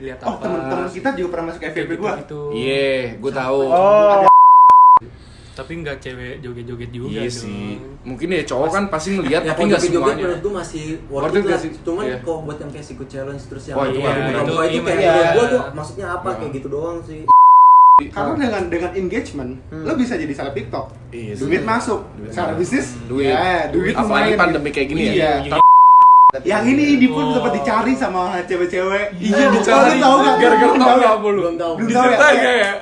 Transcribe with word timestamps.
lihat 0.00 0.18
Oh, 0.20 0.32
apa 0.32 0.42
temen-temen 0.42 0.86
kita 0.90 1.08
juga 1.12 1.28
pernah 1.30 1.46
masuk 1.48 1.62
FVP 1.62 1.90
gua. 1.94 2.10
gitu-gitu. 2.14 2.42
Iya, 2.52 2.90
gue 3.16 3.32
tahu. 3.32 3.60
Oh, 3.66 4.24
tapi 5.50 5.72
nggak 5.76 5.96
cewek 5.98 6.40
joget-joget 6.40 6.88
juga 6.88 7.06
Iya 7.10 7.22
dong. 7.22 7.36
sih. 7.36 7.76
Mungkin 8.00 8.28
ya 8.30 8.42
cowok 8.42 8.68
kan 8.70 8.84
pasti 8.88 9.08
ngelihat 9.12 9.42
Ya 9.44 9.50
tapi 9.50 9.62
nggak 9.66 9.80
semuanya. 9.82 10.16
menurut 10.18 10.40
gue 10.40 10.52
masih 10.56 10.84
Worth 11.06 11.34
it 11.34 11.44
lah. 11.44 11.58
sih? 11.58 11.70
Cuman 11.78 12.04
Iya. 12.06 12.16
kalau 12.22 12.40
buat 12.42 12.56
yang 12.56 12.70
kayak 12.70 12.86
secret 12.86 13.08
challenge 13.08 13.42
terus 13.44 13.64
yang 13.66 13.76
Wah, 13.76 13.84
itu 13.86 13.98
iya, 13.98 14.08
itu- 14.08 14.24
itu 14.24 14.52
itu 14.72 14.80
kayak 14.82 15.00
iya. 15.00 15.30
gue 15.30 15.44
tuh 15.46 15.60
maksudnya 15.70 16.06
apa 16.10 16.28
Iya. 16.28 16.36
kayak 16.38 16.52
gitu 16.54 16.68
doang 16.70 16.98
sih. 17.02 17.22
karena 18.00 18.32
dengan 18.34 18.62
dengan 18.72 18.92
engagement, 18.96 19.52
lo 19.68 19.92
bisa 19.92 20.16
jadi 20.16 20.32
salah 20.32 20.56
TikTok. 20.56 20.88
Iya. 21.12 21.36
Duit 21.36 21.60
masuk. 21.62 22.00
Duit 22.16 22.32
Secara 22.32 22.56
masuk. 22.56 22.60
bisnis, 22.64 22.86
Duit. 23.04 23.28
ya, 23.28 23.68
duit 23.68 23.92
Apalagi 23.92 24.32
pandemi 24.34 24.64
gitu. 24.64 24.74
kayak 24.74 24.88
gini 24.88 25.02
ya. 25.12 25.32
Iya. 26.40 26.40
Tapi- 26.40 26.50
Yang 26.50 26.64
ini 26.72 26.84
di 26.96 27.06
pun 27.06 27.22
Oh. 27.22 27.32
sempat 27.32 27.52
dicari 27.54 27.92
sama 27.94 28.20
cewek-cewek. 28.42 29.06
Iya, 29.14 29.42
Oh, 29.42 29.50
dicari. 29.52 29.98
tahu 29.98 30.16
nggak? 30.18 30.36
Gara-gara 30.38 30.70
tahu 30.70 30.78
nggak 30.78 30.98
ya? 30.98 31.12
apa 31.12 31.26
lu? 31.26 31.38
Belum 31.38 31.56
tahu. 31.56 31.72
Belum 31.76 31.90
tahu 31.90 32.06
ya? 32.34 32.52
Ya? 32.56 32.72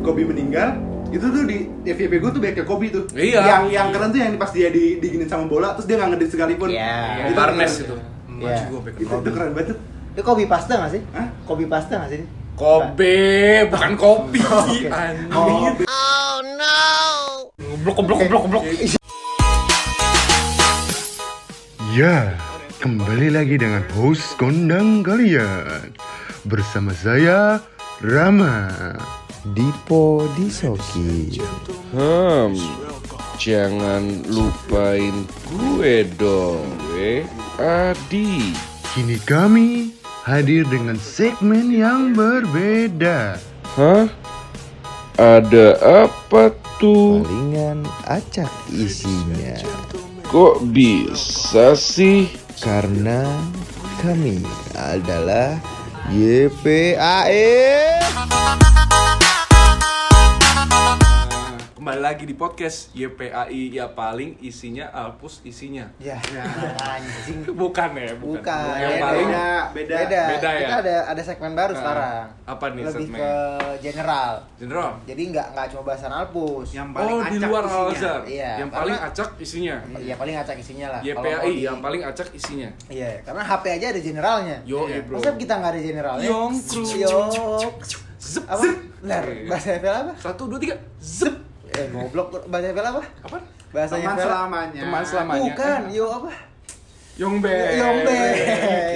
Kobe 0.00 0.24
meninggal 0.24 0.68
itu 1.10 1.22
tuh 1.22 1.42
di 1.44 1.68
FVP 1.84 2.16
gue 2.16 2.30
tuh 2.30 2.40
backup 2.40 2.66
Kobe 2.66 2.88
tuh 2.88 3.04
Iya. 3.12 3.42
yang 3.42 3.62
yang 3.68 3.86
keren 3.90 4.08
tuh 4.08 4.18
yang 4.18 4.30
pas 4.34 4.48
dia 4.48 4.68
di 4.68 4.96
diginin 4.96 5.26
sama 5.26 5.44
bola 5.44 5.74
terus 5.74 5.84
dia 5.84 5.96
nggak 5.96 6.08
ngedit 6.14 6.28
sekalipun 6.30 6.68
Iya. 6.70 7.20
Itu 7.20 7.32
Barnes 7.34 7.72
itu. 7.76 7.94
Iya. 8.40 8.56
Maju 8.64 8.72
gua 8.72 8.80
itu, 8.88 9.04
itu 9.04 9.30
keren 9.30 9.52
banget 9.52 9.66
tuh. 9.70 9.76
Itu 10.10 10.20
kopi 10.22 10.44
pasta 10.46 10.72
nggak 10.76 10.90
sih? 10.90 11.02
Hah? 11.12 11.26
Kopi 11.44 11.64
pasta 11.66 11.92
nggak 11.98 12.10
sih? 12.10 12.20
Kobe, 12.56 13.16
bukan 13.68 13.92
kopi. 13.96 14.38
Oke. 14.60 14.86
Anjir. 14.86 15.32
Oh, 15.32 15.72
Goblok 17.56 17.96
goblok 17.96 18.18
goblok 18.20 18.42
goblok. 18.44 18.64
Ya, 21.90 22.38
kembali 22.78 23.34
lagi 23.34 23.58
dengan 23.58 23.82
host 23.98 24.38
kondang 24.38 25.02
kalian 25.02 25.90
Bersama 26.46 26.94
saya, 26.94 27.58
Rama 27.98 28.70
Dipo 29.58 30.22
Disoki. 30.38 31.42
Hmm, 31.90 32.54
jangan 33.42 34.22
lupain 34.30 35.26
gue 35.50 36.06
dong, 36.14 36.62
gue 36.94 37.26
Adi. 37.58 38.54
Kini 38.94 39.18
kami 39.26 39.90
hadir 40.22 40.70
dengan 40.70 40.94
segmen 40.94 41.74
yang 41.74 42.14
berbeda 42.14 43.34
Hah? 43.74 44.06
Ada 45.18 45.74
apa 46.06 46.54
tuh? 46.78 47.26
Palingan 47.26 47.82
acak 48.06 48.52
isinya. 48.70 49.58
Kok 50.30 50.62
bisa 50.70 51.74
sih? 51.74 52.30
Karena 52.62 53.42
kami 53.98 54.38
adalah 54.78 55.58
YPAE. 56.06 57.98
Kembali 61.80 61.96
lagi 61.96 62.28
di 62.28 62.36
podcast 62.36 62.92
YPAI 62.92 63.72
ya 63.72 63.88
paling 63.88 64.36
isinya 64.44 64.92
Alpus 64.92 65.40
isinya. 65.40 65.88
Ya, 65.96 66.20
anjing. 66.76 67.40
Bukan 67.56 67.96
ya, 67.96 68.12
bukan. 68.20 68.36
Bukan. 68.36 68.76
Yang 68.76 68.92
Beda. 68.92 69.00
paling 69.00 69.28
beda 69.32 69.48
beda 69.72 69.96
Beda. 69.96 70.22
Beda 70.28 70.50
ya? 70.52 70.60
Kita 70.60 70.76
ada 70.76 70.96
ada 71.08 71.22
segmen 71.24 71.52
baru 71.56 71.72
Nah, 71.72 71.80
sekarang. 71.80 72.24
apa 72.44 72.64
nih 72.68 72.82
Lebih 72.84 72.92
segmen? 73.00 73.16
ke 73.16 73.32
general. 73.80 74.32
general. 74.60 74.90
Jadi 75.08 75.22
nggak 75.32 75.46
nggak 75.56 75.66
cuma 75.72 75.82
bahasan 75.82 76.12
Alpus. 76.12 76.68
yang 76.68 76.88
paling 76.92 77.16
Oh, 77.16 77.24
di 77.24 77.28
acak 77.32 77.48
luar 77.48 77.64
isinya. 77.64 78.12
Iya, 78.28 78.50
yang 78.52 78.68
karena- 78.68 78.76
paling 78.76 78.96
acak 79.00 79.28
isinya. 79.40 79.76
Ya 79.96 80.14
paling 80.20 80.36
acak 80.36 80.56
isinya 80.60 80.86
lah. 80.92 81.00
YPAI 81.00 81.48
di- 81.48 81.64
yang 81.64 81.78
paling 81.80 82.02
acak 82.04 82.28
isinya. 82.30 82.68
Iya, 82.92 83.10
karena 83.24 83.40
HP 83.40 83.64
aja 83.72 83.86
ada 83.88 84.00
generalnya. 84.04 84.56
Yo, 84.68 84.84
Iya. 84.84 85.00
bro. 85.00 85.16
Masa 85.16 85.32
kita 85.32 85.54
nggak 85.56 85.72
ada 85.72 85.80
generalnya? 85.80 86.28
Yong, 86.28 86.52
kru. 86.60 86.84
Yok. 86.84 87.74
Zep, 88.20 88.44
Apa? 88.44 88.60
zep. 88.60 88.76
Bentar, 89.00 89.24
bahasa 89.48 89.68
FPL 89.72 89.96
apa? 89.96 90.12
Satu, 90.20 90.44
dua, 90.44 90.60
tiga. 90.60 90.76
Zep. 91.00 91.48
Eh, 91.80 91.88
goblok. 91.88 92.28
Bahasa 92.52 92.66
FPL 92.76 92.88
apa? 92.92 93.02
Apa? 93.24 93.38
Bahasa 93.70 93.94
teman 93.96 94.16
selamanya 94.18 94.80
Teman 94.84 95.02
selamanya. 95.06 95.42
Bukan, 95.48 95.80
yo 95.88 96.06
apa? 96.12 96.32
Yongbek. 97.20 97.68
Yongbek. 97.76 98.34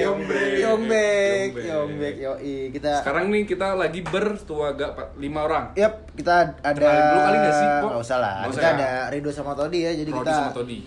Yongbek. 0.00 0.52
Yongbek. 0.64 1.52
Yongbek. 1.60 2.14
Yoi, 2.24 2.54
kita 2.72 3.04
Sekarang 3.04 3.28
nih 3.28 3.44
kita 3.44 3.76
lagi 3.76 4.00
bertuaga 4.00 5.12
lima 5.20 5.44
orang. 5.44 5.64
Yap, 5.76 6.08
kita 6.16 6.56
ada 6.64 6.72
Kenalin 6.72 7.04
dulu 7.04 7.20
kali 7.20 7.36
nggak 7.36 7.54
sih? 7.56 7.68
Nggak 7.84 8.00
usah 8.00 8.18
lah. 8.20 8.34
Usah 8.48 8.60
kita 8.60 8.68
ya? 8.68 8.76
ada 8.80 8.90
Rido 9.12 9.28
sama 9.28 9.52
Todi 9.52 9.78
ya, 9.84 9.92
jadi 9.92 10.08
Rodi 10.08 10.20
kita 10.24 10.32
sama 10.32 10.52
Todi. 10.56 10.80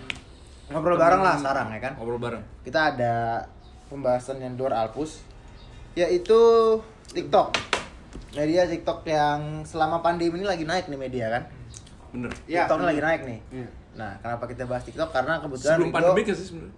ngobrol 0.68 1.00
bareng 1.00 1.22
lah 1.24 1.36
sekarang 1.40 1.66
ya 1.72 1.80
kan. 1.80 1.92
Ngobrol 1.96 2.20
bareng. 2.20 2.42
Kita 2.60 2.80
ada 2.92 3.14
pembahasan 3.88 4.36
yang 4.42 4.58
luar 4.58 4.74
Alpus 4.84 5.22
yaitu 5.94 6.40
TikTok. 7.14 7.54
Media 8.34 8.66
TikTok 8.68 9.06
yang 9.08 9.64
selama 9.64 10.04
pandemi 10.04 10.42
ini 10.42 10.46
lagi 10.46 10.66
naik 10.66 10.90
nih 10.90 10.98
media 10.98 11.26
kan. 11.32 11.57
Bener. 12.10 12.30
Iya, 12.44 12.60
TikTok 12.62 12.76
bener. 12.76 12.88
lagi 12.88 13.00
naik 13.00 13.20
nih. 13.22 13.38
Iya. 13.52 13.68
Nah, 13.94 14.12
kenapa 14.18 14.44
kita 14.46 14.62
bahas 14.64 14.82
TikTok? 14.82 15.10
Karena 15.10 15.32
kebetulan 15.38 15.76
Sebelum 15.76 15.90
pandemi 15.90 16.20
kan 16.22 16.34
sih 16.34 16.46
sebenarnya? 16.46 16.74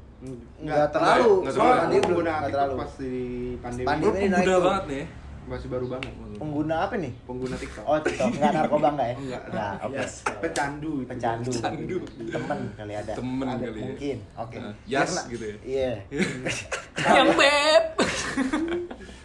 nggak 0.61 0.89
terlalu. 0.91 1.33
nggak 1.41 1.53
Soalnya 1.53 1.73
Soalnya 1.73 1.81
terlalu. 1.81 1.89
belum 1.89 2.03
pengguna 2.07 2.31
nggak 2.31 2.43
TikTok 2.43 2.61
terlalu. 2.61 2.77
pas 2.77 2.93
di 2.95 3.15
pandemi, 3.57 3.87
Pandemi. 3.87 4.17
Ini 4.17 4.27
naik 4.29 4.47
banget 4.61 4.87
nih. 4.87 5.07
masih 5.43 5.67
baru 5.67 5.87
banget 5.89 6.13
Pengguna 6.37 6.75
apa 6.81 6.95
nih? 6.95 7.13
pengguna 7.25 7.57
TikTok 7.57 7.83
Oh, 7.83 7.99
TikTok. 7.99 8.29
Nggak 8.31 8.53
narkoba 8.53 8.89
nggak 8.93 9.09
ya? 9.09 9.15
Enggak. 9.17 9.43
Nah, 9.51 9.73
oke. 9.81 9.97
Yes. 9.97 10.13
pecandu 10.37 10.93
itu. 10.97 11.09
Pecandu. 11.09 11.51
Pecandu. 11.51 11.97
Temen 12.29 12.59
kali 12.73 12.93
ada. 12.95 13.13
Temen 13.13 13.47
Ada, 13.49 13.65
kali 13.65 13.67
ya. 13.73 13.85
Mungkin. 13.85 14.17
Oke. 14.37 14.57
Nah, 14.57 14.73
Ya, 14.85 14.99
yas 14.99 15.11
kena- 15.11 15.27
gitu 15.29 15.45
ya. 15.45 15.57
Iya. 15.65 15.93
Yang 17.17 17.29
beb. 17.35 17.85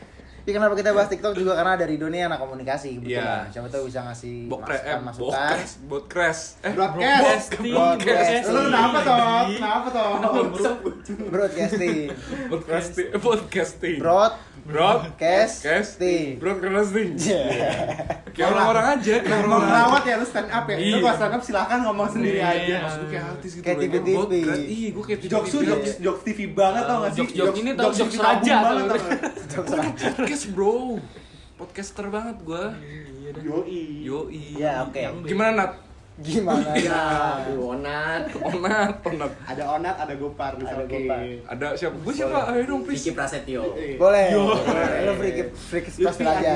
Tapi 0.45 0.53
kenapa 0.53 0.77
kita 0.77 0.93
bahas 0.93 1.09
TikTok 1.09 1.33
juga 1.33 1.57
karena 1.57 1.73
dari 1.73 1.97
dunia 1.97 2.29
anak 2.29 2.37
komunikasi 2.37 3.01
Iya. 3.01 3.01
kebetulan. 3.01 3.45
Siapa 3.49 3.67
tahu 3.67 3.83
bisa 3.89 3.99
ngasih 4.05 4.35
Bokre, 4.45 4.77
eh, 4.77 4.93
masukan-masukan. 5.01 5.49
bokres, 5.49 5.71
bokres. 5.89 6.39
Eh, 6.61 6.71
Broadcast. 6.71 7.47
Broadcast. 7.57 8.45
Lu 8.45 8.61
kenapa 8.63 8.97
toh? 9.01 9.17
Kenapa 9.49 9.87
toh? 9.89 10.11
Broadcasting. 11.33 11.97
podcasting, 12.45 13.07
eh, 13.09 13.17
podcasting. 13.19 13.97
Broad 13.97 14.33
broadcasting, 14.65 15.61
casting. 15.61 16.27
broadcasting. 16.37 17.09
Iya. 17.15 17.43
Kayak 18.33 18.47
orang-orang 18.51 18.85
aja, 18.93 19.13
kayak 19.21 19.37
orang-orang. 19.39 19.69
merawat 19.69 20.03
ya 20.03 20.15
lu 20.17 20.25
stand 20.25 20.49
up 20.49 20.65
ya. 20.65 20.75
Lu 20.75 20.81
Iya. 20.81 20.97
kalau 20.97 21.15
stand 21.15 21.33
up 21.33 21.41
silakan 21.41 21.79
ngomong 21.85 22.07
sendiri 22.09 22.39
Iya. 22.41 22.49
aja. 22.51 22.75
Maksud 22.81 22.99
gue 22.99 23.09
kayak 23.09 23.25
artis 23.29 23.51
gitu. 23.53 23.63
Kayak 23.63 23.79
TV. 23.79 24.07
podcast. 24.11 24.63
Iya, 24.65 24.87
gue 24.91 25.03
kayak 25.05 25.19
Jokes 25.23 25.51
lu 25.51 25.59
TV. 25.61 25.69
jokes 25.69 25.91
jokes 26.01 26.21
TV 26.23 26.39
banget 26.49 26.83
tau 26.83 26.97
gak 26.97 27.11
sih? 27.11 27.19
Jokes-jokes 27.21 27.57
ini 27.57 27.71
tau, 27.71 27.89
jokes 27.93 28.11
TV 28.11 28.19
raja 28.19 28.53
banget 28.59 28.83
tau. 28.85 28.99
tau 29.53 29.61
gak? 29.63 29.85
Podcast, 30.17 30.45
bro. 30.51 30.75
Podcaster 31.55 32.05
banget 32.09 32.37
gue. 32.41 32.63
Yoi. 33.39 33.81
Yoi. 34.03 34.41
Ya, 34.57 34.83
oke. 34.83 34.99
Gimana, 35.23 35.51
Nat? 35.55 35.71
Gimana 36.15 36.71
ya? 36.73 36.95
Aduh, 37.43 37.75
onat. 37.75 38.31
Onat, 38.33 39.03
onat. 39.03 39.31
Ada 39.43 39.63
Onat, 39.69 39.95
ada 39.99 40.13
Gopar, 40.15 40.55
bisa 40.55 40.71
Ada 40.71 40.81
oke. 40.81 40.95
Gopar. 40.95 41.19
Ada 41.45 41.67
siapa? 41.75 41.95
Gue 41.99 42.13
siapa? 42.13 42.39
Ayo 42.47 42.63
dong, 42.65 42.81
please. 42.87 43.03
Vicky 43.03 43.11
Prasetyo. 43.11 43.75
Eh, 43.75 43.99
Boleh. 43.99 44.31
Lu 44.31 44.55
free 45.13 45.33
free 45.51 45.83
Lutfi 45.83 45.91
special 45.91 46.31
aja. 46.31 46.53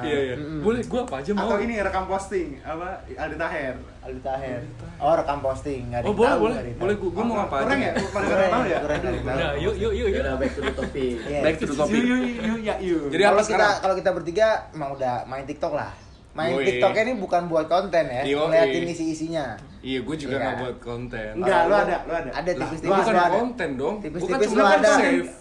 Iya, 0.00 0.18
iya. 0.24 0.34
Boleh, 0.58 0.80
gue 0.80 1.00
apa 1.02 1.20
aja 1.20 1.30
mau. 1.30 1.44
Atau 1.44 1.60
ini 1.60 1.74
rekam 1.76 2.04
posting 2.06 2.56
apa 2.58 3.04
Aldi 3.06 3.36
Taher. 3.36 3.74
Aldi 4.00 4.20
Taher. 4.22 4.60
Oh, 4.96 5.12
rekam 5.12 5.38
posting. 5.38 5.92
Nggak 5.92 6.00
ada 6.00 6.04
Oh, 6.04 6.08
yang 6.08 6.16
boleh, 6.16 6.30
tahu, 6.30 6.40
boleh. 6.40 6.56
ada 6.56 6.70
Boleh, 6.74 6.94
gue 6.96 7.10
gue 7.10 7.22
mau 7.22 7.34
Apa? 7.34 7.42
ngapain? 7.44 7.62
Kurang 7.62 7.80
ya? 7.80 7.92
Pada 7.92 8.08
Kurang, 8.08 8.32
nggak 8.32 8.48
tahu 8.48 8.64
ya? 8.64 8.78
kurang 8.80 8.98
ada. 8.98 9.10
Udah, 9.12 9.52
yuk 9.58 9.74
yuk 9.76 9.92
yuk 9.92 10.08
yuk. 10.10 10.24
Back 10.32 10.50
to 10.50 10.60
the 10.62 10.72
topic. 10.72 11.14
Iya. 11.22 11.40
Back 11.42 11.54
to 11.54 11.64
the 11.66 11.74
topic. 11.74 12.00
Yuk, 12.00 12.18
yuk, 12.18 12.32
yuk, 12.40 12.58
ya, 12.64 12.74
yuk. 12.80 13.02
Jadi 13.12 13.22
kalau 13.22 13.28
apa 13.30 13.42
kita 13.42 13.48
sekarang? 13.52 13.74
kalau 13.78 13.94
kita 13.94 14.10
bertiga 14.10 14.46
emang 14.72 14.90
udah 14.96 15.14
main 15.26 15.44
TikTok 15.44 15.74
lah. 15.74 15.92
Main 16.32 16.52
Yoi. 16.54 16.64
TikTok 16.64 16.92
ini 16.96 17.12
bukan 17.14 17.42
buat 17.44 17.66
konten 17.66 18.04
ya, 18.04 18.22
Yoi. 18.22 18.40
ngeliatin 18.42 18.84
isi-isinya. 18.86 19.52
Iya, 19.78 20.00
gue 20.00 20.16
juga 20.16 20.32
Iya. 20.32 20.42
nggak 20.42 20.56
buat 20.58 20.76
konten. 20.78 21.30
Enggak, 21.36 21.60
lu 21.62 21.74
ada, 21.74 21.96
lu 22.00 22.12
ada. 22.14 22.30
Ada 22.32 22.50
tipis-tipis 22.54 22.88
lu 22.88 22.96
bukan 22.98 23.16
ada. 23.18 23.32
konten 23.34 23.68
dong. 23.74 23.94
Tipis-tipis 23.98 24.22
Bukan 24.24 24.38
lu 24.38 24.48
cuma 24.54 24.64
kan 24.64 24.78
ada. 24.78 24.92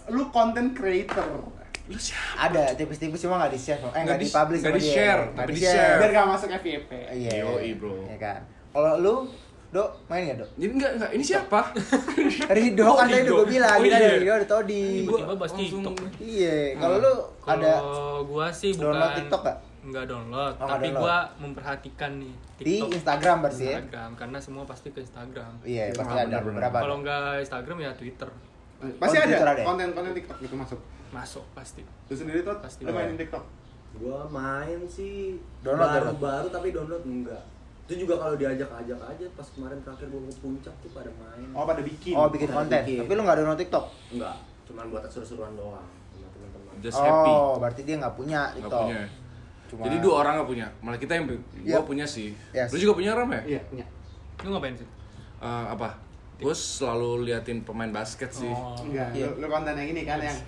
Lu 0.10 0.24
content 0.30 0.70
creator. 0.72 1.28
Lu 1.86 1.98
siapa? 1.98 2.36
Ada 2.46 2.64
tipis-tipis 2.74 3.20
cuma 3.20 3.36
nggak 3.38 3.52
di-share, 3.52 3.80
eh 3.80 3.86
Nggak 3.86 4.02
nggak 4.02 4.18
di- 4.18 4.26
di-publish 4.26 4.62
nggak 4.62 4.76
di-share, 4.76 5.22
Nggak 5.22 5.38
tapi 5.38 5.52
di-share. 5.54 5.98
Biar 5.98 6.12
gak 6.12 6.28
masuk 6.28 6.50
FYP. 6.54 6.92
Iya. 7.10 7.32
Yoi, 7.42 7.70
bro. 7.74 7.96
Iya 8.04 8.18
kan. 8.18 8.40
Kalau 8.70 8.94
lu, 8.98 9.16
Dok, 9.72 9.90
main 10.06 10.28
nggak, 10.28 10.38
Dok? 10.38 10.50
Jadi 10.58 10.72
enggak, 10.74 10.92
enggak. 10.94 11.10
Ini 11.14 11.24
siapa? 11.26 11.60
Rido 12.60 12.84
Oh, 12.84 12.94
kan 12.94 13.08
tadi 13.08 13.24
udah 13.24 13.34
gue 13.34 13.48
bilang, 13.50 13.72
Oh, 13.72 13.80
kita 13.82 13.96
iya. 13.96 14.04
ada 14.04 14.16
Rido, 14.18 14.32
ada 14.34 14.48
Todi. 14.50 14.84
Tiba-tiba 15.02 15.34
bahas 15.34 15.52
langsung- 15.54 15.84
TikTok. 15.88 15.96
Iya, 16.20 16.56
kalau 16.76 16.96
lu 16.98 17.14
ada 17.42 17.72
Kalau 17.74 18.28
gua 18.28 18.48
sih 18.52 18.72
bukan 18.72 18.84
download 18.86 19.12
TikTok 19.16 19.42
nggak? 19.82 19.88
Enggak 19.88 20.06
download, 20.08 20.54
Oh, 20.54 20.62
nggak 20.62 20.78
tapi 20.78 20.88
gua 20.94 21.16
memperhatikan 21.38 22.12
nih 22.16 22.34
di 22.56 22.64
TikTok. 22.78 22.90
Instagram 22.94 23.36
berarti 23.40 23.64
ya? 23.64 23.70
Instagram 23.74 24.10
karena 24.16 24.38
semua 24.38 24.64
pasti 24.64 24.88
ke 24.90 25.00
Instagram. 25.00 25.52
Iya, 25.64 25.84
pasti 25.92 26.14
Ah, 26.14 26.24
ada 26.24 26.38
beberapa. 26.40 26.78
Kalau 26.78 26.96
enggak 27.00 27.22
Instagram 27.42 27.78
ya 27.80 27.92
Twitter. 27.94 28.30
Pasti 28.98 29.16
Oh, 29.16 29.22
ada 29.24 29.36
ya? 29.52 29.64
konten-konten 29.64 30.14
TikTok 30.14 30.38
gitu 30.40 30.56
masuk. 30.56 30.80
Masuk 31.12 31.46
pasti. 31.52 31.82
Lu 31.82 32.16
sendiri 32.16 32.42
tuh, 32.42 32.56
Pasti. 32.58 32.82
lu 32.82 32.90
mainin 32.90 33.14
TikTok. 33.16 33.44
Gua 33.94 34.24
main 34.26 34.80
sih 34.86 35.36
Download, 35.60 35.90
baru-baru 35.92 36.48
tapi 36.48 36.68
download 36.72 37.04
enggak. 37.04 37.44
Itu 37.84 38.06
juga 38.06 38.16
kalau 38.18 38.34
diajak-ajak 38.36 38.96
aja 38.98 39.26
pas 39.36 39.48
kemarin 39.50 39.82
terakhir 39.82 40.08
gua 40.08 40.22
ke 40.24 40.34
puncak 40.38 40.74
tuh 40.80 40.90
pada 40.90 41.12
main. 41.12 41.50
Oh, 41.52 41.66
pada 41.66 41.82
bikin. 41.82 42.14
Oh, 42.14 42.30
bikin 42.30 42.48
konten. 42.48 42.80
bikin. 42.80 43.02
Tapi 43.02 43.12
lu 43.12 43.22
nggak 43.22 43.38
download 43.38 43.60
TikTok? 43.60 43.86
Enggak, 44.12 44.36
cuman 44.64 44.86
buat 44.88 45.04
seru-seruan 45.06 45.54
doang 45.54 45.84
sama 46.08 46.28
teman-teman. 46.32 46.74
just 46.80 46.98
happy 46.98 47.30
Oh, 47.30 47.60
berarti 47.60 47.82
dia 47.84 47.96
nggak 47.98 48.16
punya 48.16 48.40
nggak 48.48 48.56
TikTok. 48.64 48.86
punya 48.88 49.02
Cuma- 49.72 49.88
jadi 49.88 49.98
dua 49.98 50.16
orang 50.20 50.34
nggak 50.36 50.50
punya 50.50 50.68
malah 50.80 51.00
kita 51.00 51.16
yang 51.16 51.26
Iya. 51.58 51.74
gua 51.74 51.82
punya 51.82 52.04
sih 52.04 52.36
Yes. 52.52 52.70
lu 52.70 52.78
juga 52.78 53.00
punya 53.00 53.16
ram 53.16 53.32
ya 53.32 53.42
Iya, 53.48 53.62
punya. 53.66 53.86
Lu 54.42 54.52
ngapain 54.52 54.76
sih? 54.76 54.88
Eh, 55.40 55.66
apa 55.66 55.96
gue 56.36 56.52
selalu 56.52 57.24
liatin 57.24 57.62
pemain 57.62 57.88
basket 57.88 58.28
sih 58.30 58.50
Oh. 58.50 58.76
Enggak, 58.82 59.14
Iya. 59.14 59.32
lu, 59.32 59.40
lu 59.40 59.48
konten 59.48 59.72
yang 59.72 59.90
ini 59.90 60.04
kan 60.04 60.20
yang 60.20 60.36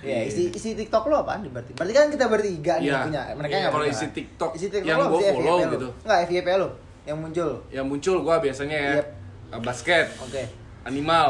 Ya, 0.00 0.24
isi 0.24 0.48
isi 0.48 0.72
TikTok 0.72 1.04
lo 1.06 1.20
apaan 1.20 1.44
berarti? 1.44 1.74
Berarti 1.74 1.92
kan 1.92 2.08
kita 2.08 2.24
bertiga 2.24 2.78
nih 2.78 2.86
Iya. 2.86 2.92
yang 2.94 3.04
punya. 3.04 3.20
Mereka 3.34 3.50
Iya, 3.50 3.60
nggak 3.60 3.72
kalau 3.74 3.86
isi? 3.86 4.06
TikTok 4.08 4.50
isi 4.54 4.66
TikTok 4.70 4.86
yang 4.86 4.96
sih 4.96 5.28
follow 5.28 5.56
FYP 5.56 5.60
lo? 5.60 5.72
gitu. 5.74 5.88
Enggak, 6.00 6.18
FYP 6.24 6.48
lo 6.56 6.68
yang 7.02 7.18
muncul. 7.18 7.50
yang 7.68 7.84
muncul 7.84 8.16
gua 8.20 8.36
biasanya 8.38 8.76
ya 8.78 8.92
Yep. 8.94 9.06
eh, 9.50 9.60
basket 9.60 10.06
Oke. 10.20 10.42
animal 10.84 11.28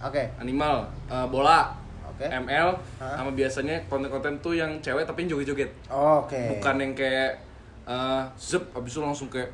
Oke. 0.00 0.22
animal 0.38 0.74
eh, 1.06 1.26
bola 1.26 1.76
Oke. 2.10 2.26
ML 2.26 2.68
Hah? 2.96 3.14
sama 3.14 3.30
biasanya 3.30 3.76
konten-konten 3.86 4.32
tuh 4.38 4.52
yang 4.52 4.70
cewek 4.78 5.02
tapi 5.02 5.22
yang 5.22 5.30
joget-joget 5.32 5.70
Oke. 5.86 6.40
bukan 6.52 6.74
yang 6.78 6.92
kayak 6.92 7.30
eh 7.82 8.22
zep 8.36 8.62
abis 8.72 8.90
itu 8.90 9.00
langsung 9.00 9.26
kayak 9.26 9.50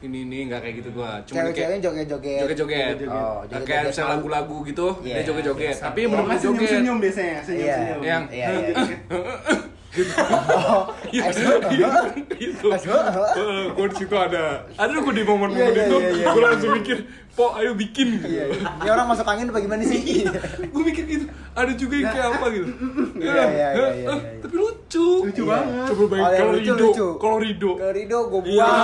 ini 0.00 0.22
ini 0.22 0.46
nggak 0.46 0.60
kayak 0.60 0.74
gitu 0.78 0.90
gua 0.92 1.16
cuma 1.22 1.40
Cewek-ceweknya 1.40 1.54
kayak 1.72 1.80
joget-joget. 1.80 2.38
joget-joget 2.44 2.96
Oh, 3.06 3.16
Nah, 3.40 3.40
joget-joget 3.42 3.64
kayak 3.64 3.82
misalnya 3.88 4.10
lagu-lagu 4.12 4.56
gitu 4.62 4.86
Iya, 5.00 5.14
dia 5.14 5.24
joget-joget 5.24 5.66
biasa. 5.70 5.82
tapi 5.82 6.00
Oh, 6.00 6.08
bener-bener 6.10 6.36
senyum 6.36 6.54
joget 6.54 6.70
senyum 6.70 6.96
biasanya, 7.00 7.36
senyum 7.40 7.64
Iya. 7.64 7.76
Yang- 8.02 8.26
Iya, 8.28 8.46
iya. 8.52 8.68
Gitu. 9.94 10.10
Oh, 10.50 10.90
Iya, 11.06 11.22
Asma, 11.24 11.54
iya, 11.70 11.86
huh? 11.86 12.06
itu. 12.36 12.66
Asma, 12.66 12.98
huh? 13.06 13.30
Eh, 13.32 13.64
Gua 13.70 13.86
di 13.86 13.94
situ 13.94 14.10
ada. 14.12 14.66
Ada 14.74 14.90
gue 14.92 15.14
di 15.14 15.22
momen-momen 15.22 15.54
Iya, 15.54 15.70
iya, 15.70 15.84
itu, 15.86 15.96
iya, 15.96 16.10
iya, 16.10 16.26
gue 16.26 16.34
iya. 16.34 16.48
langsung 16.50 16.70
mikir, 16.74 16.98
po, 17.30 17.54
ayo 17.54 17.70
bikin. 17.72 18.18
Iya, 18.18 18.44
iya. 18.50 18.58
Ini 18.74 18.88
orang 18.90 19.06
masuk 19.06 19.22
angin 19.22 19.46
apa 19.48 19.58
gimana 19.60 19.82
sih? 19.84 20.26
gue 20.66 20.82
mikir 20.82 21.04
gitu. 21.06 21.26
Ada 21.54 21.72
juga 21.72 21.94
yang 21.96 22.10
kayak 22.10 22.28
apa 22.28 22.46
gitu. 22.50 22.66
Iya, 23.14 23.30
iya, 23.30 23.44
iya, 23.46 23.68
iya, 23.70 23.88
iya. 23.94 24.10
Tapi 24.38 24.54
lucu. 24.54 25.06
Lucu 25.22 25.38
Iya. 25.38 25.50
banget. 25.54 25.86
Coba 25.86 26.02
Oh, 26.02 26.08
bayangin 26.08 26.34
yang 26.34 26.42
kalau 26.42 26.54
Rido, 26.54 26.88
kalau 27.16 27.38
Rido. 27.38 27.70
Ke 27.74 27.88
Rido 27.90 28.18
gue 28.24 28.40
Iya. 28.44 28.66
buang. 28.66 28.74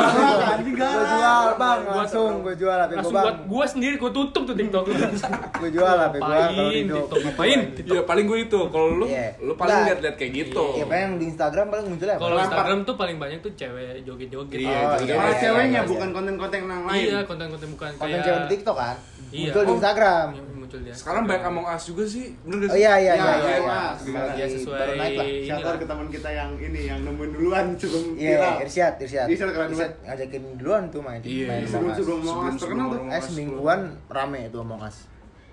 Gue 0.70 0.86
jual 1.04 1.46
bang, 1.52 1.78
Gua- 1.80 1.96
langsung 1.96 2.30
gue 2.40 2.54
jual 2.56 2.70
HP 2.72 2.86
gue 2.86 2.96
Langsung 2.96 3.12
bang. 3.12 3.24
buat 3.24 3.36
gua 3.44 3.64
sendiri 3.66 3.94
gua 3.96 4.10
tutup 4.12 4.42
tuh 4.44 4.54
TikTok. 4.54 4.82
Gue 5.60 5.70
jual 5.70 5.86
HP 5.94 6.14
gue 6.14 6.38
kalau 6.40 6.70
Rido. 6.70 6.96
TikTok 6.96 7.18
ngapain? 7.20 7.60
Iya, 7.76 8.00
paling 8.04 8.24
gue 8.24 8.38
itu. 8.40 8.60
Kalau 8.64 8.88
lu, 8.92 9.04
Iya. 9.04 9.26
lu 9.40 9.52
paling 9.54 9.78
liat-liat 9.84 10.14
kayak 10.14 10.32
gitu. 10.32 10.64
Iya, 10.72 10.84
paling 10.86 11.02
yang 11.02 11.14
di 11.16 11.26
Instagram 11.26 11.66
paling 11.68 11.86
munculnya 11.86 12.14
apa? 12.14 12.22
Kalau. 12.22 12.36
Instagram 12.40 12.78
tuh 12.80 12.94
paling 12.96 13.16
banyak 13.16 13.38
tuh 13.40 13.52
cewek 13.52 13.86
joget-joget. 14.00 14.58
Iya, 14.60 14.78
Oh, 14.86 14.96
iya, 14.96 15.14
iya, 15.18 15.34
ceweknya 15.36 15.70
iya. 15.76 15.82
bukan 15.84 16.08
konten-konten 16.10 16.58
yang 16.62 16.84
lain. 16.84 17.02
Iya, 17.04 17.18
konten-konten 17.24 17.68
bukan 17.70 17.90
Konten 17.92 18.06
kayak 18.08 18.24
cewek 18.24 18.40
di 18.40 18.48
TikTok 18.52 18.76
kan? 18.76 18.96
Iya. 19.30 19.46
Muncul 19.48 19.62
di 19.62 19.68
Oh. 19.68 19.76
Instagram. 19.76 20.26
Yang 20.32 20.46
muncul 20.52 20.78
dia. 20.80 20.94
Sekarang 20.94 21.22
banyak 21.24 21.44
Among 21.44 21.66
Us 21.68 21.82
juga 21.84 22.04
sih, 22.04 22.24
bener 22.40 22.59
gak 22.60 22.66
Oh 22.66 22.72
sih? 22.72 22.80
iya 22.80 22.92
iya 22.94 23.12
Ya, 23.12 23.14
iya 23.14 23.16
iya. 23.16 23.36
iya, 23.36 23.56
iya. 23.56 23.78
Ya 24.06 24.20
lagi 24.22 24.42
sesuai 24.52 24.78
baru 24.78 24.92
naik 24.94 25.14
lah. 25.14 25.26
lah. 25.62 25.76
ke 25.76 25.86
teman 25.86 26.06
kita 26.08 26.28
yang 26.30 26.50
ini 26.54 26.80
yang 26.84 26.98
nemuin 27.00 27.30
duluan 27.32 27.64
sebelum 27.80 28.04
Iya, 28.14 28.30
viral. 28.30 28.54
Irsyad, 28.60 28.94
Irsyad. 28.98 29.26
Irsyad 29.26 29.48
keren 29.50 29.68
banget. 29.70 29.92
ngajakin 30.02 30.42
duluan 30.56 30.82
tuh 30.88 31.00
main 31.00 31.20
Iya, 31.20 31.46
main 31.46 31.58
iya. 31.58 31.68
Sebelum 31.68 31.90
sebelum 31.92 32.18
mau 32.18 32.32
Sebelum- 32.44 32.56
terkenal 32.56 32.86
tuh. 32.88 33.00
Eh 33.08 33.22
semingguan 33.22 33.80
rame 34.06 34.40
itu 34.44 34.58
Among 34.58 34.82
Us. 34.82 34.96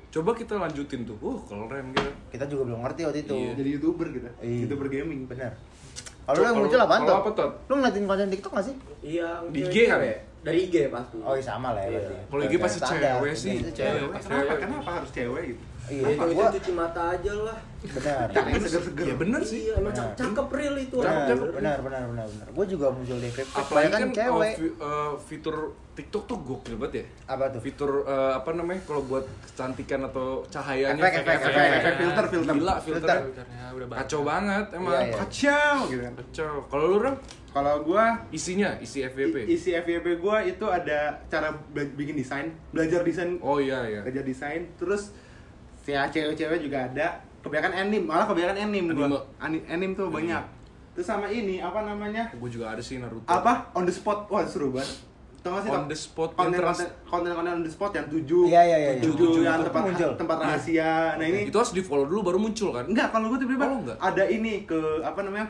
Coba 0.07 0.31
kita 0.33 0.53
lanjutin 0.55 1.01
tuh. 1.03 1.17
Uh, 1.19 1.37
keren 1.45 1.85
gitu. 1.91 2.09
Kita 2.29 2.43
juga 2.45 2.63
belum 2.65 2.79
ngerti 2.81 3.01
waktu 3.03 3.19
itu. 3.21 3.33
Iya. 3.33 3.51
Jadi 3.55 3.69
youtuber 3.71 4.07
kita, 4.09 4.29
Iya. 4.39 4.57
youtuber 4.63 4.87
gaming. 4.87 5.25
Bener. 5.25 5.51
Kalau 6.23 6.37
lu 6.37 6.43
yang 6.43 6.57
muncul 6.57 6.75
apaan 6.77 7.01
kalau 7.01 7.07
tuh? 7.07 7.15
apa, 7.21 7.29
Tot? 7.33 7.51
Lu 7.65 7.73
ngeliatin 7.77 8.03
konten 8.03 8.27
TikTok 8.29 8.51
gak 8.53 8.65
sih? 8.65 8.75
Iya, 9.01 9.27
Di 9.47 9.59
IG 9.63 9.75
kan? 9.85 9.99
Dari 10.37 10.59
IG 10.61 10.75
pasti. 10.87 11.15
Oh 11.19 11.33
iya 11.33 11.43
sama 11.45 11.71
lah 11.71 11.81
ya 11.81 11.95
Iya. 11.97 12.19
Kalau 12.25 12.41
IG 12.41 12.53
pasti 12.57 12.79
cewek 12.81 13.33
sih. 13.33 13.55
Cewek. 13.65 14.11
Kenapa? 14.17 14.53
Kenapa 14.57 14.89
harus 14.93 15.09
cewek 15.09 15.43
gitu? 15.49 15.63
Iya, 15.87 16.03
Ya, 16.03 16.09
itu 16.13 16.25
gua 16.33 16.47
cuci 16.49 16.71
mata 16.73 17.01
aja 17.09 17.33
lah. 17.37 17.57
benar. 17.77 18.27
Cakep 18.35 18.59
seger-seger. 18.59 19.05
Ya 19.05 19.15
bener 19.15 19.41
sih. 19.41 19.59
Iya, 19.63 19.73
emang 19.77 19.93
cak- 19.93 20.13
cakep 20.13 20.47
real 20.51 20.75
itu. 20.77 20.95
Benar, 20.97 21.13
orang. 21.13 21.27
benar, 21.53 21.77
benar, 21.79 22.03
benar, 22.05 22.25
benar. 22.27 22.47
Gue 22.49 22.65
juga 22.67 22.87
muncul 22.89 23.17
di 23.17 23.29
FYP. 23.29 23.47
Apalagi 23.53 23.87
kan 23.89 24.01
cewek. 24.09 24.27
uh, 24.27 24.57
fi- 24.57 24.75
uh, 24.77 25.11
fitur 25.17 25.55
TikTok 25.93 26.23
tuh 26.25 26.37
gokil 26.39 26.75
banget 26.75 26.93
ya. 26.93 27.05
Apa 27.29 27.43
tuh? 27.49 27.59
Fitur 27.59 27.91
uh, 28.03 28.35
apa 28.35 28.49
namanya 28.51 28.83
kalau 28.83 29.01
buat 29.01 29.23
kecantikan 29.43 30.03
atau 30.03 30.43
cahayanya 30.45 30.99
Efek, 30.99 31.13
efek, 31.17 31.35
efek, 31.39 31.53
efek, 31.55 31.93
filter, 31.97 32.25
filter. 32.27 32.53
Gila 32.53 32.75
Filter. 32.77 33.17
filternya. 33.23 33.63
Udah 33.71 33.87
banyak. 33.87 33.99
Kacau 34.03 34.21
banget 34.21 34.65
emang. 34.73 34.93
Iya, 34.93 35.01
iya. 35.03 35.15
Kacau 35.15 35.75
gitu 35.87 36.01
kan. 36.01 36.13
Kacau. 36.17 36.53
Kalau 36.67 36.85
lu 36.87 36.99
Ram, 36.99 37.15
Kalau 37.47 37.81
gua 37.81 38.05
isinya 38.29 38.69
isi 38.77 39.01
FYP. 39.01 39.47
isi 39.47 39.73
FYP 39.73 40.17
gua 40.17 40.37
itu 40.39 40.61
ada 40.63 41.17
cara 41.25 41.49
bikin 41.71 42.13
desain, 42.13 42.53
belajar 42.69 43.01
desain, 43.01 43.33
Oh 43.39 43.57
iya 43.57 43.81
iya. 43.83 44.01
belajar 44.01 44.21
desain, 44.21 44.69
terus 44.77 45.09
ya 45.87 46.05
cewek-cewek 46.05 46.59
juga 46.61 46.85
ada. 46.85 47.07
Kebanyakan 47.39 47.73
anime, 47.79 48.05
malah 48.05 48.25
kebanyakan 48.25 48.57
anime 48.59 48.91
Anime. 48.91 49.07
gua. 49.07 49.21
Ani- 49.39 49.63
Anime 49.65 49.93
tuh 49.93 50.07
banyak. 50.09 50.43
Terus 50.93 51.07
sama 51.07 51.27
ini 51.27 51.57
apa 51.57 51.81
namanya? 51.81 52.27
Gue 52.31 52.49
juga 52.49 52.73
ada 52.73 52.81
sih 52.81 52.97
Naruto. 52.97 53.23
Apa? 53.23 53.71
On 53.71 53.81
the 53.81 53.93
spot. 53.93 54.27
Wah, 54.27 54.43
seru 54.43 54.69
banget. 54.69 54.89
Tau 55.39 55.53
gak 55.53 55.63
sih? 55.63 55.69
On 55.69 55.85
the 55.85 55.95
spot 55.95 56.29
konten 56.33 56.59
konten 56.59 56.87
konten 57.05 57.31
konten 57.31 57.53
on 57.53 57.61
the 57.61 57.69
spot 57.69 57.93
yang 57.93 58.03
tujuh 58.05 58.45
Iya, 58.45 58.61
iya, 58.65 58.77
iya, 58.77 58.91
iya. 58.91 59.01
tujuh, 59.01 59.15
Tujuh, 59.31 59.41
yang 59.41 59.61
tempat 59.61 59.81
Muncul. 59.85 60.11
tempat 60.17 60.37
rahasia 60.39 60.91
nah 61.13 61.23
ini 61.23 61.39
Itu 61.45 61.55
harus 61.55 61.71
di 61.71 61.79
follow 61.79 62.03
dulu 62.03 62.19
baru 62.25 62.39
muncul 62.41 62.73
kan? 62.73 62.83
enggak 62.83 63.07
kalau 63.09 63.31
gue 63.31 63.39
tiba-tiba 63.39 63.63
Oh, 63.65 63.79
enggak. 63.79 63.97
ada 64.01 64.23
ini 64.25 64.65
ke 64.65 64.75
apa 64.99 65.21
namanya 65.21 65.47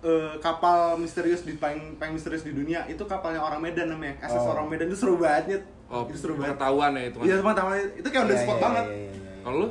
eh, 0.00 0.32
kapal 0.38 0.94
misterius 0.96 1.42
di 1.42 1.52
paling 1.54 1.98
paling 1.98 2.14
misterius 2.14 2.40
di 2.42 2.54
dunia 2.54 2.86
itu 2.86 3.02
kapalnya 3.02 3.42
orang 3.42 3.58
Medan 3.60 3.90
namanya 3.90 4.14
SS 4.22 4.40
Oh. 4.40 4.54
orang 4.54 4.70
Medan 4.70 4.86
itu 4.86 4.96
seru 4.96 5.18
banget 5.18 5.60
Oh, 5.88 6.06
itu 6.06 6.16
seru 6.16 6.32
banget 6.34 6.54
pengetahuan 6.54 6.90
ya 6.92 7.02
itu. 7.04 7.18
iya 7.22 7.34
teman-teman 7.36 7.74
itu 7.92 8.06
kayak 8.06 8.22
on 8.22 8.28
the 8.28 8.32
Iya, 8.32 8.42
spot 8.42 8.54
iya, 8.54 8.62
banget 8.62 8.84
iya, 8.86 8.94
iya, 8.94 9.08
iya. 9.10 9.17
Kalau 9.48 9.58
lu? 9.58 9.68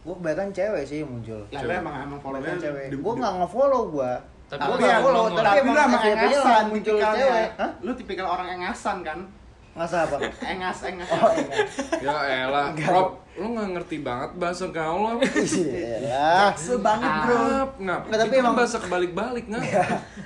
Gue 0.00 0.14
kebanyakan 0.16 0.48
cewek 0.50 0.82
sih 0.82 0.96
yang 0.98 1.10
muncul. 1.10 1.40
lah 1.46 1.60
lu 1.60 1.72
emang 1.74 1.94
emang 2.00 2.18
follow-nya 2.18 2.48
Kebanyakan 2.48 2.64
cewek. 2.64 2.86
di- 2.88 2.96
Gue 2.98 3.12
nggak 3.14 3.32
nge-follow 3.38 3.82
gue. 3.90 4.12
Tapi 4.48 4.56
Gue 4.58 4.64
lu 4.64 4.78
nggak 4.78 4.88
emang 4.90 5.04
follow, 5.04 5.24
tapi 5.28 5.36
tapi 5.38 5.58
emang 5.58 5.68
lu 5.68 5.80
emang 5.82 6.02
engasan 6.02 6.40
langsung 6.40 6.68
muncul 6.70 6.96
cewek. 6.96 7.48
Hah? 7.54 7.70
lu 7.78 7.90
tipikal 7.94 8.26
orang 8.26 8.48
engasan 8.50 8.98
kan 9.02 9.20
Ngasah 9.70 10.00
apa? 10.02 10.16
engas 10.50 10.78
engas 10.82 11.06
Oh, 11.12 11.30
enggak. 11.30 11.66
Ya 12.00 12.16
elah, 12.40 12.66
Rob, 12.90 13.08
lu 13.36 13.46
gak 13.52 13.68
ngerti 13.70 13.96
banget 14.00 14.30
bahasa 14.34 14.64
gaul 14.68 15.04
apa? 15.06 15.22
Iya. 15.46 16.50
sebanget 16.56 17.06
Ngap, 17.06 17.70
ngap. 17.78 18.00
Nggak, 18.02 18.18
tapi 18.18 18.32
kan 18.32 18.42
emang- 18.42 18.56
bahasa 18.56 18.76
kebalik-balik, 18.80 19.44
ngap. 19.46 19.62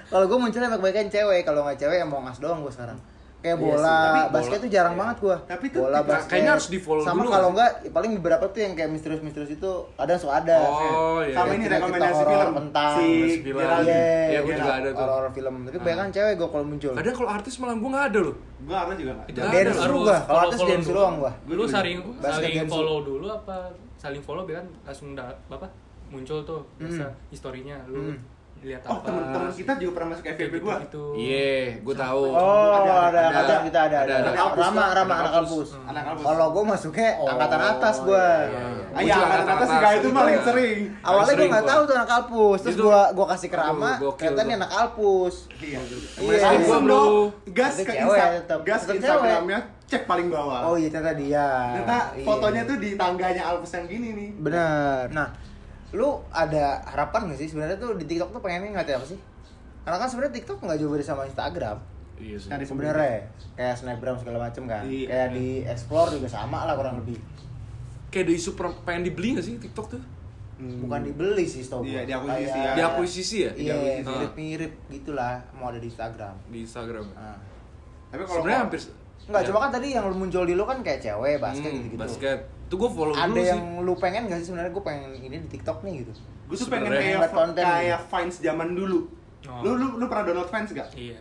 Kalau 0.07 0.25
gue 0.25 0.39
munculnya 0.39 0.69
emang 0.69 0.79
kebanyakan 0.79 1.11
cewek, 1.11 1.41
kalau 1.43 1.61
nggak 1.65 1.77
cewek 1.77 1.99
emang 2.01 2.23
ngas 2.23 2.39
doang 2.39 2.63
gue 2.63 2.71
sekarang. 2.71 2.97
Kayak 3.43 3.59
Iya 3.59 3.65
bola, 3.65 3.83
sih, 3.83 3.99
tapi 3.99 4.21
basket 4.31 4.39
bola- 4.49 4.63
tuh 4.63 4.71
jarang 4.71 4.95
iya. 4.95 5.01
banget 5.03 5.17
gua. 5.19 5.37
Tapi 5.43 5.65
tuh 5.67 5.81
bola 5.83 5.99
basket. 6.01 6.31
kayaknya 6.31 6.51
harus 6.53 6.67
di-follow 6.69 7.03
Sama 7.03 7.19
dulu 7.19 7.29
kalau 7.29 7.49
nggak 7.51 7.71
enggak 7.75 7.93
paling 7.93 8.11
beberapa 8.15 8.45
tuh 8.47 8.61
yang 8.61 8.73
kayak 8.73 8.91
misterius-misterius 8.91 9.53
itu 9.53 9.71
kadang 9.93 10.15
suka 10.17 10.35
ada. 10.39 10.59
Oh, 10.63 11.19
iya. 11.21 11.35
sama 11.35 11.51
ini 11.51 11.59
Kita- 11.59 11.67
kita 11.67 11.77
rekomendasi 11.77 12.23
film 12.25 12.53
tentang 12.57 12.91
si. 12.95 13.11
Geraldine. 13.43 13.91
Iya, 13.91 14.07
Iya, 14.25 14.39
gua 14.39 14.47
iya, 14.47 14.57
juga 14.57 14.73
ada 14.73 14.89
tuh. 14.89 15.03
Horor 15.05 15.31
film. 15.33 15.55
Tapi 15.61 15.75
kebanyakan 15.77 16.09
cewek 16.09 16.35
gua 16.37 16.49
kalau 16.49 16.65
muncul. 16.65 16.93
Kadang 16.95 17.15
kalau 17.15 17.31
artis 17.33 17.55
malah 17.59 17.75
gue 17.75 17.91
gak 17.91 18.07
ada 18.07 18.21
loh. 18.23 18.37
gua 18.63 18.77
harus 18.79 18.95
juga 18.97 19.13
nggak 19.13 19.27
Itu 19.27 19.39
Nggak 19.39 19.51
Dance 19.53 19.75
ada. 19.75 19.85
dulu 19.85 19.99
gua, 20.01 20.19
kalau 20.23 20.41
artis 20.41 20.61
dance 20.63 20.87
dulu. 20.87 20.97
doang 20.97 21.15
gua. 21.19 21.33
Lu 21.45 21.65
saling 21.67 21.97
saling 22.17 22.55
dance. 22.57 22.71
follow 22.71 22.99
dulu 23.03 23.27
apa 23.29 23.57
saling 23.97 24.19
follow 24.21 24.43
biar 24.43 24.57
kan 24.57 24.67
langsung 24.85 25.09
apa 25.17 25.67
muncul 26.09 26.39
tuh 26.43 26.61
biasa 26.77 27.05
historinya 27.29 27.75
lu 27.87 27.99
Hmm. 28.05 28.19
Lihat 28.63 28.79
oh 28.85 28.95
apa. 28.95 29.05
temen-temen 29.05 29.51
kita 29.53 29.73
juga 29.75 29.93
pernah 29.93 30.09
masuk 30.09 30.25
FVP 30.29 30.55
gua 30.57 30.75
gitu. 30.81 31.03
Iya, 31.13 31.55
gue 31.79 31.95
tahu. 31.99 32.23
Oh, 32.29 32.71
Ada, 32.73 32.93
ada, 33.05 33.21
ada. 33.21 33.39
ada, 33.41 33.55
kita 33.61 33.79
ada, 33.83 33.97
ada. 33.99 34.13
Ada, 34.13 34.15
ada. 34.25 34.31
Kampus, 34.33 34.61
Rama? 34.63 34.83
Rama 34.89 35.13
Anak 35.13 35.33
kampus. 35.33 35.69
kampus. 35.69 35.69
anak 35.85 36.03
kampus 36.05 36.23
Kalau 36.23 36.47
gua 36.49 36.63
masuknya 36.65 37.09
Oh, 37.17 37.27
angkatan 37.29 37.61
atas 37.61 37.97
gua. 38.01 38.27
iya, 38.41 38.47
iya. 38.47 38.63
Gua 38.87 39.01
iya 39.01 39.15
angkatan 39.19 39.49
atas 39.49 39.69
juga 39.69 39.89
itu 39.93 40.09
paling 40.13 40.39
sering 40.41 40.79
Awalnya 41.01 41.11
gua 41.19 41.25
sering 41.29 41.51
nggak 41.51 41.61
gua. 41.61 41.71
tahu 41.71 41.81
tuh 41.83 41.95
anak 41.95 42.11
Alpus, 42.13 42.59
terus 42.61 42.75
Itu- 42.75 42.85
gua 42.85 43.01
gua 43.11 43.27
kasih 43.29 43.49
ke 43.49 43.57
Rama, 43.57 43.91
ternyata 44.15 44.41
ini 44.43 44.55
anak 44.55 44.71
Alpus. 44.73 45.35
iya 45.59 45.81
Iya. 46.17 46.39
langsung 46.41 46.83
Gua, 46.83 46.93
dong 46.93 47.13
gas 47.51 47.75
ke 47.77 47.83
cewek 47.85 47.99
Insta 47.99 48.27
tetep. 48.37 48.61
gas 48.63 48.81
ke 48.81 48.93
Instagramnya 48.97 49.59
cek 49.85 50.03
paling 50.05 50.29
bawah 50.29 50.61
Oh 50.65 50.75
iya 50.75 50.89
ternyata 50.89 51.13
dia. 51.15 51.49
ternyata 51.75 51.99
Iya. 52.15 52.25
fotonya 52.25 52.63
tuh 52.65 52.77
di 52.79 52.91
tangganya 52.95 53.43
Alpus 53.45 53.73
yang 53.75 53.87
gini 53.87 54.09
nih 54.11 54.31
Bener. 54.39 55.11
Nah, 55.11 55.29
lu 55.93 56.09
ada 56.29 56.81
harapan 56.85 57.29
gak 57.29 57.39
sih 57.39 57.49
sebenarnya 57.49 57.77
tuh 57.77 57.93
di 57.95 58.05
TikTok 58.05 58.33
tuh 58.33 58.41
pengennya 58.41 58.73
nggak 58.75 58.97
apa 58.97 59.07
sih? 59.07 59.21
Karena 59.83 59.97
kan 59.99 60.09
sebenarnya 60.09 60.35
TikTok 60.35 60.59
nggak 60.59 60.79
jauh 60.79 60.91
beda 60.91 61.05
sama 61.05 61.23
Instagram. 61.25 61.77
Iya 62.17 62.37
sih. 62.39 62.49
Sebenarnya 62.49 63.29
kayak 63.57 63.75
snapgram 63.77 64.17
segala 64.17 64.39
macem 64.43 64.65
kan. 64.65 64.83
Iya. 64.85 65.07
Kayak 65.11 65.29
di 65.35 65.47
explore 65.65 66.09
juga 66.13 66.29
sama 66.29 66.65
lah 66.65 66.75
kurang 66.75 67.03
lebih. 67.03 67.19
Kayak 68.09 68.25
ada 68.29 68.35
isu 68.35 68.51
per- 68.53 68.79
pengen 68.83 69.03
dibeli 69.05 69.35
gak 69.35 69.45
sih 69.45 69.57
TikTok 69.59 69.87
tuh? 69.91 70.03
Hmm. 70.57 70.79
Bukan 70.87 71.01
dibeli 71.03 71.43
sih 71.43 71.61
setahu 71.61 71.83
Iya, 71.83 72.07
gua. 72.07 72.23
diakuisisi 72.23 72.47
Kayak- 72.53 72.63
ya. 72.63 72.75
Diakuisisi 72.79 73.37
ya? 73.37 73.51
Iya, 73.53 73.75
Diakuisisi. 73.75 74.07
mirip-mirip 74.07 74.73
gitulah 74.89 75.35
mau 75.53 75.69
ada 75.69 75.81
di 75.81 75.89
Instagram. 75.91 76.35
Di 76.49 76.59
Instagram. 76.63 77.05
Nah. 77.13 77.39
tapi 78.09 78.23
kalau 78.23 78.45
Sebenarnya 78.45 78.61
hampir 78.63 78.81
Enggak, 79.25 79.41
ya. 79.41 79.47
cuma 79.49 79.59
kan 79.61 79.71
tadi 79.71 79.87
yang 79.91 80.05
lu 80.05 80.17
muncul 80.17 80.43
di 80.43 80.53
lu 80.53 80.65
kan 80.65 80.79
kayak 80.79 81.01
cewek, 81.01 81.39
basket 81.39 81.67
Hmm, 81.67 81.79
gitu-gitu. 81.81 82.01
Basket. 82.01 82.39
Itu 82.65 82.75
gue 82.77 82.91
follow 82.91 83.13
Ada 83.13 83.29
dulu 83.29 83.39
yang 83.41 83.63
sih. 83.63 83.81
lu 83.81 83.93
pengen 83.95 84.23
gak 84.27 84.39
sih 84.39 84.47
sebenarnya 84.49 84.73
gue 84.73 84.83
pengen 84.83 85.11
ini 85.15 85.37
di 85.39 85.49
TikTok 85.49 85.79
nih 85.81 85.95
gitu. 86.01 86.13
gue 86.45 86.57
tuh 86.59 86.69
pengen 86.69 86.91
kayak 86.91 87.31
konten 87.31 87.63
kayak 87.63 88.01
Vines 88.07 88.37
zaman 88.39 88.69
dulu 88.73 89.09
Oh. 89.43 89.59
lu 89.61 89.71
lu 89.75 89.87
lu 89.97 90.05
pernah 90.07 90.23
download 90.23 90.47
Vines 90.47 90.71
gak 90.71 90.89
Iya. 90.93 91.19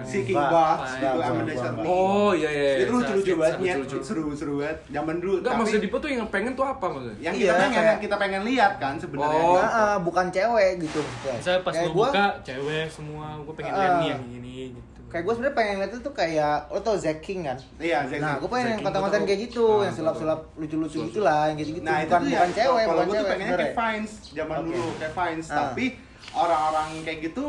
si 0.00 0.22
King 0.22 0.32
Enggak, 0.32 0.48
Boss 0.48 0.78
enggak, 0.78 1.10
itu 1.10 1.18
enggak, 1.18 1.66
Amanda. 1.66 1.82
Oh 1.84 2.30
iya 2.30 2.46
iya. 2.48 2.70
itu 2.78 2.92
lucu 2.92 3.10
lucu 3.10 3.24
Sketsa, 3.26 3.40
banget 3.42 3.58
Nyet. 3.58 3.76
lucu-lucu. 3.76 3.96
seru 4.00 4.22
seru 4.32 4.52
banget 4.56 4.78
zaman 4.88 5.16
dulu 5.18 5.34
Enggak 5.34 5.44
tapi 5.44 5.58
maksudnya 5.58 5.82
Dipo 5.82 5.96
tuh 5.98 6.08
yang 6.08 6.28
pengen 6.28 6.52
tuh 6.54 6.62
apa 6.64 6.86
maksudnya? 6.86 7.18
yang 7.20 7.34
Iya, 7.34 7.42
kita 7.42 7.52
pengen 7.56 7.70
kayak- 7.72 7.88
yang 7.88 8.00
kita 8.00 8.16
pengen 8.16 8.42
lihat 8.44 8.72
kan 8.76 8.94
sebenarnya 8.96 9.42
Oh. 9.42 9.56
Nah, 9.56 9.66
ah, 9.66 9.96
bukan 9.98 10.26
cewek 10.28 10.70
gitu. 10.80 11.00
Misalnya 11.26 11.60
pas 11.60 11.74
kayak 11.74 11.84
lu 11.84 11.92
gua, 11.92 12.06
buka 12.06 12.26
cewek 12.40 12.86
semua, 12.86 13.26
gue 13.36 13.54
pengen 13.54 13.72
Ah. 13.72 13.78
lihat 13.80 13.92
nih 13.98 14.08
yang 14.08 14.22
gitu. 14.70 14.80
Kayak 15.10 15.22
gue 15.22 15.32
sebenarnya 15.32 15.56
pengen 15.56 15.74
lihat 15.76 15.92
itu 15.92 16.12
kayak 16.12 16.54
lo 16.66 16.78
tau 16.78 16.94
Zack 16.94 17.18
King 17.20 17.40
kan? 17.44 17.58
iya 17.76 18.02
Zack 18.04 18.18
Nah, 18.18 18.30
King. 18.30 18.38
gue 18.38 18.48
pengen 18.48 18.66
yang 18.68 18.80
konten-konten 18.80 19.22
kayak 19.24 19.40
gitu, 19.44 19.64
Ah, 19.66 19.78
yang 19.82 19.94
sulap-sulap 19.94 20.40
lucu-lucu 20.54 20.98
gitu 21.04 21.20
lah, 21.20 21.42
yang 21.46 21.58
gitu-gitu. 21.58 21.82
Nah, 21.82 21.98
bukan 21.98 22.06
itu 22.06 22.14
tuh 22.14 22.20
bukan 22.30 22.30
ya, 22.46 22.56
cewek, 22.56 22.64
kalau 22.80 22.94
bukan 22.94 22.94
gue 22.96 23.10
tuh 23.10 23.18
cewek 23.18 23.30
pengennya 23.32 23.56
kayak. 23.56 23.74
Vines 23.74 24.12
zaman 24.30 24.56
dulu, 24.64 24.86
kayak 24.96 25.12
Vines, 25.12 25.46
Ah. 25.46 25.56
tapi 25.60 25.84
orang-orang 26.32 26.88
kayak 27.02 27.18
gitu 27.24 27.44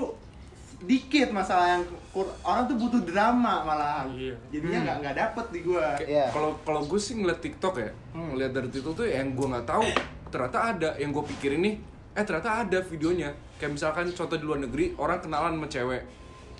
dikit 0.81 1.29
masalah 1.29 1.77
yang 1.77 1.83
kur- 2.09 2.33
orang 2.41 2.65
tuh 2.65 2.73
butuh 2.75 3.01
drama 3.03 3.61
malahan. 3.61 4.09
Iya. 4.11 4.33
Jadinya 4.49 4.73
Hmm. 4.73 4.85
nggak 4.87 4.97
nggak 4.99 5.15
dapet 5.15 5.45
di 5.47 5.59
gua. 5.61 5.87
Kayak- 5.95 6.09
Iya. 6.09 6.25
Kalau 6.31 6.49
kalau 6.59 6.81
gue 6.83 6.97
sih 6.99 7.13
ngeliat 7.15 7.37
TikTok 7.39 7.73
ya, 7.77 7.91
Hmm. 8.11 8.33
ngeliat 8.33 8.51
dari 8.51 8.67
TikTok 8.67 8.93
tuh 8.95 9.05
yang 9.05 9.29
gue 9.31 9.45
nggak 9.47 9.67
tahu 9.67 9.85
ternyata 10.27 10.59
ada 10.71 10.89
yang 10.97 11.11
gue 11.11 11.21
pikirin 11.27 11.61
nih, 11.61 11.75
eh 12.11 12.23
ternyata 12.23 12.65
ada 12.65 12.79
videonya. 12.81 13.29
Kayak 13.55 13.71
misalkan 13.71 14.09
contoh 14.09 14.33
di 14.33 14.41
luar 14.41 14.57
negeri 14.59 14.97
orang 14.97 15.21
kenalan 15.21 15.53
sama 15.53 15.67
cewek, 15.69 16.01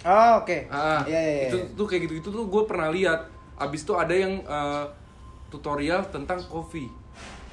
Oh, 0.04 0.32
oke. 0.38 0.58
ah 0.68 1.02
Iya, 1.04 1.14
iya, 1.16 1.32
iya. 1.32 1.48
itu 1.48 1.58
tuh 1.72 1.86
kayak 1.86 2.02
gitu 2.04 2.14
itu 2.18 2.30
tuh 2.30 2.44
gue 2.44 2.64
pernah 2.66 2.90
lihat. 2.90 3.30
Abis 3.56 3.82
itu 3.82 3.94
ada 3.94 4.12
yang 4.12 4.40
eh, 4.40 4.86
tutorial 5.48 6.02
tentang 6.08 6.42
kopi. 6.44 6.90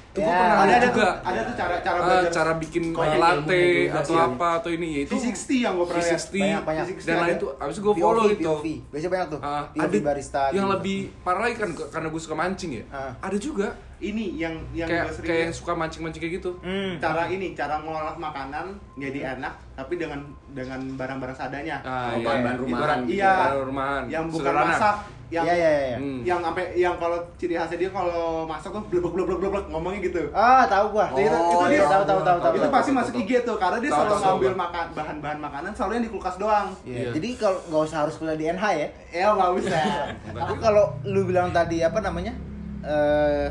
Itu 0.09 0.17
gue 0.17 0.25
Ya, 0.25 0.33
pernah 0.33 0.57
Ada 0.59 0.73
ada 0.73 0.87
juga. 0.87 1.05
tuh, 1.13 1.13
ada 1.23 1.39
tuh 1.39 1.55
cara 1.55 1.75
cara 1.79 1.97
belajar 1.99 2.31
cara 2.33 2.51
bikin 2.55 2.83
eh, 2.89 3.17
latte 3.19 3.63
atau 3.91 4.09
sih, 4.09 4.17
apa 4.19 4.47
atau 4.57 4.69
ini 4.71 4.87
ya 4.89 4.99
itu 5.03 5.13
V60 5.13 5.49
yang 5.59 5.73
gua 5.75 5.85
pernah 5.85 6.01
lihat. 6.01 6.17
V60 6.17 6.33
Banyak, 6.33 6.61
banyak. 6.65 6.83
V60 6.89 7.05
dan 7.05 7.17
lain 7.19 7.35
tuh 7.37 7.49
abis 7.55 7.75
itu 7.75 7.81
gue 7.83 7.93
follow 7.95 8.23
POV, 8.23 8.31
itu 8.31 8.41
POV. 8.43 8.65
Biasanya 8.89 9.11
banyak 9.11 9.27
tuh. 9.29 9.39
Ah, 9.39 9.63
POV 9.69 9.83
ada 9.85 9.97
barista. 10.03 10.41
yang 10.49 10.65
gitu. 10.65 10.73
lebih 10.73 10.97
parah 11.21 11.41
lagi 11.43 11.55
kan 11.55 11.69
karena 11.85 12.07
gue 12.07 12.19
suka 12.19 12.35
mancing 12.35 12.71
ya 12.73 12.83
Ah. 12.89 13.11
ada 13.21 13.37
juga 13.37 13.67
Ini 14.01 14.25
yang 14.33 14.55
yang 14.71 14.87
kayak 14.87 15.03
gua 15.03 15.11
sering 15.11 15.27
kayak 15.27 15.41
yang 15.43 15.53
suka 15.53 15.71
mancing-mancing 15.73 16.21
kayak 16.21 16.33
gitu 16.37 16.51
Hmm. 16.59 16.95
cara 16.97 17.27
ini 17.27 17.51
cara 17.51 17.75
ngolah 17.77 18.15
makanan 18.15 18.65
jadi 18.95 19.35
enak 19.35 19.51
tapi 19.73 19.95
dengan 19.95 20.23
dengan 20.49 20.79
barang-barang 20.95 21.35
seadanya. 21.35 21.77
ah, 21.81 22.09
Oh, 22.09 22.15
iya, 22.15 22.25
bahan-bahan 22.25 22.39
iya. 22.49 22.55
rumahan. 22.57 22.79
Ibarat- 22.79 23.05
Iya. 23.05 23.33
bahan 23.33 23.55
rumahan 23.65 24.03
Yang 24.07 24.23
bukan 24.29 24.39
Sederhana. 24.45 24.71
masak, 24.71 24.95
yang 25.29 25.45
Iya, 25.45 25.53
iya, 25.53 25.69
iya. 25.85 25.97
Hmm. 25.97 26.19
yang 26.21 26.39
sampai 26.41 26.65
yang 26.73 26.95
kalau 26.95 27.17
ciri 27.35 27.53
khasnya 27.53 27.77
dia 27.77 27.89
kalau 27.89 28.19
masak 28.45 28.71
tuh 28.71 28.83
blek 28.83 29.03
blek 29.05 29.25
blek 29.29 29.39
blek 29.45 29.65
ngomongnya 29.69 29.99
gitu. 30.01 30.21
Ah, 30.31 30.63
tahu 30.65 30.85
gua. 30.89 31.05
Itu- 31.09 31.19
itu 31.21 31.27
Oh, 31.29 31.65
dia- 31.65 31.75
iya, 31.75 31.85
tahu 31.85 32.03
tahu 32.05 32.19
tahu 32.21 32.37
tahu. 32.39 32.53
itu 32.55 32.67
pasti 32.69 32.91
masuk 32.93 33.13
IG 33.17 33.31
tuh 33.41 33.55
karena 33.55 33.77
dia 33.77 33.91
selalu 33.93 34.15
ngambil 34.17 34.53
makan 34.57 34.85
bahan-bahan 34.93 35.39
makanan 35.39 35.71
selalu 35.73 35.91
yang 35.93 36.05
di 36.05 36.11
kulkas 36.11 36.35
doang. 36.37 36.67
Iya. 36.81 37.11
Jadi 37.13 37.29
kalau 37.35 37.59
nggak 37.61 37.81
usah 37.83 37.97
harus 38.01 38.15
kuliah 38.15 38.37
di 38.37 38.45
NH 38.49 38.63
ya. 38.73 38.87
Ya 39.13 39.27
nggak 39.29 39.51
bisa. 39.55 39.75
Tapi 40.39 40.55
kalau 40.57 40.83
lu 41.03 41.21
bilang 41.25 41.51
tadi 41.51 41.79
apa 41.81 41.99
namanya? 41.99 42.31
Eh 42.81 43.47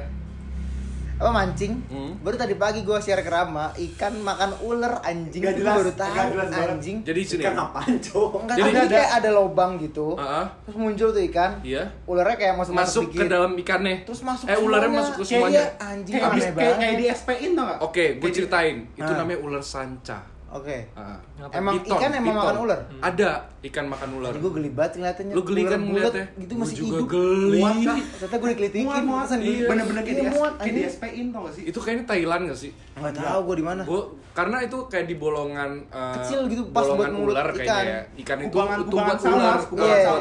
apa 1.18 1.30
mancing? 1.30 1.72
Hmm. 1.86 2.14
Baru 2.18 2.34
tadi 2.34 2.54
pagi 2.54 2.80
gua 2.80 2.98
share 2.98 3.20
ke 3.20 3.28
Rama, 3.28 3.74
ikan 3.76 4.14
makan 4.18 4.54
ular 4.62 5.02
anjing. 5.02 5.40
Gua 5.40 5.50
jelas, 5.52 5.74
baru 5.76 5.90
tahu 5.92 6.08
nggak 6.08 6.26
jelas 6.30 6.48
anjing. 6.70 6.96
jadi 7.02 7.20
sini 7.20 7.42
Ikan 7.42 7.56
apaan, 7.56 7.92
Cok? 7.98 8.30
Enggak 8.40 8.56
Jadi 8.56 8.70
ada- 8.70 8.90
kayak 8.92 9.10
ada 9.16 9.30
lubang 9.32 9.70
gitu. 9.76 10.06
Ah, 10.14 10.22
ah. 10.22 10.46
Terus 10.62 10.76
muncul 10.76 11.08
tuh 11.10 11.22
ikan. 11.24 11.50
iya 11.60 11.82
Ularnya 12.04 12.36
kayak 12.36 12.54
masuk 12.56 12.72
masuk 12.72 13.04
ke 13.10 13.24
dalam 13.24 13.52
ikannya 13.52 13.96
Terus 14.04 14.20
masuk 14.22 14.46
eh 14.46 14.54
ularnya 14.56 14.86
semuanya. 14.86 15.00
masuk 15.00 15.12
ke 15.12 15.18
Kayak 15.18 15.28
semuanya 15.34 15.58
dia 15.58 15.84
anjing 15.84 16.14
kayak 16.14 16.54
kayak, 16.54 16.74
kayak 16.78 16.94
di 16.94 17.06
SP-in 17.08 17.50
tau 17.52 17.64
gak? 17.66 17.78
oke 17.80 17.92
gue 17.92 18.04
Kayak 18.14 18.22
di- 18.22 18.36
ceritain 18.36 18.76
itu 18.94 19.12
namanya 19.12 19.38
ular 19.40 19.64
sanca 19.64 20.18
Oke. 20.50 20.80
Ah. 20.92 21.20
Ngapain? 21.36 21.58
Emang 21.58 21.74
Piton, 21.76 21.92
ikan 21.94 22.10
emang 22.10 22.24
piton. 22.26 22.40
makan 22.40 22.56
ular? 22.58 22.80
ada 23.00 23.30
ikan 23.60 23.84
makan 23.86 24.08
ular 24.14 24.32
Gue 24.34 24.50
geli 24.50 24.70
banget 24.70 24.92
ngeliatnya. 24.96 25.32
Lu 25.32 25.42
geli 25.42 25.62
kan 25.62 25.80
ngeliatnya? 25.82 26.26
Gitu 26.34 26.52
masih 26.54 26.76
juga 26.78 26.96
hidup. 26.96 27.08
geli. 27.10 27.58
Muat 27.58 27.76
kan? 27.78 27.96
Ternyata 28.00 28.34
gue 28.34 28.48
dikelitikin. 28.48 28.84
muat 28.86 29.02
muat 29.04 29.28
geli. 29.30 29.52
bener-bener 29.62 30.02
kayak 30.02 30.16
Iya, 30.18 30.30
muat 30.30 30.52
kayak 30.56 30.72
di. 30.72 30.80
SP-in 30.88 31.26
tau 31.28 31.40
gak 31.42 31.52
sih? 31.52 31.62
itu 31.66 31.78
kayaknya 31.78 32.04
Thailand 32.06 32.42
gak 32.46 32.58
sih 32.58 32.70
Nggak 32.94 33.12
tahu 33.14 33.40
gue 33.44 33.56
di 33.56 33.64
mana. 33.64 33.82
Gua 33.84 34.02
karena 34.30 34.56
itu 34.62 34.78
kayak 34.86 35.06
di 35.06 35.16
bolongan 35.16 35.70
eh, 35.84 36.14
Kecil 36.16 36.40
gitu, 36.46 36.62
pas 36.70 36.80
buat 36.80 36.94
bolongan 36.96 37.12
mulut 37.12 37.34
ular 37.34 37.48
ikan. 37.48 37.58
kayaknya 37.58 37.84
ya. 37.84 38.00
Ikan 38.16 38.38
itu 38.38 38.48
Kubangan- 38.48 38.78
itu 38.78 38.88
buat 38.88 39.02
ular, 39.02 39.18
telur, 39.18 39.58
telur, 39.68 39.84
Iya, 39.84 39.96
iya, 39.98 40.14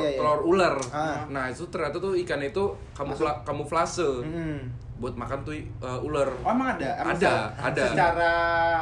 iya. 0.00 0.10
telur 0.14 0.40
ular. 0.44 0.74
Ah. 0.88 1.18
Nah, 1.26 1.44
itu 1.50 1.64
ternyata 1.68 1.96
tuh 1.98 2.12
ikan 2.16 2.40
itu 2.40 2.64
kamufla, 2.92 3.32
kamuflase 3.42 4.08
Hmm. 4.22 4.58
Buat 4.94 5.10
makan 5.12 5.42
tuh 5.42 5.52
eh, 5.54 5.98
ular. 6.00 6.30
Oh 6.40 6.50
emang 6.50 6.78
ada? 6.78 7.02
Emang 7.02 7.12
Ada, 7.12 7.18
secara- 7.18 7.50
ada. 7.66 7.84
Secara 7.90 8.32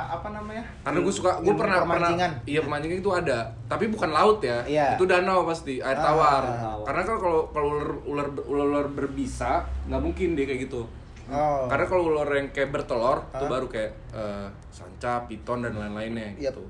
apa 0.06 0.28
namanya? 0.28 0.64
Karena 0.84 0.98
gue 1.00 1.14
suka, 1.14 1.30
gue 1.40 1.54
pernah 1.56 1.78
pernah 1.82 2.10
iya 2.44 2.60
pemancingan 2.60 2.98
itu 3.00 3.10
ada, 3.10 3.38
tapi 3.64 3.88
bukan 3.88 4.12
laut 4.12 4.38
ya, 4.40 4.60
Iya. 4.62 4.94
itu 4.94 5.04
danau 5.04 5.42
pasti, 5.42 5.80
air 5.80 5.96
Ah, 5.96 6.04
tawar. 6.04 6.42
tawar. 6.44 6.84
Karena 6.84 7.02
kan 7.02 7.16
kalau 7.16 7.40
kalau 7.48 7.68
ular 7.72 7.90
ular 8.04 8.28
ular, 8.44 8.66
ular 8.68 8.86
berbisa 8.88 9.64
nggak 9.88 10.00
mungkin 10.00 10.36
deh 10.36 10.44
kayak 10.44 10.68
gitu. 10.68 10.84
Oh. 11.32 11.64
Karena 11.64 11.86
kalau 11.88 12.12
ular 12.12 12.28
yang 12.28 12.48
kayak 12.50 12.68
bertelur 12.70 13.24
itu 13.24 13.44
Ah. 13.44 13.50
baru 13.50 13.66
kayak 13.66 13.92
eh, 14.12 14.46
sanca, 14.68 15.24
piton 15.24 15.64
dan 15.64 15.72
lain-lainnya 15.72 16.36
Yap. 16.36 16.52
gitu. 16.52 16.64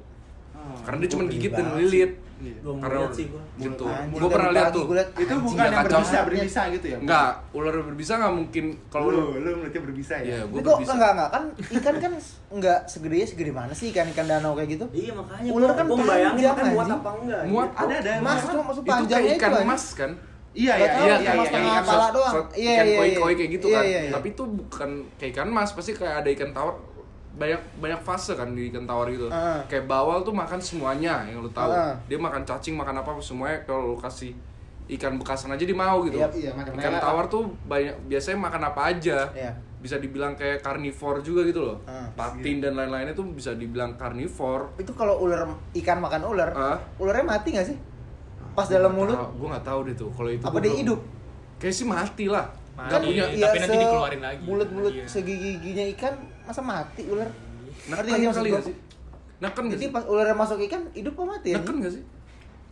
Oh. 0.55 0.79
Karena 0.87 1.03
dia 1.03 1.11
cuma 1.11 1.25
gigit 1.27 1.51
dan 1.51 1.75
lilit. 1.75 2.13
Iya. 2.43 2.59
Belum 2.59 2.77
Karena 2.77 2.99
lihat 2.99 3.15
sih 3.15 3.27
gua. 3.29 3.43
gitu. 3.57 3.85
Gue 4.13 4.29
pernah 4.29 4.51
lihat 4.51 4.71
tuh. 4.71 4.85
gua 4.85 4.97
liat, 4.99 5.09
Itu 5.15 5.35
bukan 5.39 5.55
ya, 5.57 5.65
yang 5.65 5.75
kacau. 5.79 5.97
berbisa, 5.97 6.19
berbisa 6.27 6.63
gitu 6.69 6.87
ya? 6.89 6.99
Enggak, 6.99 7.31
ular 7.53 7.75
berbisa 7.81 8.13
nggak 8.17 8.35
mungkin 8.35 8.65
kalau 8.89 9.07
lu, 9.09 9.23
lu 9.39 9.51
ngeliatnya 9.57 9.83
berbisa 9.83 10.15
ya? 10.17 10.25
Iya, 10.25 10.39
kok 10.43 10.51
berbisa. 10.53 10.93
enggak 10.93 11.11
enggak 11.13 11.31
kan 11.31 11.45
ikan 11.73 11.95
kan 11.97 12.13
enggak 12.51 12.79
segede 12.85 13.17
segede 13.25 13.53
mana 13.53 13.71
sih 13.73 13.87
ikan 13.89 14.11
ikan 14.11 14.27
danau 14.27 14.53
kayak 14.53 14.71
gitu? 14.73 14.85
Iya 14.91 15.13
makanya 15.13 15.49
Ular 15.49 15.63
gua- 15.65 15.79
kan 15.79 15.85
gua 15.87 15.97
bayangin 16.03 16.35
panjang, 16.35 16.53
makanya 16.53 16.75
muat 16.75 16.91
apa 16.93 17.11
enggak. 17.17 17.41
Muat 17.47 17.71
gitu. 17.71 17.81
Ada 17.81 17.95
ada 17.95 18.11
yang 18.11 18.23
Mas 18.23 18.41
cuma 18.43 18.63
masuk 18.65 18.83
itu 18.83 18.83
kayak 18.83 18.99
panjangnya 18.99 19.33
ikan 19.33 19.39
itu, 19.39 19.55
anjing. 19.55 19.69
emas 19.69 19.85
kan? 19.95 20.13
Iya 20.53 20.75
iya 20.77 20.85
iya 20.85 21.15
ikan 21.17 21.33
iya. 21.33 21.49
iya, 21.49 21.61
iya. 21.65 21.81
kepala 21.81 22.07
doang. 22.11 22.35
Iya, 22.53 22.71
ikan 22.71 22.85
iya, 22.85 22.97
koi-koi 22.99 23.25
iya. 23.25 23.37
kayak 23.39 23.51
gitu 23.51 23.67
Iya, 23.67 23.73
kan. 23.73 23.85
iya, 23.85 24.01
iya. 24.03 24.13
Tapi 24.13 24.29
itu 24.29 24.43
bukan 24.45 24.91
kayak 25.17 25.31
ikan 25.33 25.49
mas, 25.49 25.71
pasti 25.73 25.91
kayak 25.93 26.15
ada 26.21 26.29
ikan 26.31 26.51
tawar 26.51 26.75
banyak 27.33 27.61
banyak 27.79 28.01
fase 28.01 28.33
kan 28.33 28.53
di 28.53 28.69
ikan 28.69 28.85
tawar 28.85 29.09
gitu. 29.09 29.27
Ah. 29.27 29.61
Kayak 29.65 29.87
bawal 29.87 30.21
tuh 30.21 30.31
makan 30.31 30.59
semuanya 30.59 31.25
yang 31.25 31.41
lu 31.41 31.49
tahu. 31.49 31.69
Ah. 31.69 31.97
Dia 32.05 32.17
makan 32.17 32.43
cacing, 32.43 32.75
makan 32.75 32.95
apa 32.97 33.17
semuanya 33.19 33.57
kalau 33.63 33.91
lu 33.91 33.97
kasih 33.97 34.37
ikan 34.91 35.17
bekasan 35.17 35.49
aja 35.49 35.63
dia 35.63 35.73
mau 35.75 36.05
gitu. 36.05 36.19
Iya, 36.19 36.29
iya, 36.31 36.51
macam 36.53 36.75
ikan 36.75 36.93
lele. 36.93 37.01
tawar 37.01 37.25
tuh 37.27 37.49
banyak 37.65 37.95
biasanya 38.07 38.39
makan 38.39 38.63
apa 38.65 38.81
aja. 38.87 39.19
Iya. 39.33 39.53
Bisa 39.79 39.97
dibilang 39.97 40.37
kayak 40.37 40.61
karnivor 40.61 41.19
juga 41.21 41.43
gitu 41.43 41.65
loh. 41.65 41.81
Ah. 41.85 42.07
Patin 42.13 42.61
dan 42.61 42.75
lain-lainnya 42.75 43.13
tuh 43.13 43.25
bisa 43.27 43.53
dibilang 43.53 43.97
karnivor. 43.97 44.77
Itu 44.77 44.93
kalau 44.93 45.19
ular 45.19 45.49
ikan 45.73 45.99
makan 45.99 46.23
ular, 46.27 46.51
Ah. 46.53 46.79
ularnya 46.97 47.25
mati 47.27 47.49
nggak 47.51 47.67
sih? 47.67 47.77
Pas 48.53 48.69
dalam 48.69 48.93
mulut? 48.93 49.17
Gue 49.33 49.49
nggak 49.49 49.65
tahu 49.65 49.89
deh 49.89 49.97
tuh 49.97 50.13
kalau 50.13 50.29
itu. 50.29 50.45
Apa 50.45 50.53
gua 50.53 50.61
dia 50.61 50.69
belum- 50.69 50.81
hidup? 50.85 51.01
Kayak 51.57 51.75
sih 51.75 51.87
mati 51.87 52.25
lah. 52.29 52.45
Mati, 52.73 52.89
Nggak 52.89 53.01
punya. 53.03 53.25
iya. 53.27 53.45
tapi 53.45 53.59
nanti 53.59 53.77
dikeluarin 53.79 54.21
lagi. 54.21 54.43
Mulut-mulut 54.43 54.93
Iya. 54.93 55.05
segigi-giginya 55.07 55.85
ikan 55.95 56.15
masa 56.43 56.61
mati 56.61 57.03
ular? 57.05 57.31
Ngerti 57.85 58.09
nggak 58.09 58.21
sih 58.25 58.31
kali 58.33 58.49
gak 58.51 58.65
sih? 58.65 58.77
Neken 59.39 59.63
gak 59.67 59.75
Jadi 59.75 59.91
pas 59.91 60.05
ularnya 60.05 60.37
masuk 60.37 60.59
ikan, 60.63 60.83
hidup 60.93 61.15
apa 61.15 61.25
mati? 61.33 61.49
Neken 61.51 61.77
gak 61.79 61.93
sih? 61.93 62.03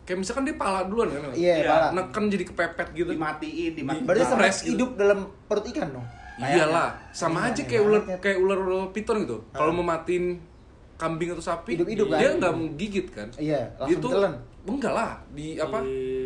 Kayak 0.01 0.17
misalkan 0.17 0.43
dia 0.43 0.55
pala 0.55 0.79
duluan 0.83 1.07
kan? 1.09 1.21
Iya, 1.31 1.55
Iya. 1.57 1.67
pala. 1.67 1.87
Neken 1.93 2.23
jadi 2.27 2.43
kepepet 2.43 2.87
gitu. 2.91 3.09
Dimatiin, 3.11 3.71
dimatiin. 3.75 4.03
Berarti 4.03 4.23
sama 4.25 4.39
Press 4.39 4.57
gitu. 4.59 4.69
hidup 4.73 4.89
dalam 4.95 5.19
perut 5.45 5.65
ikan 5.67 5.87
dong? 5.91 6.07
Iyalah, 6.37 6.89
sama 7.11 7.37
Iya, 7.39 7.47
aja 7.47 7.59
iya 7.59 7.69
kayak 7.69 7.83
ular 7.83 8.01
banget. 8.01 8.19
kayak 8.19 8.37
ular 8.39 8.59
ular 8.59 8.87
piton 8.89 9.15
gitu. 9.21 9.37
Kalau 9.51 9.71
mau 9.71 9.85
matiin 9.85 10.25
kambing 10.97 11.29
atau 11.29 11.43
sapi, 11.43 11.75
Hidup-hidup 11.75 12.07
kan? 12.07 12.17
dia 12.17 12.29
nggak 12.33 12.51
mau 12.51 12.67
gigit 12.73 13.07
kan? 13.09 13.27
Iya, 13.35 13.61
Dia 13.61 13.77
langsung 13.77 14.01
tuh 14.01 14.11
telan. 14.11 14.33
enggak 14.63 14.93
lah, 14.95 15.11
di 15.29 15.47
apa? 15.55 15.77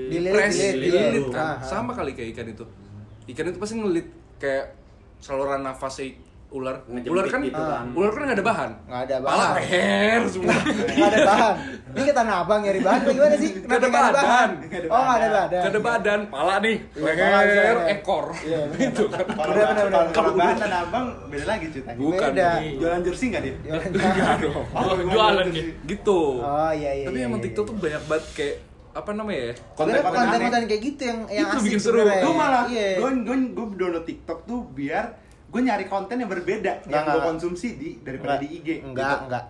Di- 0.06 0.24
press, 0.26 0.56
dililit, 0.56 0.92
iya. 1.20 1.34
kan. 1.34 1.44
Ah, 1.44 1.52
ah. 1.52 1.58
Sama 1.62 1.92
kali 1.92 2.12
kayak 2.12 2.30
ikan 2.32 2.48
itu. 2.48 2.64
Ikan 3.26 3.46
itu 3.46 3.58
pasti 3.58 3.76
ngelit 3.76 4.08
kayak 4.38 4.66
saluran 5.18 5.64
nafasnya 5.64 6.16
ular. 6.56 6.76
Ngejepit 6.88 7.12
Ular 7.12 7.26
kan, 7.26 7.40
gitu 7.42 7.60
kan. 7.60 7.86
ular 7.92 8.10
kan 8.10 8.22
nggak 8.24 8.38
ada 8.40 8.46
bahan. 8.46 8.70
Nggak 8.86 9.02
ada 9.04 9.16
Pala 9.20 9.36
bahan. 9.36 9.54
leher 9.58 10.22
semua. 10.26 10.56
Nggak 10.56 11.10
ada 11.10 11.20
bahan. 11.26 11.56
Ini 11.86 12.02
ke 12.02 12.14
Tanah 12.14 12.36
Abang 12.42 12.60
nyari 12.60 12.80
bahan 12.80 13.00
gimana 13.06 13.36
sih? 13.36 13.52
Nggak 13.58 13.78
ada. 13.78 13.88
Nggak 13.88 14.04
ada 14.06 14.22
Oh, 14.88 15.02
nggak 15.02 15.18
ada 15.18 15.28
badan. 15.28 15.32
badan. 15.36 15.62
Gak 15.62 15.70
ada 15.70 15.82
badan, 15.82 16.20
pala 16.28 16.56
nih, 16.58 16.76
Iya, 16.90 17.12
pala 17.16 17.40
leher, 17.42 17.76
ya. 17.76 17.86
ekor. 17.92 18.26
Iya, 18.38 18.60
bener. 18.70 18.88
Itu 18.88 19.04
kan. 19.06 19.26
Kalau 19.28 19.52
Bener, 19.52 19.66
bener, 19.70 20.06
kalau- 20.10 20.34
bahan 20.36 20.56
tanah 20.58 20.80
abang 20.82 21.06
beda 21.28 21.46
lagi 21.46 21.66
ceritanya. 21.70 21.98
Bukan. 21.98 22.32
Jualan 22.76 23.02
jersey 23.04 23.26
nggak 23.30 23.44
dia? 23.44 23.54
Jualan 23.62 23.90
Enggak 23.96 24.36
dong. 24.40 24.66
Oh, 24.72 24.96
Jualan. 25.06 25.48
Gitu. 25.84 26.20
Oh 26.38 26.72
iya 26.72 26.92
iya. 26.94 27.06
Tapi 27.06 27.18
iya, 27.18 27.26
emang 27.26 27.40
iya, 27.40 27.46
TikTok 27.46 27.64
iya. 27.64 27.70
tuh 27.70 27.76
banyak 27.78 28.04
banget 28.06 28.26
kayak 28.34 28.56
apa 28.96 29.12
namanya 29.12 29.42
ya? 29.42 29.54
Konten-konten 29.76 30.64
kayak 30.66 30.82
gitu 30.82 31.02
yang 31.04 31.20
yang 31.28 31.46
Itu 31.46 31.56
asik 31.58 31.66
bikin 31.68 31.80
seru. 31.82 32.00
Gue 32.00 32.34
malah, 32.34 32.64
Iya. 32.66 32.88
gue 32.98 33.10
gue 33.22 33.36
gue 33.52 33.66
download 33.76 34.06
TikTok 34.06 34.40
tuh 34.46 34.60
biar 34.72 35.06
gue 35.56 35.62
nyari 35.64 35.86
konten 35.88 36.20
yang 36.20 36.28
berbeda 36.28 36.84
Nggak, 36.84 36.92
yang 36.92 37.04
gue 37.08 37.16
nggak. 37.16 37.28
konsumsi 37.32 37.68
di 37.80 37.90
daripada 38.04 38.44
di 38.44 38.48
IG. 38.60 38.84
Enggak, 38.84 39.08
gitu. 39.08 39.26
enggak. 39.32 39.46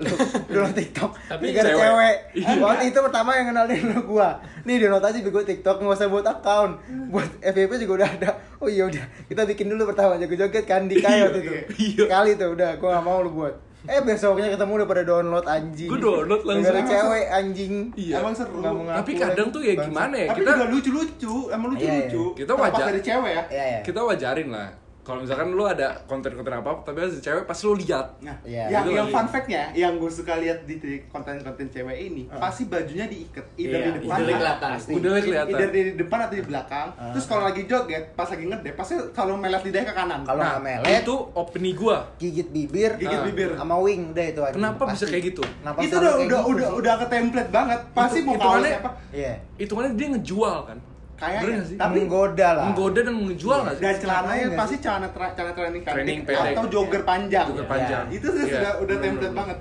Lu 0.00 0.16
download 0.48 0.72
TikTok. 0.72 1.10
Tapi 1.28 1.44
gara 1.52 1.68
cewek. 1.68 1.84
cewek. 1.84 2.16
Iya. 2.32 2.56
Waktu 2.64 2.84
itu 2.88 2.98
pertama 3.04 3.30
yang 3.36 3.46
kenalin 3.52 3.84
lu 3.92 4.00
gua. 4.08 4.40
Nih 4.64 4.80
download 4.80 5.04
aja 5.04 5.18
bego 5.20 5.44
TikTok 5.44 5.76
enggak 5.84 6.00
usah 6.00 6.08
buat 6.08 6.24
account. 6.24 6.72
Buat 7.12 7.28
FYP 7.44 7.84
juga 7.84 7.92
udah 8.00 8.08
ada. 8.08 8.30
Oh 8.64 8.68
iya 8.72 8.88
udah. 8.88 9.04
Kita 9.28 9.44
bikin 9.44 9.68
dulu 9.68 9.92
pertama 9.92 10.16
jago-joget 10.16 10.64
kan 10.64 10.88
di 10.88 11.04
kayak 11.04 11.28
waktu 11.28 11.40
itu. 11.44 11.52
Iya. 11.76 12.04
Sekali 12.08 12.30
tuh 12.40 12.48
udah 12.56 12.70
gua 12.80 12.88
enggak 12.96 13.04
mau 13.04 13.20
lu 13.20 13.30
buat. 13.36 13.54
Eh 13.84 14.00
besoknya 14.00 14.48
ketemu 14.56 14.72
udah 14.80 14.88
pada 14.88 15.02
download 15.04 15.44
anjing. 15.44 15.88
Gue 15.92 16.00
download 16.00 16.42
langsung. 16.48 16.64
Gara-gara 16.64 16.92
cewek 16.96 17.24
anjing. 17.28 17.74
Iya. 17.92 18.14
Emang 18.24 18.32
seru. 18.32 18.56
Nggak 18.64 18.74
mengaku 18.76 18.98
Tapi 19.04 19.12
kadang 19.20 19.48
lagi. 19.48 19.56
tuh 19.56 19.62
ya 19.64 19.74
gimana 19.84 20.14
ya 20.16 20.26
Tapi 20.32 20.38
kita 20.40 20.50
juga 20.56 20.66
lucu-lucu, 20.72 21.34
emang 21.52 21.68
lucu-lucu. 21.76 22.24
Kita 22.40 22.52
wajar. 22.56 22.86
dari 22.88 23.00
cewek 23.04 23.32
ya. 23.36 23.42
Iya, 23.52 23.64
iya. 23.68 23.80
kita 23.84 24.00
wajarin 24.00 24.48
lah. 24.48 24.68
Kalau 25.00 25.20
misalkan 25.20 25.48
lu 25.50 25.64
ada 25.64 25.96
konten-konten 26.04 26.52
apa, 26.52 26.70
tapi 26.82 27.00
ada 27.00 27.10
cewek 27.10 27.42
pasti 27.42 27.64
lu 27.64 27.74
lihat. 27.74 28.20
Nah, 28.20 28.36
Iya. 28.42 28.68
yang, 28.70 28.84
Itu 28.84 28.90
yang 28.92 29.08
fun 29.08 29.26
fact-nya, 29.26 29.62
yang 29.72 29.96
gue 29.96 30.06
suka 30.06 30.36
lihat 30.36 30.62
di 30.62 30.76
di 30.76 31.02
konten-konten 31.06 31.66
cewek 31.66 31.96
ini, 31.98 32.28
pasti 32.30 32.64
bajunya 32.64 33.04
diikat, 33.04 33.46
either 33.56 33.74
Iya, 33.74 33.86
di 33.86 33.92
depan, 33.98 34.16
itu 34.18 34.24
kelihatan. 34.30 34.70
Pasti. 34.70 34.92
Udah 34.92 35.10
kelihatan. 35.16 35.50
either 35.50 35.68
di 35.68 35.82
depan 35.96 36.18
atau 36.20 36.36
di 36.36 36.44
belakang. 36.44 36.88
Terus 37.10 37.24
kalau 37.24 37.42
lagi 37.42 37.62
joget, 37.64 38.04
pas 38.12 38.28
lagi 38.28 38.44
ngedep, 38.44 38.74
pasti 38.74 38.94
selalu 38.94 39.34
melet 39.36 39.62
lidahnya 39.62 39.86
ke 39.86 39.94
kanan. 39.94 40.20
Kalau 40.22 40.42
Nah, 40.42 40.56
melet, 40.58 41.00
itu 41.00 41.16
opini 41.32 41.70
gua. 41.72 41.96
gigit 42.16 42.48
bibir, 42.48 42.92
Gigit 42.94 43.10
Ah. 43.14 43.24
bibir. 43.24 43.50
sama 43.56 43.76
wing 43.78 44.12
deh 44.12 44.30
itu 44.30 44.40
anjing. 44.40 44.56
Kenapa 44.56 44.82
bisa 44.86 45.04
kayak 45.06 45.24
gitu? 45.26 45.42
Kenapa 45.42 45.78
itu 45.80 45.94
udah 45.94 46.12
udah 46.14 46.20
gitu 46.20 46.50
udah 46.50 46.68
udah 46.76 46.94
ke 46.96 47.06
template 47.08 47.50
banget. 47.50 47.80
Pasti 47.90 48.18
Itu- 48.20 48.28
mau 48.30 48.52
aneh. 48.54 48.72
siapa? 48.74 48.90
Iya. 49.10 49.32
Hitungannya 49.56 49.92
dia 49.94 50.08
ngejual 50.10 50.56
kan? 50.66 50.78
Kayaknya. 51.20 51.60
Sih? 51.62 51.76
Tapi 51.76 51.98
menggoda 52.00 52.48
lah. 52.50 52.64
Menggoda 52.66 53.00
dan 53.02 53.14
menjual 53.14 53.58
nggak 53.60 53.76
sih? 53.76 53.82
dan 53.82 53.94
celananya 53.94 54.24
Celananya 54.40 54.58
pasti 54.58 54.76
celana 54.80 55.08
tra- 55.10 55.32
celana 55.32 55.52
training 55.52 55.82
pendek 55.82 55.94
Training 55.94 56.20
pendek. 56.24 56.54
atau 56.56 56.64
jogger 56.66 57.02
panjang. 57.04 57.46
Jogger 57.46 57.60
Iya. 57.60 57.70
panjang. 57.70 58.04
Itu 58.08 58.26
sih 58.30 58.42
Iya. 58.42 58.54
sudah 58.54 58.72
udah 58.80 58.96
template 58.98 59.36
banget. 59.36 59.58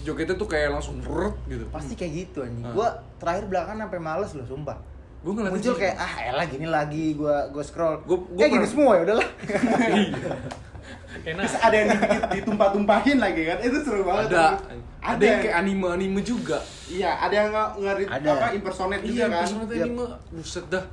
Jogetnya 0.00 0.34
tuh 0.34 0.46
kayak 0.46 0.68
langsung 0.70 0.96
rut 1.00 1.36
gitu. 1.46 1.64
Pasti 1.68 1.92
kayak 1.94 2.12
gitu 2.14 2.38
anjing. 2.40 2.62
Ah. 2.62 2.70
Gua 2.70 2.88
terakhir 3.16 3.44
belakangan 3.46 3.80
sampai 3.82 4.00
males 4.00 4.30
loh, 4.32 4.46
sumpah. 4.46 4.76
Gue 5.20 5.32
ngeliatin 5.34 5.52
Muncul 5.54 5.74
kayak 5.74 5.96
ah 5.96 6.12
elah 6.22 6.46
gini 6.46 6.66
lagi 6.66 7.04
gua 7.12 7.48
gua 7.48 7.60
scroll. 7.60 8.00
Gua- 8.04 8.20
gua 8.22 8.36
kayak 8.38 8.50
gini 8.50 8.56
pernah- 8.58 8.70
semua 8.70 8.92
ya 8.94 9.02
udahlah. 9.02 9.28
Enak. 11.22 11.42
Terus 11.42 11.56
ada 11.56 11.76
yang 11.76 11.88
ditumpah-tumpahin 12.30 13.18
lagi 13.18 13.42
kan. 13.44 13.58
Itu 13.58 13.78
seru 13.80 14.02
banget. 14.02 14.30
ada 14.30 14.56
Ada, 15.00 15.10
ada 15.10 15.22
yang 15.22 15.40
kayak 15.40 15.56
anime-anime 15.58 16.20
juga. 16.20 16.58
Iya, 16.86 17.10
ada 17.18 17.34
yang 17.34 17.48
nge 17.48 17.64
ngeri 17.78 18.04
Ada. 18.06 18.28
apa 18.30 18.46
impersonate 18.52 19.02
juga 19.02 19.14
Iya, 19.14 19.26
kan. 19.26 19.40
personal 19.40 19.64
Yap. 19.66 19.80
anime. 19.82 20.04
Buset 20.30 20.66
dah. 20.68 20.84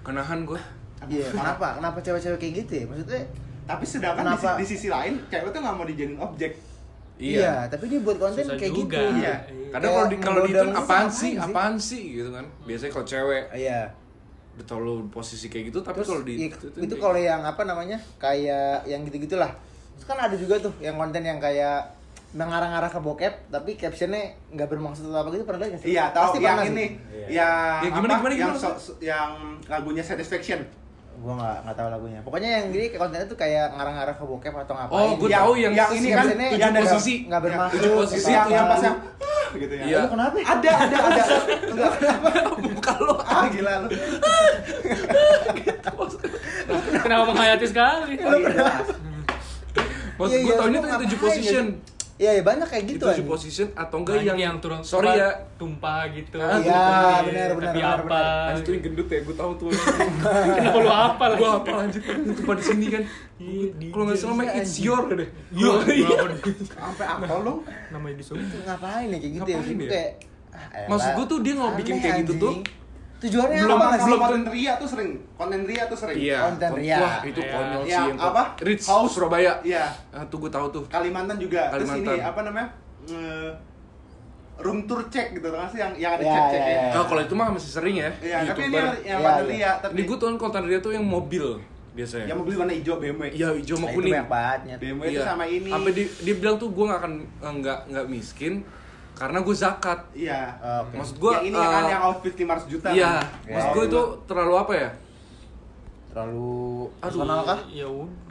Kenahan 0.00 0.40
gue. 0.44 0.60
Iya, 1.04 1.26
kenapa? 1.28 1.66
Kenapa 1.74 1.98
cewek-cewek 2.00 2.38
kayak 2.38 2.54
gitu 2.56 2.72
ya? 2.74 2.84
Maksudnya 2.86 3.22
Tapi 3.64 3.84
sedangkan 3.84 4.24
di, 4.24 4.28
Kenapa? 4.34 4.50
di 4.56 4.64
sisi 4.64 4.88
lain 4.88 5.12
cewek 5.26 5.48
tuh 5.48 5.60
nggak 5.60 5.74
mau 5.74 5.84
dijadiin 5.84 6.16
objek. 6.16 6.52
iya. 7.18 7.66
tapi 7.66 7.84
dia 7.86 7.98
buat 7.98 8.16
konten 8.16 8.40
Susah 8.40 8.56
kayak 8.56 8.72
juga. 8.72 8.96
gitu. 8.96 9.20
Iya. 9.20 9.34
Kadang 9.68 9.90
kalau 9.90 10.06
di 10.06 10.16
kalau 10.16 10.40
di 10.42 10.52
apaan 10.54 11.08
sih? 11.10 11.32
Apaan 11.36 11.74
sih 11.76 12.02
gitu 12.14 12.30
kan. 12.30 12.46
Biasanya 12.62 12.90
kalau 12.90 13.04
cewek 13.04 13.44
Iya. 13.52 13.80
Udah 14.58 14.66
terlalu 14.66 15.06
posisi 15.08 15.46
kayak 15.46 15.70
gitu, 15.70 15.78
tapi 15.80 16.02
kalau 16.02 16.20
di 16.20 16.34
iya, 16.36 16.50
itu 16.76 16.94
kalau 16.96 17.14
yang 17.14 17.40
apa 17.40 17.62
namanya? 17.62 17.94
Kayak 18.16 18.82
yang 18.84 19.02
gitu-gitulah. 19.02 19.54
Terus 19.94 20.04
kan 20.04 20.18
ada 20.20 20.34
juga 20.34 20.58
tuh 20.58 20.74
yang 20.78 20.94
konten 20.94 21.22
yang 21.22 21.38
kayak 21.38 21.94
mengarah-arah 22.28 22.86
ke 22.86 23.00
bokep 23.00 23.48
tapi 23.48 23.72
captionnya 23.72 24.20
nggak 24.50 24.68
bermaksud 24.68 25.08
apa 25.08 25.30
gitu 25.30 25.42
pernah 25.42 25.60
lihat 25.60 25.70
nggak 25.72 25.82
sih? 25.82 25.88
Iya, 25.90 26.04
tahu 26.10 26.24
Pasti 26.28 26.38
yang 26.40 26.58
ini. 26.66 26.74
sih. 26.76 26.88
Yang 27.30 27.80
Ya, 27.80 27.88
gimana, 27.88 28.10
apa? 28.10 28.20
gimana, 28.20 28.34
yang 28.34 28.50
gimana? 28.52 28.60
so- 28.60 28.80
so- 28.84 28.98
yang 29.00 29.30
lagunya 29.64 30.02
Satisfaction. 30.02 30.60
Gua 31.18 31.34
nggak 31.34 31.56
nggak 31.64 31.76
tahu 31.76 31.88
lagunya. 31.88 32.20
Pokoknya 32.20 32.50
yang 32.52 32.66
gini 32.68 32.84
kayak 32.88 33.00
kontennya 33.00 33.26
tuh 33.26 33.34
kayak 33.34 33.66
ngarang-ngarah 33.74 34.14
ke 34.14 34.24
bokep 34.24 34.54
atau 34.56 34.74
ngapain. 34.76 34.92
Oh, 34.94 35.10
gue 35.16 35.26
Yang- 35.26 35.40
tahu 35.40 35.52
yang, 35.56 35.72
yang 35.72 35.90
ini 35.90 36.08
kan, 36.10 36.26
yang 36.30 36.70
ada- 36.70 36.82
posisi. 36.84 37.14
nggak 37.24 37.42
bermaksud. 37.42 37.74
Tujuh 37.74 37.90
posisi 37.96 38.28
yang, 38.28 38.44
itu 38.44 38.50
yang 38.50 38.54
yang 38.54 38.66
pas 38.68 38.82
yang 38.82 38.96
gitu 39.64 39.72
ya. 39.72 39.82
Iya. 39.82 39.96
Lu 39.98 40.08
kenapa? 40.12 40.36
Ada, 40.38 40.70
ada, 40.78 40.96
ada. 41.00 41.22
Enggak, 41.72 41.92
Muka 42.60 42.92
lo 43.00 43.14
ah 43.18 43.44
gila 43.48 43.72
lu. 43.80 43.88
Kenapa 46.98 47.24
menghayati 47.26 47.66
sekali? 47.66 48.14
Oh, 50.18 50.26
iya, 50.26 50.34
Iya, 50.34 50.38
gue 50.40 50.50
iya, 50.50 50.54
tau 50.56 50.66
ini 50.66 50.76
tuh 50.76 50.82
ngapain 50.82 51.02
tujuh 51.06 51.14
ya? 51.14 51.22
position 51.22 51.66
Iya, 52.18 52.30
iya 52.34 52.42
banyak 52.42 52.66
kayak 52.66 52.84
gitu 52.88 52.98
Itu 52.98 53.06
tujuh 53.08 53.26
position 53.30 53.66
atau 53.72 53.96
enggak 54.02 54.14
Yang, 54.16 54.26
yang, 54.26 54.38
yang 54.42 54.56
turun 54.58 54.82
Sorry 54.82 55.06
ya 55.14 55.30
tumpah 55.54 56.02
gitu. 56.10 56.34
Ah, 56.36 56.58
Iya, 56.58 56.74
Tumpah, 56.74 57.18
benar, 57.22 57.22
benar, 57.22 57.48
Tapi 57.48 57.78
benar, 57.78 57.98
apa? 58.02 58.22
Anjir 58.50 58.62
tuh 58.66 58.72
yang 58.74 58.82
gendut 58.82 59.06
ya, 59.06 59.20
gue 59.22 59.36
tau 59.38 59.50
tuh 59.54 59.68
Kenapa 60.58 60.78
lu 60.82 60.90
apa 60.90 61.24
lagi? 61.24 61.38
Gue 61.38 61.50
apa 61.54 61.70
lanjut 61.78 62.02
Itu 62.02 62.42
pada 62.42 62.62
sini 62.64 62.86
kan 62.90 63.02
Iya, 63.38 63.66
di- 63.70 63.90
Kalau 63.94 64.04
nggak 64.04 64.18
salah 64.18 64.34
main 64.34 64.48
Iya, 64.50 64.58
It's. 64.58 64.74
Your 64.76 65.02
deh 65.06 65.28
Iya, 65.54 65.70
di- 65.86 66.66
Sampai 66.66 67.06
apa 67.06 67.34
lu? 67.38 67.54
namanya. 67.88 68.14
Itu 68.18 68.34
ngapain 68.66 69.06
ya 69.06 69.16
kayak 69.16 69.32
gitu 69.38 69.46
ya? 69.46 69.54
Ya? 69.54 69.86
kayak 69.86 70.10
ah. 70.50 70.86
Maksud 70.90 71.10
gua 71.14 71.24
tuh 71.24 71.38
dia 71.38 71.52
nggak 71.54 71.72
bikin 71.78 71.94
kayak 72.02 72.16
gitu 72.26 72.32
tuh. 72.36 72.54
Tujuannya 73.18 73.58
Belum 73.60 73.74
apa 73.74 73.84
nggak 73.84 73.94
sih? 73.94 74.06
belum 74.06 74.18
konten 74.20 74.42
Ria 74.48 74.72
tuh 74.74 74.88
sering. 74.88 75.10
Konten 75.34 75.60
Ria 75.62 75.82
tuh 75.84 75.98
sering. 75.98 76.16
Iya 76.16 76.38
Konten 76.44 76.68
kon- 76.68 76.78
Ria. 76.78 76.96
Wah 76.96 77.16
itu 77.22 77.40
Iya. 77.40 77.50
konyol 77.52 77.82
sih 77.82 77.90
Yang 77.90 78.08
apa? 78.20 78.42
Rich 78.60 78.84
House. 78.86 79.10
Surabaya 79.10 79.52
Iya. 79.60 79.84
Ah 80.08 80.24
tuh 80.24 80.38
gue 80.38 80.48
tahu 80.48 80.66
tuh 80.70 80.82
Kalimantan 80.86 81.36
juga. 81.36 81.62
Terus 81.68 81.88
Kalimantan. 81.88 82.14
ini 82.14 82.22
apa 82.24 82.40
namanya? 82.42 82.68
Nge- 83.04 83.54
room 84.58 84.78
tour 84.84 85.06
check 85.06 85.30
gitu 85.32 85.48
kan 85.48 85.66
sih 85.66 85.78
yang 85.78 85.94
yang 85.94 86.12
ada 86.12 86.18
Iya, 86.20 86.34
cek-cek 86.36 86.58
iya, 86.60 86.66
ya. 86.68 86.82
iya. 86.84 86.94
Oh 86.94 87.06
kalau 87.06 87.20
itu 87.20 87.30
mah 87.32 87.46
masih 87.48 87.70
sering 87.72 87.94
ya 87.96 88.10
Iya, 88.18 88.36
tapi 88.44 88.60
ini 88.60 88.74
YouTuber. 88.74 88.74
yang, 88.74 88.90
yang 89.04 89.18
Iya, 89.18 89.26
konten 89.28 89.44
iya. 89.44 89.52
Ria, 89.52 89.72
tapi 89.76 89.92
Ini 89.92 90.02
gue 90.04 90.16
tuh 90.16 90.28
konten 90.36 90.62
dia 90.64 90.78
tuh 90.80 90.92
yang 90.92 91.04
mobil 91.04 91.46
biasanya 91.90 92.26
yang 92.26 92.38
mobil 92.38 92.54
warna 92.56 92.70
hijau 92.72 92.94
BMW. 92.96 93.22
Iya 93.32 93.48
hijau 93.52 93.74
sama 93.74 93.80
Nah, 93.80 93.90
itu 93.90 93.96
kuning 93.96 94.12
banyak 94.12 94.28
banget. 94.28 94.60
BMW 94.78 95.02
itu 95.08 95.22
sama 95.24 95.44
ini. 95.44 95.66
Sampai 95.68 95.90
dia, 95.92 96.06
dia 96.16 96.34
bilang 96.36 96.56
tuh 96.56 96.68
gue 96.68 96.84
gak 96.84 97.00
akan 97.00 97.12
nggak 97.56 97.78
nggak 97.88 98.06
miskin 98.08 98.54
karena 99.18 99.38
gue 99.42 99.50
zakat. 99.50 99.98
Iya. 100.14 100.42
Oke. 100.86 100.94
Maksud 100.94 101.16
gue 101.18 101.32
yang 101.34 101.44
ini 101.44 101.58
kan 101.58 101.84
yang 101.90 102.02
outfit 102.06 102.34
500 102.38 102.70
juta. 102.70 102.86
Iya, 102.94 103.12
kan? 103.18 103.50
maksud 103.50 103.68
Ya, 103.68 103.74
gue 103.74 103.84
iya. 103.84 103.90
itu 103.90 104.02
terlalu 104.30 104.54
apa 104.54 104.72
ya? 104.72 104.90
Terlalu 106.08 106.50
Aduh. 107.02 107.02
personal 107.02 107.40
kah? 107.42 107.60
Ya 107.68 107.86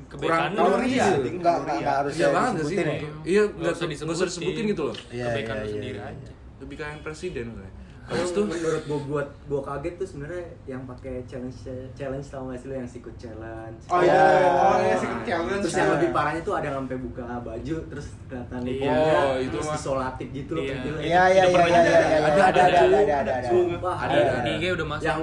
Kurang- 0.08 0.56
lu. 0.56 0.80
Ria, 0.80 1.04
Enggak, 1.20 1.56
enggak, 1.60 1.76
enggak 1.84 1.96
harus 2.00 2.14
Iya 2.16 2.28
banget 2.32 2.52
gak 2.56 2.66
sih? 2.66 2.76
ya. 2.80 2.84
Iya, 2.88 3.44
Nggak 3.44 3.60
nggak 3.60 3.74
usah 3.76 4.28
disebutin 4.32 4.66
gitu 4.72 4.82
loh. 4.88 4.96
Iya, 5.12 5.26
Kebaikan 5.28 5.54
iya, 5.54 5.60
lu 5.60 5.68
iya, 5.68 5.74
sendiri 5.76 6.00
iya. 6.00 6.10
aja. 6.16 6.30
Lebih 6.64 6.76
kayak 6.80 6.98
presiden 7.04 7.46
kayak. 7.52 7.74
Terus 8.08 8.24
Habis 8.24 8.32
tuh 8.32 8.44
menurut 8.48 8.84
gue 8.84 9.00
buat 9.06 9.28
gue 9.44 9.62
kaget 9.62 9.94
tuh 9.94 10.08
sebenarnya 10.08 10.44
yang 10.64 10.82
pakai 10.86 11.28
challenge 11.28 11.60
challenge 11.92 12.24
tau 12.26 12.48
gak 12.48 12.56
sih 12.56 12.68
lo 12.68 12.76
yang 12.76 12.88
sikut 12.88 13.12
challenge 13.16 13.84
Oh 13.86 14.00
Iya. 14.00 14.16
iya, 14.16 14.48
oh 14.48 14.78
iya 14.80 14.96
sih 14.96 15.08
challenge. 15.22 15.62
terus 15.62 15.76
yang 15.76 15.90
lebih 15.92 16.10
parahnya 16.10 16.42
tuh 16.42 16.54
ada 16.54 16.70
sampai 16.72 16.98
buka 16.98 17.24
baju 17.38 17.76
terus 17.86 18.08
kelihatan 18.26 18.60
Iya. 18.62 18.72
ibunya 18.72 18.96
Oh, 19.20 19.36
itu 19.38 19.52
terus 19.52 19.68
mah. 19.68 19.76
isolatif 19.76 20.28
gitu 20.32 20.52
loh 20.54 20.64
Iya. 20.64 20.72
pentilnya. 20.74 21.02
Iya, 21.02 21.24
iya, 21.28 21.44
iya, 21.44 21.44
iya, 21.44 21.52
ada, 21.52 21.68
iya, 21.68 21.84
iya, 21.84 22.00
ada, 22.00 22.08
ada, 22.08 22.24
ada, 22.24 22.48
ada, 22.48 22.48
ada, 22.48 22.80
ada. 22.80 22.80
ada, 22.80 23.14
ada, 23.14 23.34
ada. 23.36 23.50
Ada 24.08 24.20
ada, 24.24 24.40
di 24.40 24.52
IG 24.54 24.64
udah 24.72 24.88
masuk. 24.88 25.04
yang 25.04 25.22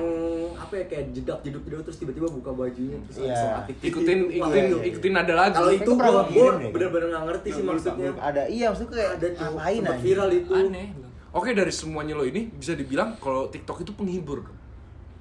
apa 0.55 0.75
ya 0.75 0.85
kayak 0.87 1.05
jedak 1.11 1.39
jeduk 1.41 1.63
jeduk 1.63 1.81
terus 1.83 1.99
tiba-tiba 1.99 2.27
buka 2.27 2.51
bajunya 2.53 2.97
terus 3.03 3.17
Iya. 3.19 3.33
isolatif 3.35 3.75
gitu. 3.75 3.87
ikutin 3.87 4.19
ikutin 4.31 4.61
iya, 4.63 4.71
iya. 4.71 4.85
ikutin 4.87 5.15
ada 5.15 5.35
lagi. 5.35 5.55
kalau 5.55 5.71
Itu 5.73 5.91
gue 5.91 6.05
gua 6.05 6.23
deh. 6.55 6.69
bener-bener 6.69 7.07
nggak 7.11 7.25
ngerti 7.27 7.49
sih 7.51 7.63
maksudnya. 7.63 8.11
Ada, 8.19 8.43
iya 8.47 8.67
maksudnya 8.69 8.91
kayak 8.93 9.11
ada 9.11 9.27
tuh 9.27 9.41
ngapain 9.47 9.81
anjing? 9.83 10.01
viral 10.03 10.31
itu 10.31 10.53
Aneh. 10.53 10.89
Oke 11.35 11.51
dari 11.51 11.75
semuanya 11.75 12.15
lo 12.15 12.23
ini 12.23 12.47
bisa 12.47 12.79
dibilang 12.79 13.19
kalau 13.19 13.51
TikTok 13.51 13.83
itu 13.83 13.93
penghibur. 13.93 14.47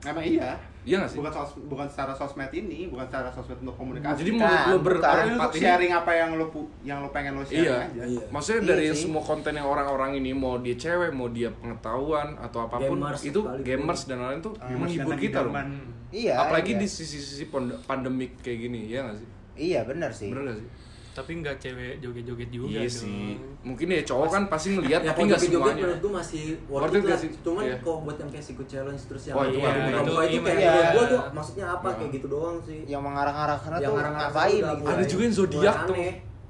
Emang 0.03 0.21
iya. 0.21 0.53
Iya 0.83 0.99
nggak 0.99 1.09
sih? 1.09 1.17
Bukan 1.23 1.31
sos, 1.31 1.51
bukan 1.63 1.87
secara 1.87 2.11
sosmed 2.11 2.51
ini, 2.51 2.91
bukan 2.91 3.07
secara 3.07 3.31
sosmed 3.31 3.55
untuk 3.63 3.71
komunikasi. 3.79 4.19
Jadi 4.19 4.31
Bukan, 4.35 4.43
menurut 4.43 4.67
lo 4.67 4.77
berempat 4.83 5.15
untuk 5.31 5.53
ini 5.55 5.63
sharing 5.63 5.91
apa 5.95 6.11
yang 6.11 6.29
lo 6.35 6.45
yang 6.83 6.97
lo 6.99 7.09
pengen 7.09 7.39
lo 7.39 7.43
sharing 7.47 7.63
Iya, 7.63 7.87
aja. 7.87 8.03
Iya. 8.03 8.23
maksudnya 8.27 8.59
Iya 8.59 8.67
dari 8.67 8.85
sih. 8.91 8.99
semua 9.07 9.23
konten 9.23 9.53
yang 9.55 9.63
orang-orang 9.63 10.11
ini 10.19 10.35
mau 10.35 10.59
dia 10.59 10.75
cewek, 10.75 11.15
mau 11.15 11.31
dia 11.31 11.49
pengetahuan 11.55 12.35
atau 12.35 12.67
apa 12.67 12.83
pun 12.83 12.99
Gamers 12.99 13.23
itu 13.23 13.39
gamers 13.63 14.01
dan 14.05 14.17
lain-lain 14.19 14.41
tuh 14.43 14.53
Gamers 14.59 14.91
menghibur 14.91 15.15
kita 15.15 15.39
loh. 15.39 15.55
Iya. 16.11 16.33
Apalagi 16.37 16.71
iya. 16.75 16.81
di 16.83 16.87
sisi-sisi 16.91 17.47
pand- 17.47 17.79
pandemik 17.87 18.43
kayak 18.43 18.59
gini, 18.67 18.91
ya 18.91 19.07
nggak 19.07 19.17
sih? 19.17 19.27
Iya, 19.55 19.79
benar 19.87 20.11
sih. 20.11 20.29
Bener 20.29 20.51
nggak 20.51 20.57
sih? 20.59 20.67
Tapi 21.13 21.31
nggak 21.35 21.55
cewek 21.57 21.93
joget-joget 21.99 22.49
juga 22.49 22.67
iya 22.75 22.81
dong. 22.83 22.97
sih. 22.97 23.37
Mungkin 23.61 23.87
ya 23.87 24.01
cowok 24.01 24.27
kan 24.27 24.43
pasti 24.47 24.67
ngelihat 24.71 24.99
ya 24.99 25.09
tapi 25.09 25.21
nggak 25.23 25.37
joget-joget 25.37 25.61
semuanya. 25.63 25.83
menurut 25.83 25.99
gue 25.99 26.13
masih 26.15 26.43
Worth 26.63 26.73
worth 26.73 26.89
it 26.89 26.99
nggak 26.99 27.11
lah 27.11 27.21
sih? 27.21 27.29
cuman 27.39 27.63
Iya. 27.63 27.75
kalau 27.79 27.99
buat 27.99 28.17
yang 28.17 28.29
kayak 28.29 28.45
sikut 28.45 28.67
challenge 28.67 29.01
terus 29.05 29.23
yang 29.23 29.35
Oh, 29.35 29.43
itu 29.43 29.53
iya, 29.53 29.67
ada 29.67 29.79
beberapa. 29.79 30.01
itu, 30.01 30.11
itu 30.11 30.33
Iya, 30.33 30.41
kayak 30.43 30.59
iya. 30.59 30.89
gue 30.89 31.03
tuh 31.05 31.19
maksudnya 31.31 31.65
apa 31.69 31.85
Nah. 31.85 31.95
kayak 31.95 32.11
gitu 32.11 32.27
doang 32.27 32.57
sih 32.59 32.79
Yang 32.83 33.01
mengarah-arah 33.03 33.57
sana 33.57 33.77
Yang 33.77 33.85
tuh 33.85 34.11
ngapain 34.11 34.61
gitu. 34.73 34.83
Ada 34.83 35.03
juga 35.05 35.21
yang 35.23 35.35
zodiak 35.35 35.75
tuh. 35.85 35.95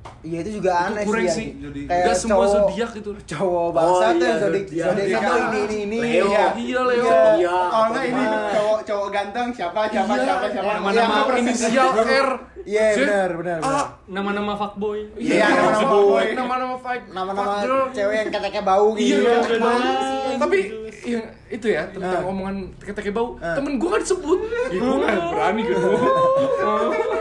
Aneh. 0.05 0.21
Iya 0.23 0.37
itu 0.39 0.51
juga 0.57 0.71
Itu 0.73 0.83
aneh 0.85 1.03
kurang 1.03 1.25
sih. 1.25 1.33
sih. 1.33 1.47
Jadi- 1.57 1.83
Kayak 1.83 2.03
Nggak 2.03 2.15
semua 2.17 2.35
cowok- 2.37 2.51
zodiak 2.53 2.91
itu. 2.93 3.09
Cowok 3.25 3.67
bangsa 3.69 3.91
Oh, 3.93 3.99
tuh 3.99 4.07
iya, 4.13 4.23
yang 4.23 4.39
zodik 4.39 4.63
zodiak. 4.65 4.87
zodiak 4.89 5.21
Iya. 5.23 5.31
ini 5.33 5.59
ini 5.59 5.75
ini. 5.83 5.97
Leo. 5.99 6.25
Iya. 6.25 6.45
Iya, 6.55 6.79
Leo. 6.81 7.05
Iya. 7.33 7.55
Kalau 7.65 8.01
ini 8.03 8.23
Apa? 8.23 8.39
cowok 8.53 8.79
cowok 8.83 9.07
ganteng 9.09 9.47
siapa 9.49 9.79
siapa 9.85 10.13
Iya, 10.13 10.23
siapa 10.23 10.45
siapa 10.49 10.71
Nama-nama 10.73 11.15
apa- 11.21 11.35
inisial 11.37 11.89
R. 11.97 12.29
Iya 12.63 12.85
benar 12.95 13.29
benar. 13.33 13.59
benar. 13.59 13.75
Ah, 13.75 13.87
Nama-nama 14.05 14.53
fuckboy. 14.55 14.99
Iya, 15.17 15.45
nama-nama 15.45 15.83
fuckboy. 15.83 16.27
Nama-nama 16.33 16.75
fight. 16.77 17.03
Nama-nama 17.09 17.43
fuck 17.45 17.59
girl. 17.61 17.83
cewek 17.91 18.15
yang 18.17 18.29
keteknya 18.29 18.63
bau 18.63 18.87
Iya, 18.93 19.15
gitu. 19.19 19.27
iya. 19.27 20.37
Tapi 20.37 20.57
yang 21.05 21.23
itu 21.47 21.67
ya 21.67 21.85
tentang 21.85 22.17
Ah. 22.17 22.25
omongan 22.25 22.73
teke-teke 22.77 23.09
bau, 23.09 23.35
Ah. 23.37 23.53
temen 23.53 23.75
gue 23.75 23.87
kan 23.87 23.99
disebut. 23.99 24.39
Ya, 24.69 24.73
gue 24.73 24.95
nggak 24.95 25.17
berani 25.29 25.61
gitu. 25.63 25.83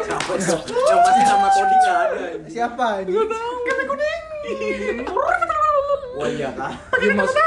Siapa 0.03 0.33
pasti 0.99 1.23
sama 1.25 1.47
Tony 1.49 1.77
nggak 1.77 1.99
ada 1.99 2.18
Siapa 2.47 2.87
ini? 3.03 3.11
wah 6.12 6.29
iya 6.29 6.53
kah 6.53 6.73
Ya, 7.01 7.14
maksud, 7.14 7.40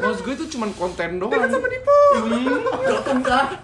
maksud 0.00 0.22
gue 0.24 0.34
itu 0.34 0.46
cuman 0.56 0.70
konten 0.72 1.18
doang. 1.18 1.46
sama 1.46 1.66
Dokter 2.82 3.16
kah 3.20 3.46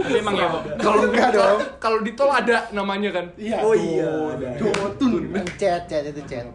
Tapi 0.00 0.16
emang 0.16 0.34
ya 0.34 0.48
Kalau 0.76 0.98
Enggak 1.02 1.30
dong. 1.30 1.58
kalau 1.76 1.98
di 2.00 2.12
tol 2.12 2.28
ada 2.28 2.68
namanya 2.70 3.10
kan. 3.10 3.26
Iya. 3.34 3.60
oh 3.60 3.72
iya 3.72 4.08
ada 4.32 4.48
Jotun. 4.56 5.22
chat 5.54 5.84
chat 5.84 6.02
itu 6.04 6.22
chat 6.24 6.46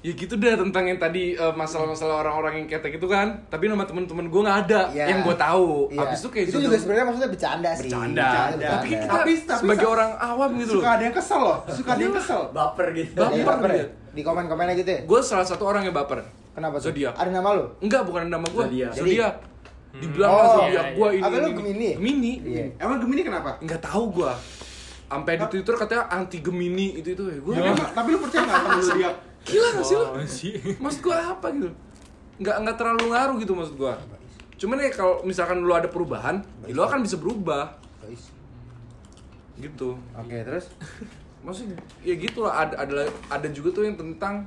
Ya 0.00 0.12
gitu 0.12 0.34
deh 0.34 0.50
tentang 0.52 0.82
yang 0.84 0.98
tadi 0.98 1.32
eh, 1.32 1.52
masalah-masalah 1.52 2.20
orang-orang 2.20 2.52
yang 2.56 2.66
ketek 2.68 2.96
itu 2.96 3.06
kan. 3.06 3.46
Tapi 3.46 3.66
nama 3.66 3.84
temen-temen 3.84 4.26
gue 4.26 4.40
nggak 4.40 4.58
ada 4.66 4.80
Iya. 4.90 5.04
yang 5.08 5.20
gue 5.22 5.36
tahu. 5.36 5.88
Iya. 5.88 5.98
Habis 6.02 6.18
itu 6.18 6.28
kayak 6.28 6.44
itu 6.44 6.50
gitu. 6.52 6.64
juga 6.64 6.76
sebenarnya 6.76 7.04
maksudnya 7.04 7.30
bercanda 7.30 7.70
sih 7.70 7.82
bercanda. 7.86 8.28
Bercanda. 8.50 8.68
Tapi 9.06 9.30
kita 9.36 9.54
sebagai 9.56 9.86
orang 9.86 10.10
awam 10.16 10.50
gitu 10.56 10.72
loh. 10.72 10.82
Suka 10.82 10.90
ada 10.90 11.02
yang 11.02 11.14
kesel 11.14 11.40
loh, 11.40 11.58
suka 11.68 11.90
ada 11.92 12.02
yang 12.02 12.14
kesel. 12.14 12.40
baper 12.50 12.86
gitu 12.92 13.14
Baper. 13.14 13.44
Baper 13.46 13.70
ya? 13.70 13.84
di 14.10 14.22
komen 14.22 14.44
komennya 14.44 14.74
gitu 14.74 14.90
ya 14.90 15.00
Gue 15.04 15.20
salah 15.22 15.46
satu 15.46 15.62
orang 15.64 15.86
yang 15.86 15.94
baper. 15.94 16.26
kenapa 16.50 16.76
tuh 16.76 16.90
Zodiak. 16.90 17.14
ada 17.14 17.30
nama 17.30 17.48
lu 17.54 17.64
Enggak, 17.78 18.02
bukan 18.02 18.26
nama 18.26 18.42
gue. 18.44 18.64
Zodiak. 18.66 18.90
Zodiak. 18.92 19.34
Dibilang 19.90 20.30
Oh, 20.30 20.46
zodiak 20.62 20.70
iya, 20.70 20.82
gue 20.94 21.08
iya. 21.10 21.18
ini. 21.18 21.24
Apa 21.26 21.34
lu 21.34 21.40
ini. 21.42 21.56
Gemini 21.58 21.84
ya? 21.84 21.96
Gemini. 21.98 22.32
iya 22.46 22.64
Emang 22.78 22.98
Gemini 23.02 23.22
kenapa? 23.26 23.50
Enggak 23.58 23.80
tahu 23.82 24.04
gue. 24.22 24.32
Sampai 25.10 25.32
di 25.34 25.46
Twitter 25.50 25.74
katanya 25.74 26.04
anti 26.06 26.38
Gemini 26.38 26.86
itu 27.02 27.08
itu 27.18 27.24
ya. 27.26 27.38
Gue 27.42 27.52
Tapi, 27.58 27.82
tapi 27.90 28.08
lu 28.14 28.18
percaya 28.22 28.42
nggak 28.46 28.58
sama 28.62 28.80
zodiak? 28.82 29.14
gila 29.40 29.68
gak 29.72 29.84
sih 29.88 29.96
lu? 29.96 30.06
Maksud 30.84 31.00
gue 31.00 31.16
apa 31.16 31.46
gitu? 31.56 31.70
Nggak 32.38 32.56
nggak 32.60 32.76
terlalu 32.76 33.04
ngaruh 33.10 33.36
gitu 33.40 33.52
maksud 33.56 33.74
gue. 33.74 33.92
Cuman 34.60 34.76
ya 34.78 34.92
kalau 34.92 35.24
misalkan 35.24 35.64
lu 35.64 35.72
ada 35.72 35.88
perubahan, 35.88 36.44
ya 36.68 36.76
lu 36.76 36.84
akan 36.84 37.00
bisa 37.00 37.16
berubah 37.16 37.80
gitu. 39.60 39.96
oke 40.16 40.36
terus 40.40 40.72
Maksudnya 41.40 41.76
ya 42.04 42.14
gitu 42.20 42.44
lah 42.44 42.68
ada 42.68 42.84
ada 42.84 43.08
ada 43.32 43.48
juga 43.48 43.72
tuh 43.72 43.88
yang 43.88 43.96
tentang 43.96 44.44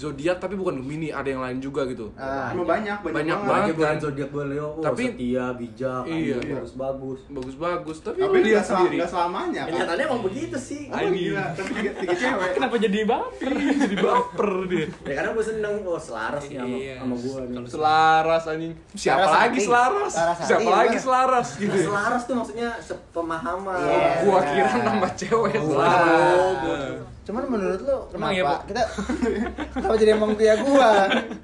zodiak 0.00 0.36
tapi 0.38 0.54
bukan 0.54 0.80
Gemini, 0.80 1.08
ada 1.10 1.26
yang 1.26 1.38
lain 1.38 1.58
juga 1.58 1.84
gitu. 1.84 2.08
ah 2.14 2.48
Emang 2.48 2.64
banyak, 2.64 2.96
banyak, 2.98 3.12
Banyak 3.12 3.36
banget. 3.36 3.44
banget. 3.44 3.44
Apalagi 3.44 3.72
bulan 3.74 3.90
kan. 3.90 4.00
zodiak 4.00 4.28
gue 4.30 4.44
Leo, 4.46 4.68
oh, 4.70 4.80
Tapi- 4.80 5.04
setia, 5.06 5.44
bijak, 5.52 6.02
Iya. 6.02 6.16
adil, 6.34 6.38
bagus-bagus. 6.54 7.20
Bagus-bagus, 7.28 7.96
tapi, 8.00 8.18
Tapi 8.18 8.32
lu 8.32 8.46
dia 8.46 8.60
sendiri. 8.60 8.96
nggak 8.96 9.10
selamanya. 9.10 9.60
kan? 9.60 9.68
Kenyataannya 9.70 10.04
emang 10.06 10.22
begitu 10.22 10.56
sih. 10.56 10.82
Oh, 10.88 10.96
gila, 10.96 11.44
tapi 11.52 11.70
tiga, 11.74 11.90
tiga 11.94 12.14
cewek. 12.22 12.50
Kenapa 12.54 12.74
jadi 12.78 12.98
baper? 13.04 13.52
Jadi 13.52 13.96
baper 13.98 14.50
dia. 14.66 14.86
Ya 15.02 15.12
karena 15.14 15.30
gue 15.30 15.44
seneng, 15.44 15.74
oh 15.84 16.00
selaras 16.00 16.42
nih 16.42 16.56
sama, 16.56 16.72
Iya. 16.72 16.94
sama 16.96 17.14
gue 17.14 17.40
nih. 17.44 17.56
Selaras 17.68 18.42
anjing. 18.46 18.72
Siapa 18.90 19.18
Selaras 19.20 19.34
lagi 19.34 19.50
hati. 19.52 19.66
selaras? 19.66 20.12
Siapa 20.40 20.70
lagi 20.70 20.98
selaras 20.98 21.48
gitu. 21.56 21.68
Nah, 21.70 21.84
selaras 21.84 22.22
tuh 22.24 22.34
maksudnya 22.34 22.70
sepemahaman. 22.80 23.76
Iya. 23.76 24.08
Gua 24.22 24.40
kira 24.40 24.72
nama 24.80 25.08
cewek 25.12 25.54
selaras. 25.54 26.48
Cuman 27.30 27.42
menurut 27.46 27.80
lu 27.80 27.96
Emang 28.10 28.10
kenapa 28.10 28.34
iya, 28.34 28.42
Bu? 28.42 28.54
kita 28.66 28.82
kenapa 29.70 29.94
jadi 29.94 30.10
emang 30.12 30.32
pihak 30.34 30.58
gua 30.60 30.90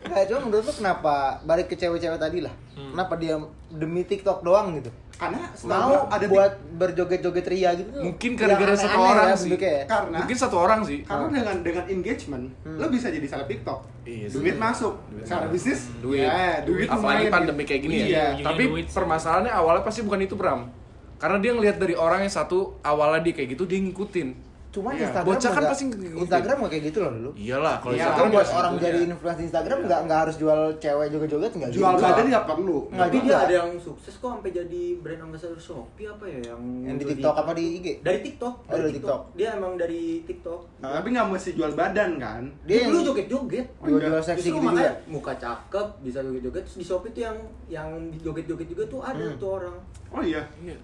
Nggak, 0.03 0.25
cuma 0.27 0.39
menurut 0.43 0.65
lu 0.65 0.75
kenapa 0.75 1.15
balik 1.43 1.67
ke 1.67 1.75
cewek-cewek 1.75 2.19
tadi 2.19 2.39
lah 2.41 2.51
kenapa 2.75 3.15
dia 3.15 3.39
demi 3.69 4.03
TikTok 4.03 4.43
doang 4.43 4.75
gitu 4.75 4.91
Karena 5.17 5.49
setahu 5.51 5.73
mau 5.73 6.13
ada 6.13 6.27
buat 6.27 6.53
berjoget-joget 6.77 7.47
ria 7.49 7.73
gitu. 7.73 7.89
Mungkin 7.89 8.37
gara-gara 8.37 8.77
satu 8.77 8.85
aneh-aneh 8.93 9.09
orang 9.09 9.27
ya 9.27 9.37
sih. 9.39 9.49
ya. 9.49 9.81
karena 9.87 10.17
Mungkin 10.21 10.37
satu 10.37 10.57
orang 10.59 10.81
sih. 10.85 10.99
karena 11.03 11.27
dengan 11.33 11.57
dengan 11.63 11.85
engagement 11.89 12.45
lo 12.67 12.87
bisa 12.87 13.09
jadi 13.09 13.25
salah 13.25 13.49
TikTok 13.49 13.81
Iya 14.05 14.29
sih. 14.29 14.37
duit 14.37 14.61
masuk 14.61 14.93
secara 15.19 15.49
bisnis 15.49 15.89
Duit. 15.99 16.21
ya, 16.21 16.61
duit 16.63 16.85
Apalagi 16.85 17.01
lumayan 17.23 17.33
pandemi 17.33 17.63
gitu. 17.65 17.69
kayak 17.73 17.81
gini 17.81 17.97
iya. 18.05 18.37
ya. 18.37 18.45
Tapi 18.45 18.63
duit 18.69 18.87
sih. 18.87 18.93
permasalahannya 18.93 19.49
awalnya 19.51 19.83
pasti 19.83 20.01
bukan 20.05 20.21
itu 20.21 20.37
Bram. 20.37 20.69
Karena 21.17 21.41
dia 21.41 21.53
ngelihat 21.57 21.77
dari 21.77 21.97
orang 21.97 22.21
yang 22.21 22.35
satu 22.35 22.77
awalnya 22.83 23.25
dia 23.25 23.33
kayak 23.33 23.57
gitu 23.57 23.65
dia 23.65 23.81
ngikutin. 23.81 24.29
Cuma 24.77 24.93
Iya. 24.93 25.09
Instagram 25.09 25.25
Bocah 25.31 25.41
kan 25.49 25.57
nggak- 25.57 25.73
pasti. 25.73 25.85
Instagram 26.19 26.57
nggak 26.59 26.71
kayak 26.71 26.85
gitu 26.85 26.99
loh 27.01 27.11
dulu. 27.11 27.31
Iyalah 27.33 27.75
kalau 27.79 27.93
Iya, 27.93 27.97
Instagram 27.97 28.13
Instagram 28.19 28.29
buat 28.29 28.45
ya 28.47 28.59
orang 28.59 28.75
jadi 28.77 28.99
influencer 29.07 29.45
Instagram 29.47 29.79
nggak 29.83 30.01
nggak 30.05 30.19
harus 30.21 30.37
jual 30.37 30.61
cewek 30.77 31.07
joget-joget 31.09 31.53
nggak 31.57 31.71
jual 31.73 31.91
gitu. 31.91 32.05
badan 32.05 32.27
nggak 32.27 32.47
perlu 32.47 32.79
Tapi 32.87 33.17
juga. 33.17 33.25
dia 33.25 33.37
ada 33.41 33.55
yang 33.57 33.71
sukses 33.79 34.15
kok 34.15 34.29
sampai 34.31 34.51
jadi 34.53 34.83
brand 34.99 35.21
ambassador 35.23 35.57
Shopee 35.59 36.07
apa 36.07 36.25
ya 36.27 36.39
yang 36.47 36.61
Yang 36.85 36.97
di 36.99 37.05
TikTok 37.09 37.35
apa 37.35 37.51
di 37.53 37.65
IG? 37.75 37.87
Dari 37.99 38.19
TikTok. 38.21 38.55
Oh, 38.61 38.75
dari 38.75 38.93
TikTok. 38.93 39.21
Dia 39.33 39.49
emang 39.55 39.73
dari 39.75 40.03
TikTok. 40.23 40.61
tapi 40.79 41.09
nggak 41.09 41.27
mesti 41.27 41.51
jual 41.53 41.73
badan 41.73 42.11
kan 42.17 42.43
Dia 42.63 42.77
Dia 42.77 42.87
dulu 42.87 42.99
joget-joget. 43.07 43.67
jual-jual 43.81 44.21
seksi 44.23 44.39
Justru 44.45 44.61
gitu 44.61 44.69
juga. 44.77 44.93
muka 45.07 45.33
cakep, 45.35 45.87
bisa 46.01 46.19
joget-joget. 46.21 46.63
Terus 46.63 46.77
di 46.77 46.85
Shopee 46.85 47.11
tuh 47.11 47.23
yang 47.23 47.37
yang 47.67 47.89
joget-joget 48.19 48.69
juga 48.69 48.83
tuh 48.87 49.01
ada 49.01 49.25
Hmm. 49.25 49.39
tuh 49.39 49.51
orang. 49.55 49.77
oh 50.09 50.23
iya. 50.23 50.41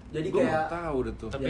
Jadi 0.09 0.27
kayak- 0.29 0.67
tahu 0.67 0.97
deh 1.01 1.13
tuh. 1.15 1.29
Tapi 1.29 1.49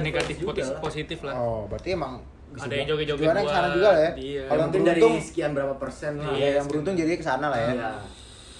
negatif 0.00 0.34
juga 0.36 0.52
positif 0.78 1.18
lah. 1.20 1.34
Berarti 1.68 1.88
emang 1.90 2.12
bisa 2.48 2.64
Ada 2.64 2.74
yang 2.74 2.88
joget-joget 2.88 3.22
jualannya 3.22 3.42
ke 3.42 3.50
sana 3.50 3.60
buat- 3.62 3.74
juga 3.74 3.88
lah 3.88 4.00
ya. 4.00 4.12
iya. 4.14 4.42
Kalau 4.42 4.56
yang 4.56 4.64
mungkin 4.64 4.80
dari 4.82 4.98
beruntung, 4.98 5.14
sekian 5.22 5.50
berapa 5.52 5.74
persen 5.76 6.12
lah. 6.16 6.26
Iya. 6.30 6.40
ya, 6.40 6.48
yang 6.54 6.66
beruntung 6.66 6.94
jadi 6.96 7.10
ke 7.12 7.24
sana 7.24 7.46
lah 7.46 7.60
ya. 7.60 7.72
Iya. 7.74 7.90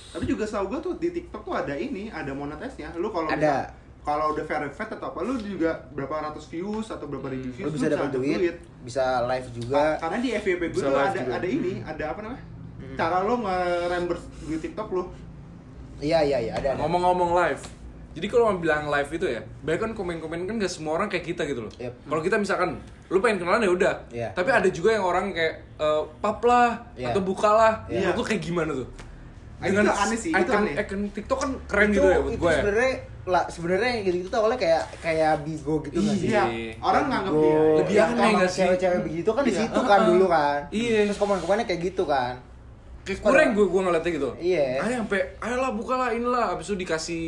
tapi 0.08 0.24
juga 0.24 0.40
setahu 0.42 0.66
gue 0.66 0.80
tuh 0.80 0.94
di 0.96 1.08
TikTok 1.10 1.42
tuh 1.42 1.52
ada 1.54 1.74
ini 1.74 2.08
ada 2.08 2.32
monetisnya 2.32 2.88
lu 2.94 3.08
kalau 3.08 3.28
Ada. 3.28 3.68
kalau 4.00 4.32
udah 4.32 4.40
verified 4.42 4.88
atau 4.90 5.06
apa 5.06 5.20
lu 5.20 5.36
juga 5.36 5.68
berapa 5.90 6.08
ratus 6.24 6.48
views 6.48 6.88
atau 6.88 7.04
berapa 7.04 7.28
ribu 7.28 7.52
views 7.52 7.60
Lu 7.62 7.70
bisa 7.70 7.86
dapat 7.88 8.08
duit, 8.10 8.56
bisa 8.80 9.04
live 9.22 9.48
juga. 9.52 10.00
karena 10.00 10.16
di 10.18 10.30
FYP 10.32 10.62
gue 10.66 10.80
tuh 10.80 10.96
ada 10.96 11.12
juga. 11.12 11.32
ada 11.34 11.44
ini 11.46 11.84
ada 11.84 12.04
apa 12.08 12.20
namanya 12.24 12.42
cara 12.96 13.20
lo 13.20 13.34
nge-reimburse 13.38 14.24
duit 14.42 14.60
TikTok 14.62 14.88
lu 14.90 15.02
Iya 15.98 16.18
iya 16.24 16.38
iya 16.40 16.52
ada. 16.56 16.70
Ngomong-ngomong 16.78 17.36
live. 17.36 17.62
Jadi 18.18 18.26
kalau 18.26 18.44
mau 18.44 18.58
bilang 18.58 18.90
live 18.90 19.10
itu 19.12 19.26
ya, 19.28 19.40
banyak 19.62 19.80
kan 19.80 19.90
komen-komen 19.94 20.42
kan 20.42 20.58
gak 20.58 20.66
semua 20.68 20.98
orang 20.98 21.06
kayak 21.06 21.22
kita 21.24 21.42
gitu 21.44 21.62
loh. 21.62 21.72
Yep. 21.72 21.94
Kalau 22.04 22.18
kita 22.20 22.36
misalkan 22.36 22.74
lu 23.06 23.22
pengen 23.22 23.38
kenalan 23.38 23.62
ya 23.62 23.70
udah. 23.70 23.94
Iya. 24.10 24.28
Tapi 24.34 24.50
ada 24.50 24.66
juga 24.68 24.90
yang 24.90 25.06
orang 25.06 25.30
kayak 25.30 25.54
eh, 25.78 26.02
pap 26.18 26.42
lah 26.42 26.82
Iya. 26.92 27.14
atau 27.14 27.22
bukalah. 27.22 27.86
Iya. 27.86 28.10
Menurut 28.10 28.16
lu 28.16 28.24
kayak 28.26 28.42
gimana 28.42 28.72
tuh? 28.74 28.88
Ah, 29.58 29.66
itu 29.66 29.78
aneh 29.78 30.14
sih, 30.16 30.30
itu 30.30 30.38
icon, 30.40 30.58
aneh. 30.60 30.74
icon 30.76 31.00
TikTok 31.10 31.38
kan 31.40 31.50
keren 31.66 31.88
itu, 31.88 31.94
gitu 31.94 32.06
ya 32.06 32.18
buat 32.20 32.30
itu 32.30 32.38
gue 32.38 32.46
ya. 32.46 32.56
sebenarnya 32.56 32.92
lah 33.28 33.42
sebenarnya 33.44 33.90
yang 33.90 34.02
gitu-gitu 34.02 34.28
tuh 34.30 34.38
awalnya 34.38 34.58
kayak 34.58 34.82
kayak 34.98 35.32
bigo 35.42 35.74
gitu 35.82 35.98
nggak 35.98 36.14
sih? 36.16 36.28
iya 36.28 36.42
Iya. 36.46 36.72
orang 36.80 37.04
nganggap 37.04 37.32
Bigo. 37.34 37.42
dia 37.42 37.58
Lebih 37.74 37.94
Yang 37.94 38.06
aneh 38.08 38.14
emang 38.14 38.32
nggak 38.32 38.48
sih? 38.48 38.60
Cewek-cewek 38.62 39.00
begitu 39.02 39.30
kan 39.30 39.42
di 39.42 39.50
Iya. 39.50 39.60
situ 39.60 39.80
kan 39.82 40.00
dulu 40.06 40.26
kan. 40.28 40.58
Iya. 40.70 40.98
Terus 41.04 41.18
komen-komennya 41.18 41.66
kayak 41.66 41.80
gitu 41.84 42.02
kan. 42.04 42.34
Kayak 43.02 43.18
kurang 43.18 43.50
gue 43.50 43.66
gue 43.66 43.80
ngeliatnya 43.82 44.12
gitu. 44.14 44.30
Iya. 44.38 44.66
Ayo 44.78 44.94
sampai 45.00 45.20
ayolah 45.38 45.70
bukalah 45.72 46.08
inilah 46.12 46.44
abis 46.52 46.66
itu 46.68 46.76
dikasih 46.78 47.24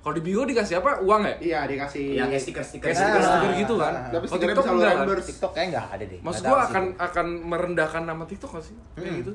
kalau 0.00 0.14
di 0.16 0.22
Bigo 0.22 0.42
dikasih 0.42 0.80
apa? 0.80 0.96
Uang 1.00 1.22
ya? 1.22 1.34
iya 1.38 1.60
dikasih 1.64 2.16
Iya, 2.16 2.24
kayak 2.26 2.40
stiker-stiker. 2.40 2.84
Kayak 2.84 2.96
Nah, 2.96 3.04
stiker-stiker 3.04 3.52
gitu 3.58 3.74
kan. 3.76 3.92
nah, 3.92 4.02
tapi 4.08 4.24
Kalau 4.24 4.40
TikTok 4.40 4.66
enggak 4.66 4.90
kan? 4.90 5.06
TikTok 5.20 5.52
kayak 5.52 5.66
nggak 5.70 5.86
ada 5.90 6.04
deh. 6.06 6.20
Maksud 6.20 6.42
sih. 6.42 6.52
akan 6.66 6.84
akan 6.96 7.26
merendahkan 7.42 8.02
nama 8.02 8.24
TikTok 8.24 8.50
gak 8.50 8.64
sih? 8.64 8.76
Kayak 8.94 9.06
Hmm. 9.06 9.20
gitu. 9.20 9.32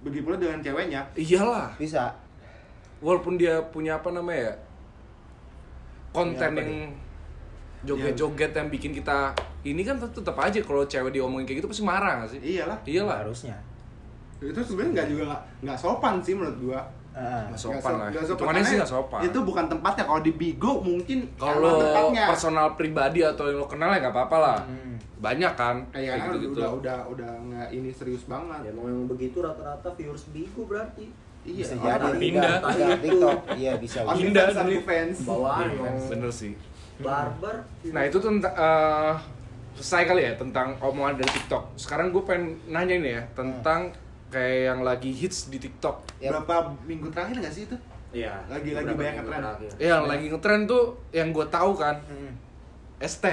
begitu 0.00 0.20
pula 0.22 0.36
dengan 0.36 0.60
ceweknya 0.60 1.00
Iyalah. 1.14 1.72
bisa. 1.74 2.12
walaupun 3.00 3.34
dia 3.34 3.56
punya 3.68 3.96
apa 3.96 4.08
namanya 4.10 4.48
ya 4.48 4.54
konten 6.10 6.50
yang 6.54 6.70
joget-joget 7.82 8.52
yang 8.52 8.68
bikin 8.68 8.92
kita 8.92 9.32
ini 9.62 9.80
kan 9.80 9.96
tetap 9.98 10.36
aja 10.36 10.60
kalau 10.60 10.84
cewek 10.84 11.10
diomongin 11.10 11.44
kayak 11.44 11.58
gitu 11.58 11.68
pasti 11.68 11.82
marah 11.82 12.20
gak 12.20 12.30
sih 12.30 12.40
iyalah 12.40 12.78
iyalah 12.84 13.16
Harusnya. 13.20 13.56
itu 14.38 14.56
sebenarnya 14.56 14.92
nggak 14.94 15.08
juga 15.10 15.24
nggak 15.62 15.78
sopan 15.78 16.20
sih 16.20 16.32
menurut 16.32 16.56
gua 16.62 16.80
Heeh. 17.14 17.42
Nggak 17.46 17.58
sopan 17.58 17.92
lah 17.94 18.06
nggak 18.10 18.26
sopan. 18.26 18.54
sih 18.60 18.74
nggak 18.76 18.90
sopan 18.90 19.20
itu 19.22 19.38
bukan 19.40 19.64
tempatnya 19.68 20.04
kalau 20.04 20.20
di 20.20 20.32
Bigo 20.32 20.72
mungkin 20.80 21.18
kalau 21.34 21.78
personal 22.10 22.74
pribadi 22.74 23.22
atau 23.22 23.46
yang 23.46 23.56
lo 23.56 23.66
kenal 23.66 23.88
ya 23.88 23.98
nggak 24.00 24.12
apa-apa 24.12 24.36
lah 24.36 24.58
Hmm. 24.64 24.98
banyak 25.16 25.52
kan 25.54 25.76
kayaknya 25.88 26.10
kayak 26.12 26.26
gitu-gitu 26.28 26.58
udah 26.58 26.70
udah 26.74 26.98
udah 27.08 27.30
nggak 27.40 27.68
ini 27.70 27.90
serius 27.90 28.24
banget 28.24 28.60
Ya 28.60 28.70
emang 28.70 28.86
yang 28.86 29.06
begitu 29.06 29.38
rata-rata 29.38 29.88
viewers 29.92 30.26
Bigo 30.28 30.62
berarti. 30.64 31.06
iya 31.42 31.60
Bisa 31.62 31.74
jadi 31.76 32.08
pindah. 32.14 32.56
pindah 32.60 32.98
TikTok. 32.98 33.38
Iya 33.54 33.72
bisa. 33.76 33.98
Pindah 34.02 34.44
only 34.54 34.80
fans 34.80 35.16
Bawaan 35.22 35.66
Iya, 35.70 35.92
bener 36.08 36.30
sih 36.30 36.52
barbar. 36.96 37.56
nah 37.84 38.02
itu 38.02 38.18
tentang 38.18 38.54
eh, 38.54 39.12
selesai 39.74 40.02
kali 40.04 40.22
ya 40.22 40.32
tentang 40.34 40.78
omongan 40.78 41.14
dari 41.16 41.30
TikTok 41.32 41.74
sekarang 41.74 42.10
gue 42.10 42.22
pengen 42.22 42.54
nanya 42.66 42.94
ini 42.94 43.10
ya 43.12 43.22
tentang 43.32 43.90
kayak 44.26 44.60
yang 44.66 44.80
lagi 44.80 45.10
hits 45.10 45.46
di 45.46 45.58
TikTok 45.58 46.04
Yap. 46.18 46.40
berapa 46.40 46.54
minggu 46.82 47.08
terakhir 47.08 47.36
nggak 47.38 47.52
sih 47.52 47.64
itu 47.64 47.76
Iya. 48.12 48.30
Lagi- 48.46 48.70
lagi 48.72 48.94
banyak 48.94 49.14
ngetren. 49.18 49.42
terakhir. 49.42 49.70
yang 49.76 50.02
lagi 50.04 50.26
ngetren 50.28 50.60
tuh 50.64 50.82
yang 51.10 51.28
gue 51.30 51.46
tahu 51.48 51.74
kan 51.74 51.98
Hmm. 52.04 52.30
ST 53.00 53.26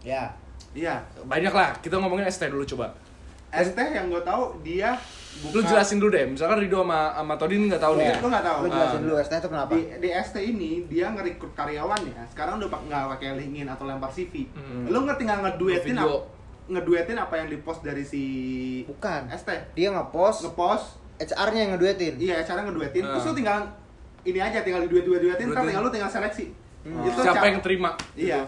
Ya. 0.00 0.34
iya 0.72 0.98
banyak 1.20 1.50
lah 1.50 1.70
kita 1.78 1.94
ngomongin 1.96 2.26
ST 2.26 2.46
dulu 2.46 2.64
coba 2.64 2.90
ST 3.50 3.74
yang 3.76 4.06
gue 4.06 4.18
tahu 4.20 4.42
dia 4.60 4.94
buka 5.40 5.52
lu 5.52 5.60
jelasin 5.64 5.98
dulu 5.98 6.10
deh 6.12 6.22
misalkan 6.24 6.58
Rido 6.58 6.80
sama, 6.80 7.10
sama 7.12 7.34
Todin 7.34 7.66
nggak 7.66 7.78
tahu 7.78 7.94
nih 7.96 8.04
Iya. 8.04 8.12
ya 8.12 8.18
lu 8.18 8.28
nggak 8.28 8.44
tahu 8.44 8.58
Lu 8.60 8.68
jelasin 8.68 8.94
Ah. 8.96 9.02
dulu 9.04 9.14
ST 9.16 9.32
itu 9.32 9.48
kenapa? 9.48 9.70
di, 9.72 9.80
di 9.96 10.08
ST 10.12 10.36
ini 10.40 10.70
dia 10.86 11.06
ngerekrut 11.08 11.52
karyawan 11.52 12.00
ya 12.04 12.22
sekarang 12.28 12.54
udah 12.56 12.68
nggak 12.80 13.02
pakai 13.10 13.28
LinkedIn 13.36 13.68
atau 13.68 13.84
lempar 13.84 14.10
CV 14.10 14.46
Hmm. 14.48 14.86
lu 14.86 14.98
ngerti 15.00 15.22
nggak 15.24 15.38
ngeduetin 15.44 15.94
Video. 15.94 16.06
apa 16.18 16.18
ngeduetin 16.70 17.16
apa 17.16 17.34
yang 17.34 17.48
dipost 17.48 17.82
dari 17.82 18.00
si 18.00 18.22
Bukan. 18.84 19.26
ST 19.28 19.50
Dia 19.74 19.90
nge-post 19.90 20.46
ngepost 20.46 20.86
HR-nya 21.18 21.60
yang 21.60 21.72
ngeduetin. 21.74 22.14
iya 22.16 22.40
cara 22.40 22.62
ngeduetin 22.62 23.02
Ah. 23.02 23.12
terus 23.12 23.26
lu 23.26 23.34
tinggal 23.34 23.58
ini 24.22 24.38
aja 24.38 24.60
tinggal 24.60 24.80
diduet 24.80 25.02
duet 25.02 25.20
duetin 25.20 25.46
ntar 25.46 25.60
Duetin. 25.60 25.68
tinggal 25.68 25.82
lu 25.82 25.90
tinggal 25.90 26.08
seleksi 26.08 26.46
Hmm. 26.80 27.04
Itu 27.04 27.20
siapa 27.20 27.44
yang 27.44 27.60
terima 27.60 27.92
iya 28.14 28.40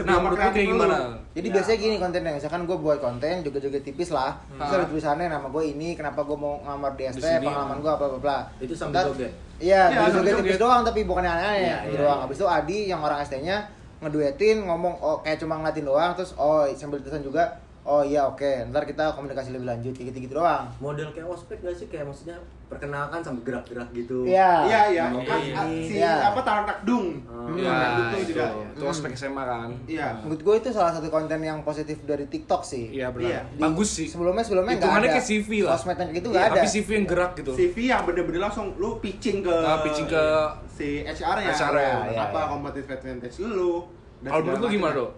nah 0.00 0.18
menurut 0.18 0.34
lu 0.36 0.42
kayak 0.44 0.66
lu. 0.66 0.74
gimana 0.74 0.98
Jadi 1.30 1.46
Ya. 1.46 1.54
biasanya 1.54 1.78
gini 1.78 1.96
kontennya, 1.96 2.32
misalkan 2.32 2.62
gue 2.64 2.74
buat 2.76 2.98
konten 2.98 3.34
joget-joget 3.40 3.82
tipis 3.84 4.10
lah, 4.10 4.34
terus 4.48 4.66
Ah. 4.68 4.76
ada 4.76 4.86
tulisannya 4.86 5.26
nama 5.28 5.46
gue 5.48 5.64
ini, 5.68 5.94
kenapa 5.94 6.20
gue 6.20 6.34
mau 6.34 6.58
ngamar 6.60 6.92
di 6.92 7.06
ST, 7.06 7.22
pengalaman 7.40 7.72
ah. 7.72 7.78
gue 7.78 7.92
apa 7.92 8.04
apa 8.04 8.18
bla. 8.18 8.38
Itu 8.58 8.74
sambil 8.74 8.94
Ntar- 8.96 9.06
joget. 9.08 9.30
Iya, 9.56 9.82
Iya, 9.88 10.10
joget 10.12 10.34
tipis 10.36 10.58
doang 10.58 10.82
tapi 10.82 11.02
bukan 11.02 11.22
yang 11.22 11.34
aneh-aneh 11.36 11.62
Iya, 11.62 11.76
gitu 11.80 11.94
iya, 11.94 11.98
doang. 12.00 12.14
iya. 12.16 12.24
Habis 12.26 12.36
itu 12.36 12.46
Adi 12.48 12.78
yang 12.86 13.00
orang 13.00 13.18
ST-nya 13.20 13.56
ngeduetin 13.98 14.66
ngomong 14.66 14.94
oh 15.02 15.18
kayak 15.22 15.42
cuma 15.42 15.58
ngeliatin 15.58 15.86
doang 15.86 16.14
terus 16.14 16.34
oh 16.38 16.66
sambil 16.74 17.02
tulisan 17.02 17.22
juga 17.22 17.58
oh 17.88 18.02
iya 18.02 18.20
oke 18.22 18.44
ntar 18.68 18.84
kita 18.84 19.10
komunikasi 19.10 19.48
lebih 19.50 19.64
lanjut 19.66 19.92
kayak 19.92 20.12
gitu 20.12 20.18
gitu 20.22 20.34
doang 20.36 20.68
model 20.76 21.08
kayak 21.08 21.24
ospek 21.26 21.56
gak 21.58 21.72
sih 21.72 21.88
kayak 21.88 22.04
maksudnya 22.04 22.36
perkenalkan 22.68 23.24
sambil 23.24 23.40
gerak-gerak 23.42 23.88
gitu 23.92 24.28
Iya. 24.28 24.52
Iya 24.62 24.80
iya. 24.92 25.04
Iya, 25.08 25.24
Kan, 25.24 25.40
iya. 25.40 25.54
ah, 25.54 25.64
Si 25.64 25.94
Iya. 25.96 26.12
apa 26.22 26.40
Tarak 26.44 26.64
Takdung. 26.68 27.16
Hmm. 27.24 27.56
Ya, 27.56 27.64
Tarak 27.64 27.80
Takdung 27.80 28.04
itu, 28.20 28.28
juga. 28.28 28.44
itu 28.68 28.84
ospek 28.84 29.12
SMA 29.14 29.40
kan. 29.42 29.70
Iya. 29.88 30.08
menurut 30.20 30.40
gue 30.42 30.54
itu 30.58 30.68
salah 30.70 30.92
satu 30.92 31.08
konten 31.08 31.40
yang 31.40 31.58
positif 31.62 31.96
dari 32.04 32.28
TikTok 32.28 32.60
sih 32.62 32.92
Iya 32.92 33.08
Iya. 33.08 33.16
benar. 33.40 33.42
Di- 33.48 33.62
Bagus 33.64 33.88
sih. 33.90 34.04
sebelumnya 34.04 34.44
sebelumnya 34.44 34.68
nggak 34.70 34.84
Hitungannya 34.84 35.08
ada 35.08 35.16
kayak 35.16 35.24
CV 35.26 35.48
lah. 35.64 35.78
kayak 35.80 36.12
gitu 36.12 36.28
Iya, 36.28 36.34
nggak 36.34 36.44
ada 36.44 36.52
Tapi 36.54 36.68
CV 36.68 36.88
yang 36.92 37.06
gerak 37.08 37.32
gitu. 37.34 37.52
CV 37.54 37.76
yang 37.88 38.02
bener-bener 38.04 38.40
langsung 38.42 38.66
lu 38.76 39.00
pitching 39.00 39.40
ke 39.40 39.54
Ah, 39.56 39.80
pitching 39.80 40.04
ke- 40.06 40.50
si 40.68 40.88
HR-nya. 41.02 41.48
HR 41.50 41.72
iya, 41.72 41.96
apa 42.22 42.36
iya. 42.36 42.44
competitive 42.46 42.90
advantage 42.92 43.34
lu. 43.40 43.80
Kalau 44.20 44.42
menurut 44.44 44.60
lu 44.60 44.68
gimana, 44.68 44.92
macam. 44.92 45.08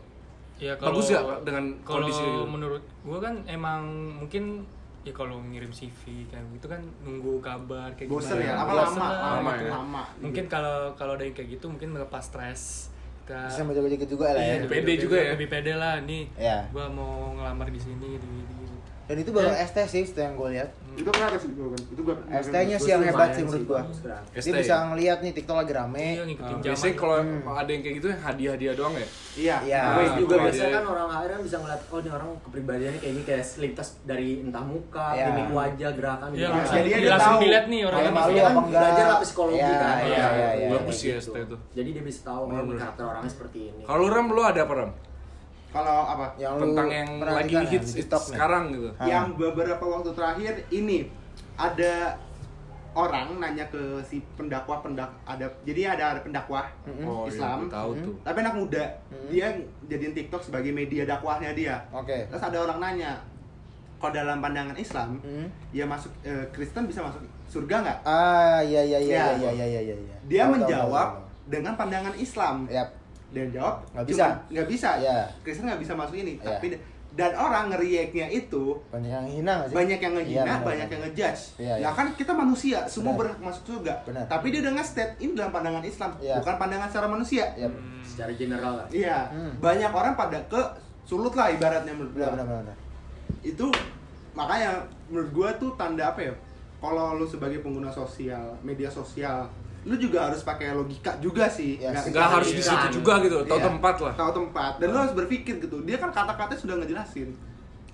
Ya 0.60 0.76
kalau 0.76 1.00
Bagus 1.00 1.08
ya 1.08 1.20
dengan 1.40 1.64
kalau 1.80 2.04
kondisi 2.04 2.20
gitu? 2.20 2.44
menurut 2.44 2.82
gua 3.00 3.18
kan 3.18 3.34
emang 3.48 3.82
mungkin 4.20 4.60
ya 5.00 5.12
kalau 5.16 5.40
ngirim 5.40 5.72
CV 5.72 6.28
kayak 6.28 6.44
gitu 6.52 6.68
kan 6.68 6.76
nunggu 7.00 7.40
kabar 7.40 7.88
kayak 7.96 8.12
Bosen 8.12 8.36
gimana. 8.36 8.44
ya, 8.44 8.52
apa 8.60 8.72
lama, 8.76 9.06
lama 9.08 9.50
gitu. 9.56 9.64
ya. 9.64 9.70
Lama, 9.72 10.02
Mungkin 10.20 10.44
iya. 10.44 10.52
kalau 10.52 10.76
kalau 10.92 11.12
ada 11.16 11.24
yang 11.24 11.32
kayak 11.32 11.56
gitu 11.56 11.64
mungkin 11.66 11.88
melepas 11.90 12.20
stres. 12.20 12.92
Kita 13.24 13.48
bisa 13.48 13.64
baca-baca 13.64 14.04
juga 14.04 14.26
lah 14.36 14.42
ya 14.42 14.44
Iya, 14.44 14.54
lebih 14.60 14.76
pede 14.76 14.92
juga 15.00 15.16
ya. 15.16 15.30
Lebih 15.32 15.48
pede 15.48 15.72
lah 15.72 15.94
nih. 16.04 16.22
Iya. 16.36 16.58
Gua 16.68 16.86
mau 16.86 17.32
ngelamar 17.32 17.72
di 17.72 17.80
sini 17.80 18.06
gitu 18.14 18.26
gitu. 18.28 18.52
Dan 19.10 19.18
itu 19.18 19.30
baru 19.32 19.50
ST 19.50 19.74
sih 19.84 20.02
itu 20.04 20.14
yang 20.16 20.38
gue 20.38 20.54
lihat 20.54 20.70
Itu 20.92 21.06
keren 21.08 21.32
sih 21.34 21.50
gua 21.50 21.68
kan. 21.68 21.82
Itu 21.86 22.00
gua. 22.02 22.14
ST-nya 22.30 22.62
Bagus, 22.68 22.82
sih 22.82 22.90
yang 22.90 23.02
hebat 23.02 23.28
sih 23.32 23.42
menurut 23.42 23.64
gerak. 23.96 24.22
dia 24.28 24.40
ST. 24.40 24.52
bisa 24.54 24.74
ngeliat 24.86 25.18
nih 25.18 25.32
TikTok 25.32 25.56
lagi 25.56 25.72
rame 25.72 26.06
Iya, 26.12 26.24
zaman. 26.28 26.60
biasanya 26.60 26.94
kalau 26.94 27.16
Hmm. 27.16 27.40
ada 27.52 27.70
yang 27.70 27.82
kayak 27.82 27.96
gitu 27.96 28.08
hadiah-hadiah 28.12 28.74
doang 28.74 28.94
ya. 28.94 29.08
Iya. 29.32 29.56
Iya. 29.64 29.82
Gue 29.88 30.04
Nah, 30.04 30.16
juga 30.16 30.34
biasanya 30.40 30.62
dia- 30.62 30.76
kan 30.76 30.84
orang 30.86 31.08
kan 31.30 31.40
bisa 31.40 31.56
ngeliat 31.58 31.80
oh 31.84 31.98
ini 31.98 32.10
orang 32.12 32.28
kepribadiannya 32.40 33.00
kayak 33.00 33.12
ini 33.12 33.22
kayak 33.24 33.44
selintas 33.44 33.88
dari 34.04 34.28
entah 34.40 34.62
muka, 34.62 35.06
Iya. 35.10 35.24
mimik 35.26 35.48
wajah, 35.50 35.90
gerakan 35.92 36.28
Iya, 36.30 36.46
gitu. 36.52 36.70
Jadi 36.70 36.88
dia 36.92 37.10
langsung 37.10 37.32
tahu. 37.32 37.42
dilihat 37.42 37.64
nih 37.66 37.80
orang 37.82 38.00
ini. 38.00 38.10
malu 38.12 38.30
Dia 38.30 38.38
kan 38.38 38.46
apa 38.46 38.60
enggak. 38.60 38.80
belajar 38.80 39.06
lah 39.08 39.18
psikologi 39.18 39.56
Iya, 39.56 39.72
kan. 39.72 39.96
iya, 39.98 40.26
iya, 40.30 40.48
iya. 40.54 40.68
Bagus 40.70 40.96
sih 40.96 41.10
ST 41.16 41.36
itu. 41.40 41.56
Jadi 41.72 41.88
dia 41.90 42.04
bisa 42.04 42.20
tahu 42.24 42.42
karakter 42.76 43.04
orangnya 43.06 43.30
seperti 43.30 43.58
ini. 43.64 43.82
Kalau 43.82 44.06
Ram 44.06 44.26
lu 44.28 44.42
ada 44.42 44.60
apa 44.60 44.74
Ram? 44.76 44.90
Kalau 45.70 45.98
apa? 46.04 46.26
yang 46.37 46.59
Tentang 46.59 46.88
yang 46.88 47.09
lagi 47.20 47.54
ya, 47.54 47.62
hits 47.64 47.90
di 47.92 48.02
TikTok 48.02 48.22
sekarang 48.28 48.64
gitu. 48.70 48.90
Yang 49.00 49.26
beberapa 49.35 49.85
waktu 49.85 50.11
terakhir 50.11 50.52
ini 50.68 51.06
ada 51.54 52.18
orang 52.90 53.38
nanya 53.38 53.62
ke 53.66 53.78
si 54.02 54.18
pendakwah 54.35 54.83
pendak 54.83 55.06
ada 55.22 55.46
jadi 55.62 55.94
ada 55.94 56.04
ada 56.11 56.20
pendakwah 56.20 56.66
Oh, 57.00 57.22
Islam 57.24 57.64
iya, 57.64 57.70
tahu 57.70 57.90
tuh. 57.96 58.14
tapi 58.20 58.38
anak 58.40 58.54
muda 58.56 58.83
dia 59.30 59.46
jadiin 59.87 60.11
TikTok 60.11 60.42
sebagai 60.42 60.74
media 60.74 61.06
dakwahnya 61.06 61.54
dia 61.54 61.78
oke 61.88 62.11
terus 62.26 62.42
ada 62.42 62.59
orang 62.59 62.83
nanya 62.83 63.14
kalau 63.96 64.11
dalam 64.12 64.42
pandangan 64.42 64.74
Islam 64.74 65.22
Hmm. 65.22 65.46
ya 65.70 65.87
masuk 65.87 66.11
eh, 66.20 66.42
Kristen 66.50 66.90
bisa 66.90 66.98
masuk 67.00 67.22
surga 67.46 67.76
nggak 67.78 67.98
ah 68.02 68.59
iya 68.59 68.83
iya 68.83 68.98
iya 68.98 69.14
Ya. 69.14 69.24
iya 69.38 69.50
iya 69.52 69.66
iya 69.68 69.80
iya 69.85 69.94
iya 69.96 70.16
dia 70.26 70.40
Tahu, 70.40 70.48
tahu, 70.48 70.54
menjawab 70.59 70.90
tahu, 71.06 71.14
tahu. 71.14 71.46
dengan 71.46 71.72
pandangan 71.76 72.14
Islam 72.16 72.56
Yap. 72.66 72.88
Dia 73.30 73.44
jawab 73.50 73.82
Nggak 73.90 74.06
bisa. 74.06 74.24
"Cuman 74.26 74.34
nggak 74.50 74.68
bisa 74.68 74.90
Iya. 74.98 75.18
Kristen 75.40 75.64
nggak 75.66 75.82
bisa 75.82 75.92
masuk 75.94 76.16
ini 76.16 76.34
Iya. 76.36 76.46
tapi 76.56 76.66
dan 77.10 77.34
orang 77.34 77.74
ngeriaknya 77.74 78.30
itu 78.30 78.78
banyak 78.86 79.10
yang 79.10 79.26
hina 79.26 79.66
sih 79.66 79.74
banyak 79.74 79.98
yang 79.98 80.14
ngehina, 80.14 80.30
Iya, 80.30 80.42
benar, 80.46 80.62
banyak 80.62 80.86
benar. 80.86 80.94
yang 80.94 81.02
ngejudge. 81.10 81.42
Ya 81.58 81.74
iya. 81.82 81.90
kan 81.90 82.06
kita 82.14 82.30
manusia, 82.30 82.78
semua 82.86 83.18
Benar. 83.18 83.34
berhak 83.34 83.38
masuk 83.42 83.62
surga. 83.66 83.94
Benar. 84.06 84.24
Tapi 84.30 84.46
dia 84.48 84.60
udah 84.62 84.74
nge-state 84.78 85.12
ini 85.18 85.32
dalam 85.34 85.50
pandangan 85.50 85.82
Islam, 85.82 86.10
Iya. 86.22 86.38
bukan 86.38 86.54
pandangan 86.56 86.86
secara 86.86 87.08
manusia. 87.10 87.44
Yap. 87.58 87.66
Hmm. 87.66 87.98
Secara 88.06 88.30
general 88.32 88.72
lah. 88.78 88.86
Iya. 88.94 89.26
Hmm. 89.26 89.52
Banyak 89.58 89.90
orang 89.90 90.14
pada 90.14 90.38
ke 90.46 90.62
sulut 91.02 91.34
lah 91.34 91.50
ibaratnya 91.50 91.90
menurut 91.90 92.14
gua. 92.14 92.30
benar 92.30 92.46
benar 92.46 92.62
benar 92.62 92.76
Itu 93.42 93.66
makanya 94.32 94.70
menurut 95.10 95.30
gua 95.34 95.50
tuh 95.58 95.74
tanda 95.74 96.04
apa 96.08 96.22
ya? 96.22 96.32
Kalau 96.78 97.18
lu 97.18 97.26
sebagai 97.26 97.58
pengguna 97.58 97.90
sosial, 97.90 98.54
media 98.62 98.86
sosial, 98.86 99.50
lu 99.82 99.94
juga 99.94 100.26
harus 100.26 100.40
pakai 100.40 100.72
logika 100.72 101.16
juga 101.18 101.46
sih. 101.46 101.76
Yes. 101.76 102.06
Nggak 102.06 102.28
harus 102.30 102.50
di 102.50 102.60
situ 102.60 102.76
Iya. 102.82 102.92
juga 102.92 103.12
gitu, 103.18 103.36
tahu 103.42 103.56
Iya. 103.56 103.66
tempat 103.66 103.94
lah. 103.98 104.12
Tahu 104.14 104.30
tempat 104.34 104.72
dan 104.76 104.86
lu 104.86 104.98
harus 104.98 105.14
berpikir 105.14 105.54
gitu. 105.58 105.76
Dia 105.82 105.96
kan 105.96 106.10
kata-katanya 106.10 106.58
sudah 106.58 106.76
ngejelasin. 106.76 107.30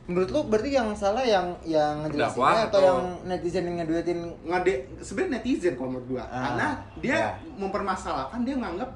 menurut 0.06 0.30
lu 0.30 0.40
berarti 0.44 0.70
yang 0.70 0.94
salah 0.94 1.18
yang 1.20 1.50
yang 1.64 1.98
ngejelasinnya 2.00 2.38
atau, 2.64 2.78
atau- 2.78 2.82
yang 2.86 2.98
netizen 3.26 3.66
yang 3.66 3.82
ngeduetin 3.82 4.18
ngade 4.44 4.72
sebenarnya 5.02 5.32
netizen 5.36 5.74
kalau 5.74 5.90
menurut 5.90 6.06
gua 6.08 6.22
Ah, 6.24 6.42
karena 6.46 6.66
dia 6.96 7.16
ya. 7.16 7.30
mempermasalahkan 7.58 8.40
dia 8.40 8.54
nganggap 8.54 8.86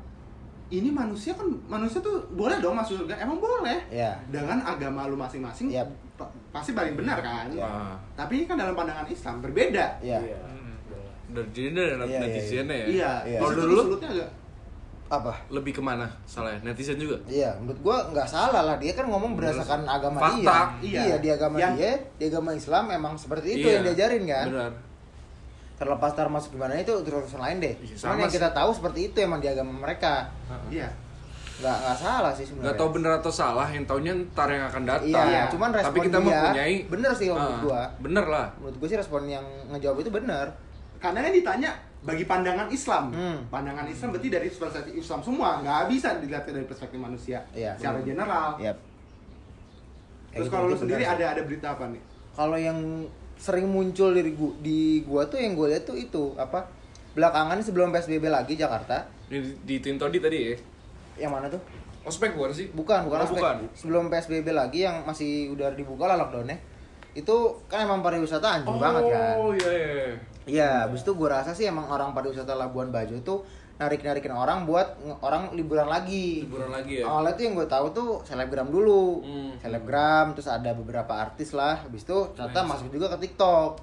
ini 0.70 0.86
manusia 0.88 1.34
kan 1.34 1.50
manusia 1.66 1.98
tuh 1.98 2.22
boleh 2.30 2.62
dong 2.62 2.78
masuk 2.78 2.94
surga 2.96 3.18
emang 3.18 3.42
boleh 3.42 3.90
ya 3.90 4.14
dengan 4.30 4.62
agama 4.62 5.02
lu 5.04 5.18
masing-masing 5.18 5.74
Yap. 5.74 5.90
pa- 6.14 6.30
pasti 6.48 6.70
paling 6.70 6.94
benar 6.94 7.18
kan. 7.18 7.50
Wah. 7.52 7.98
tapi 8.14 8.32
ini 8.36 8.44
kan 8.46 8.54
dalam 8.54 8.78
pandangan 8.78 9.02
Islam 9.04 9.42
berbeda 9.42 9.98
ya 9.98 10.14
Iya. 10.14 10.38
Dan 11.30 11.44
jadi 11.50 11.68
dari 11.70 11.86
Iya, 11.90 12.04
iya, 12.04 12.18
netizennya 12.20 12.74
ya. 12.74 12.86
iya 12.86 13.12
Iya. 13.24 13.38
Kalau 13.38 13.52
dulu 13.56 13.80
sulutnya 13.86 14.10
agak 14.12 14.30
apa 15.10 15.34
lebih 15.48 15.72
ke 15.72 15.82
mana 15.82 16.06
salahnya? 16.24 16.62
Netizen 16.62 16.94
juga. 16.94 17.18
Iya, 17.26 17.50
menurut 17.56 17.80
gua 17.80 17.96
nggak 18.08 18.26
salah 18.26 18.62
lah. 18.64 18.76
Dia 18.76 18.92
kan 18.92 19.06
ngomong 19.06 19.34
berdasarkan 19.34 19.82
agama 19.84 20.18
Fakta. 20.18 20.78
dia. 20.78 20.86
Iya. 20.86 21.00
Iya, 21.04 21.16
di 21.18 21.28
agama 21.28 21.56
Yang- 21.56 21.76
dia, 21.76 21.92
di 22.14 22.24
agama 22.26 22.50
Islam 22.52 22.84
emang 22.92 23.14
seperti 23.14 23.48
itu 23.52 23.66
Iya. 23.66 23.74
yang 23.76 23.84
diajarin 23.86 24.22
kan. 24.24 24.46
Benar. 24.48 24.72
Terlepas 25.76 26.12
tar 26.12 26.28
masuk 26.28 26.54
gimana 26.54 26.76
itu 26.76 26.92
urusan 26.92 27.40
lain 27.40 27.56
deh. 27.58 27.74
Iya, 27.74 27.96
Cuman 27.96 28.12
sama 28.12 28.20
yang 28.20 28.30
sih. 28.30 28.36
kita 28.36 28.48
tahu 28.52 28.70
seperti 28.70 29.00
itu 29.06 29.18
emang 29.18 29.40
di 29.40 29.48
agama 29.48 29.72
mereka. 29.72 30.28
iya 30.68 30.86
Nggak 31.58 31.76
nggak 31.76 31.96
salah 31.98 32.32
sih 32.32 32.44
sebenarnya. 32.44 32.64
Nggak 32.66 32.78
tahu 32.78 32.88
benar 32.94 33.12
atau 33.18 33.28
salah, 33.30 33.68
yang 33.68 33.84
taunya 33.84 34.12
ntar 34.30 34.48
yang 34.48 34.64
akan 34.64 34.82
datang. 34.86 35.08
Iya, 35.28 35.44
cuman 35.48 35.68
respon 35.70 35.88
Tapi 35.90 35.98
kita 36.06 36.16
dia 36.16 36.24
mempunyai 36.24 36.74
bener 36.86 37.12
sih 37.12 37.26
kalau 37.26 37.40
menurut 37.42 37.60
gua. 37.66 37.82
Bener 37.98 38.24
lah. 38.26 38.46
Menurut 38.56 38.76
gua 38.78 38.88
sih 38.88 38.96
respon 38.96 39.22
yang 39.26 39.44
ngejawab 39.68 39.98
itu 39.98 40.08
bener. 40.08 40.46
Karena 41.00 41.18
kan 41.20 41.32
ditanya 41.32 41.70
bagi 42.00 42.24
pandangan 42.24 42.68
Islam 42.68 43.04
Hmm. 43.10 43.38
pandangan 43.48 43.84
Islam 43.84 44.08
berarti 44.10 44.28
dari 44.28 44.48
perspektif 44.48 44.94
Islam 44.94 45.20
semua 45.20 45.60
nggak 45.60 45.82
bisa 45.88 46.16
dilihat 46.16 46.44
dari 46.44 46.62
perspektif 46.62 46.96
manusia 46.96 47.40
Iya. 47.50 47.72
secara 47.74 48.00
general 48.00 48.56
Yap. 48.58 48.76
terus 50.30 50.48
kalau 50.48 50.64
lu 50.64 50.72
gitu 50.72 50.86
sendiri 50.86 51.02
bener 51.02 51.14
ada 51.14 51.24
ada 51.30 51.42
berita 51.42 51.68
apa 51.70 51.84
nih 51.88 52.02
Kalau 52.30 52.56
yang 52.56 52.78
sering 53.36 53.66
muncul 53.66 54.12
dari 54.12 54.32
gua, 54.32 54.54
di 54.58 54.78
gua 55.02 55.26
tuh 55.26 55.36
yang 55.36 55.52
gua 55.52 55.66
lihat 55.68 55.82
tuh 55.82 55.92
itu 55.94 56.32
apa? 56.36 56.62
Belakangan 57.10 57.58
sebelum 57.58 57.90
PSBB 57.90 58.22
lagi 58.24 58.54
Jakarta, 58.54 59.02
Di, 59.26 59.42
di 59.60 59.76
Tim 59.78 59.98
Todi 59.98 60.16
tadi 60.16 60.38
ya. 60.38 60.56
yang 61.18 61.34
mana 61.34 61.48
tuh? 61.48 61.58
Ospek 62.00 62.32
bukan 62.32 62.48
sih? 62.50 62.70
Bukan, 62.70 63.02
bukan 63.02 63.18
Oh, 63.18 63.24
aspek. 63.24 63.36
bukan. 63.36 63.56
Sebelum 63.74 64.04
PSBB 64.06 64.46
lagi 64.50 64.84
yang 64.84 65.02
masih 65.02 65.50
udah 65.50 65.74
dibuka 65.74 66.06
lah 66.06 66.16
lockdownnya. 66.16 66.54
Itu 67.12 67.58
kan 67.66 67.82
emang 67.82 68.00
pariwisata 68.00 68.62
anjing 68.62 68.78
banget 68.78 69.02
kan. 69.10 69.34
Oh 69.36 69.50
iya 69.50 69.68
iya. 69.68 70.14
Iya, 70.48 70.88
habis 70.88 71.04
itu 71.04 71.12
gue 71.12 71.28
rasa 71.28 71.52
sih 71.52 71.68
emang 71.68 71.88
orang 71.88 72.16
pariwisata 72.16 72.56
Labuan 72.56 72.88
Bajo 72.88 73.12
itu 73.12 73.34
narik-narikin 73.80 74.36
orang 74.36 74.68
buat 74.68 75.00
orang 75.24 75.56
liburan 75.56 75.88
lagi. 75.88 76.44
Liburan 76.44 76.68
lagi 76.68 77.00
ya. 77.00 77.08
Awalnya 77.08 77.32
tuh 77.32 77.44
yang 77.48 77.54
gue 77.56 77.68
tahu 77.68 77.86
tuh 77.96 78.08
selebgram 78.28 78.68
dulu. 78.68 79.24
Hmm. 79.24 79.52
Selebgram, 79.56 80.36
terus 80.36 80.48
ada 80.52 80.76
beberapa 80.76 81.12
artis 81.16 81.56
lah. 81.56 81.80
Habis 81.80 82.04
itu 82.04 82.18
ternyata 82.36 82.60
masuk 82.64 82.92
juga 82.92 83.08
ke 83.16 83.28
TikTok. 83.28 83.80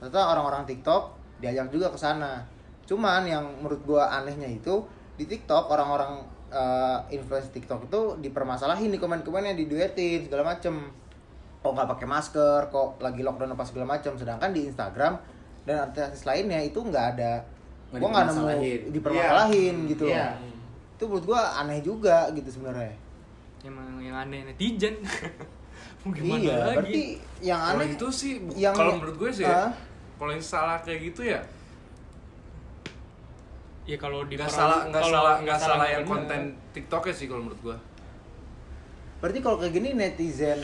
Ternyata 0.00 0.20
orang-orang 0.36 0.68
TikTok 0.68 1.02
diajak 1.40 1.72
juga 1.72 1.88
ke 1.88 1.98
sana. 2.00 2.44
Cuman 2.84 3.24
yang 3.24 3.44
menurut 3.64 3.80
gue 3.84 4.00
anehnya 4.00 4.48
itu 4.48 4.84
di 5.16 5.24
TikTok 5.24 5.72
orang-orang 5.72 6.24
eh, 6.52 7.16
influencer 7.16 7.52
TikTok 7.52 7.88
itu 7.88 8.00
dipermasalahin 8.20 8.92
di 8.92 9.00
komen-komennya 9.00 9.56
diduetin 9.56 10.28
segala 10.28 10.56
macem 10.56 10.92
kok 11.58 11.72
nggak 11.74 11.90
pakai 11.90 12.06
masker 12.06 12.60
kok 12.70 13.02
lagi 13.02 13.26
lockdown 13.26 13.58
apa 13.58 13.64
segala 13.66 13.98
macam 13.98 14.14
sedangkan 14.14 14.54
di 14.54 14.70
Instagram 14.70 15.18
dan 15.68 15.84
artis-artis 15.84 16.24
lainnya 16.24 16.60
itu 16.62 16.80
nggak 16.80 17.06
ada 17.12 17.44
gua 17.90 18.08
nggak 18.08 18.24
nemu 18.26 18.40
dipermasalahin. 18.40 18.80
dipermasalahin 18.88 19.76
gitu 19.86 20.04
Iya. 20.06 20.26
itu 20.90 21.04
menurut 21.04 21.24
gua 21.26 21.40
aneh 21.58 21.80
juga 21.80 22.32
gitu 22.32 22.48
sebenarnya 22.50 22.96
Emang 23.60 23.98
yang 23.98 24.14
aneh 24.16 24.46
netizen. 24.46 25.02
Mau 26.00 26.10
gimana 26.10 26.38
iya 26.38 26.54
lagi? 26.56 26.76
berarti 26.78 27.02
yang 27.40 27.60
aneh 27.60 27.88
itu 27.92 28.06
sih 28.08 28.32
yang- 28.54 28.70
kalau 28.72 28.96
menurut 28.96 29.18
gue 29.18 29.30
sih 29.32 29.42
ya, 29.42 29.66
Ah. 29.66 29.70
kalau 30.14 30.30
yang 30.30 30.40
salah 30.40 30.78
kayak 30.78 31.00
gitu 31.04 31.26
ya 31.26 31.42
Ya 33.82 33.96
kalau 33.96 34.20
di 34.22 34.36
nggak 34.36 34.46
salah 34.46 34.84
nggak 34.86 35.00
salah 35.02 35.34
nggak 35.40 35.58
salah 35.58 35.86
yang 35.86 36.02
bener. 36.02 36.12
konten 36.14 36.40
TikToknya 36.70 37.14
sih 37.14 37.24
kalau 37.24 37.42
menurut 37.42 37.60
gue. 37.62 37.76
Berarti 39.18 39.38
kalau 39.38 39.56
kayak 39.56 39.72
gini 39.72 39.88
netizen 39.92 40.60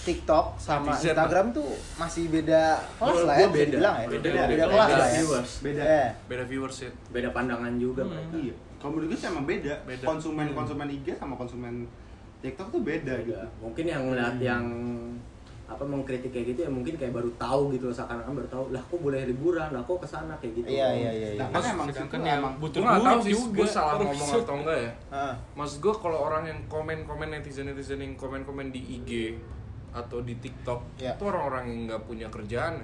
TikTok 0.00 0.56
sama 0.56 0.90
Netizen 0.90 1.12
Instagram 1.12 1.46
tuh 1.50 1.68
masih 1.94 2.24
beda 2.26 2.62
kelas 2.96 3.20
lah 3.20 3.34
ya 3.34 3.38
gua 3.38 3.46
bisa 3.46 3.52
beda. 3.54 3.64
dibilang 3.66 3.94
ya 3.94 4.06
Beda, 4.06 4.16
beda, 4.18 4.40
beda, 4.42 4.64
kelas 4.64 4.72
beda 4.80 4.96
lah 4.96 5.08
ya 5.08 5.14
viewers. 5.14 5.50
beda 5.60 5.82
Eh, 5.84 6.08
Beda 6.26 6.44
viewers 6.44 6.76
ya. 6.78 6.90
Beda 7.10 7.28
pandangan 7.30 7.72
juga 7.76 8.02
Hmm. 8.02 8.10
mereka. 8.10 8.36
Iya. 8.38 8.54
Kalau 8.76 8.90
menurut 8.90 9.08
gue 9.08 9.18
sih 9.18 9.28
emang 9.28 9.44
beda. 9.44 9.74
Beda. 9.84 10.04
Konsumen 10.06 10.46
konsumen 10.50 10.86
IG 10.90 11.06
sama 11.14 11.34
konsumen 11.34 11.74
TikTok 12.40 12.68
tuh 12.70 12.80
beda 12.80 13.14
gitu. 13.20 13.36
Beda. 13.36 13.44
Mungkin 13.60 13.84
yang 13.86 14.02
ngeliat 14.02 14.36
yang 14.40 14.64
apa 15.70 15.86
mengkritik 15.86 16.28
kayak 16.28 16.46
gitu 16.50 16.60
ya 16.62 16.70
mungkin 16.70 16.98
kayak 16.98 17.14
baru 17.14 17.30
tahu 17.38 17.70
gitu 17.70 17.86
loh 17.86 17.94
seakan-akan 17.94 18.32
baru 18.34 18.48
tahu 18.50 18.64
lah 18.68 18.82
kok 18.82 18.98
boleh 18.98 19.22
liburan 19.24 19.70
lah 19.70 19.78
kok 19.80 19.96
ke 19.96 20.08
sana 20.08 20.34
kayak 20.36 20.58
gitu 20.58 20.66
iya 20.68 20.88
iya 20.90 21.10
iya 21.10 21.28
iya. 21.30 21.40
Sedangkan 21.40 21.62
emang 21.70 21.86
sedangkan 21.88 22.20
yang 22.20 22.38
emang 22.40 22.54
butuh 22.58 22.80
Gue 22.80 22.98
tahu 23.00 23.20
sih 23.22 23.32
juga. 23.32 23.54
gue 23.54 23.68
salah 23.68 23.94
Terus. 23.94 24.06
ngomong 24.10 24.30
atau 24.36 24.54
enggak 24.56 24.78
ya. 24.80 24.90
Ah, 25.08 25.32
Maksud 25.54 25.78
gue 25.78 25.94
kalau 25.96 26.18
orang 26.20 26.42
yang 26.44 26.58
komen-komen 26.66 27.28
netizen-netizen 27.32 27.98
yang 27.98 28.14
komen-komen 28.14 28.66
di 28.68 28.80
IG 28.92 29.38
atau 29.90 30.18
di 30.20 30.34
TikTok 30.36 30.80
Ya. 30.96 31.14
itu 31.14 31.22
orang-orang 31.24 31.64
yang 31.64 31.78
nggak 31.86 32.02
punya 32.04 32.26
kerjaan 32.28 32.74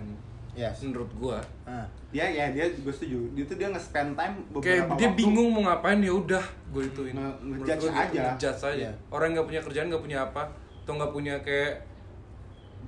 Yes. 0.52 0.80
menurut 0.80 1.10
gua 1.12 1.36
Ah. 1.62 1.84
Dia 2.08 2.24
ya 2.24 2.48
dia 2.48 2.64
gue 2.64 2.88
setuju. 2.88 3.18
Dia 3.30 3.44
tuh 3.44 3.56
dia 3.56 3.68
nge-spend 3.68 4.14
time 4.14 4.34
beberapa 4.48 4.62
kayak 4.64 4.82
dia 4.94 5.04
waktu. 5.04 5.18
bingung 5.18 5.48
mau 5.50 5.62
ngapain 5.64 6.00
ya 6.00 6.12
udah 6.12 6.44
gue 6.70 6.82
ituin 6.86 7.12
ngejudge 7.12 7.76
gitu, 7.82 7.92
aja. 7.92 8.22
ngejudge 8.32 8.62
aja 8.64 8.68
Iya. 8.72 8.90
orang 9.10 9.34
nggak 9.34 9.44
punya 9.44 9.60
kerjaan 9.60 9.86
nggak 9.86 10.00
punya 10.00 10.18
apa 10.22 10.42
atau 10.80 10.92
nggak 10.94 11.12
punya 11.12 11.34
kayak 11.40 11.72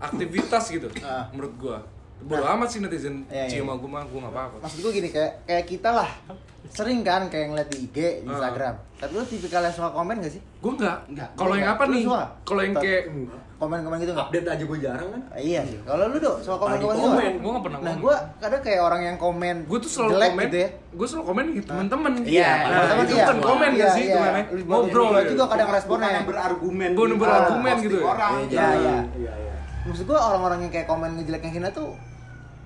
aktivitas 0.00 0.64
gitu 0.68 0.88
Ah. 1.00 1.26
menurut 1.30 1.54
gua 1.56 1.78
bodo 2.20 2.42
amat 2.48 2.68
sih 2.68 2.78
netizen 2.78 3.22
Iya, 3.26 3.46
iya. 3.46 3.50
cium 3.56 3.70
gua 3.72 3.90
mah 3.92 4.02
gua 4.04 4.18
nggak 4.22 4.32
apa-apa 4.32 4.56
Maksud 4.60 4.78
gue 4.80 4.92
gini 4.92 5.08
kayak 5.08 5.32
kayak 5.44 5.64
kita 5.66 5.90
lah 5.92 6.10
sering 6.68 7.00
kan 7.00 7.26
kayak 7.26 7.48
ngeliat 7.48 7.68
di 7.68 7.78
IG, 7.82 7.96
di 8.20 8.26
Ah. 8.26 8.34
Instagram. 8.34 8.74
Tapi 8.98 9.12
lu 9.14 9.24
tipikal 9.24 9.62
yang 9.62 9.72
suka 9.72 9.88
komen 9.88 10.18
gak 10.18 10.30
sih? 10.30 10.42
gua 10.58 10.72
nggak 10.74 10.96
Nggak. 11.08 11.28
kalau 11.32 11.54
yang 11.54 11.70
apa 11.70 11.84
nih 11.86 12.02
kalau 12.42 12.60
yang 12.60 12.74
kayak 12.74 13.02
Komen-komen 13.58 13.98
gitu 13.98 14.14
nggak? 14.14 14.22
update 14.24 14.46
aja 14.48 14.64
gue 14.64 14.78
jarang 14.78 15.08
kan 15.08 15.22
Ah, 15.28 15.40
iya 15.40 15.60
sih. 15.64 15.78
Kalau 15.82 16.04
lu 16.06 16.16
dok 16.16 16.36
suka 16.38 16.56
komen-komen 16.60 16.78
gitu 16.92 17.02
komen. 17.04 17.18
nggak? 17.18 17.34
Gua 17.36 17.50
nggak 17.50 17.64
pernah 17.64 17.78
Nah 17.78 17.86
komen. 17.88 17.98
gue 17.98 18.14
kadang 18.38 18.62
kayak 18.62 18.80
orang 18.80 19.02
yang 19.02 19.16
komen 19.16 19.56
gue 19.64 19.78
tuh 19.78 19.90
selalu 19.90 20.10
jelek 20.12 20.28
komen 20.28 20.44
gitu 20.44 20.56
ya. 20.56 20.68
gue 20.92 21.06
selalu 21.06 21.24
komen 21.26 21.44
gitu 21.52 21.66
teman-teman 21.66 22.12
Iya, 22.20 22.46
nah, 22.46 22.62
teman-teman 22.68 23.02
itu 23.02 23.14
iya. 23.14 23.24
bukan 23.24 23.38
komen 23.40 23.68
Iya, 23.68 23.78
gak 23.80 23.90
sih 23.90 24.04
iya. 24.04 24.14
itu 24.14 24.54
Lu- 24.54 24.66
ngobrol 24.68 25.08
gitu. 25.10 25.30
juga 25.32 25.44
kadang 25.48 25.68
responnya. 25.72 25.98
Bukan 25.98 26.14
yang 26.14 26.26
berargumen. 26.28 26.88
Di 26.92 27.16
berargumen 27.16 27.72
posting 27.72 27.84
gitu 27.84 27.96
ya? 27.96 28.04
Orang. 28.06 28.32
Iya, 28.44 28.68
iya. 28.76 29.32
Maksud 29.88 30.04
gue 30.04 30.18
orang-orang 30.18 30.58
yang 30.60 30.70
kayak 30.70 30.86
komen 30.86 31.10
ngejelek 31.14 31.42
yang 31.42 31.54
hina 31.56 31.70
tuh 31.70 31.96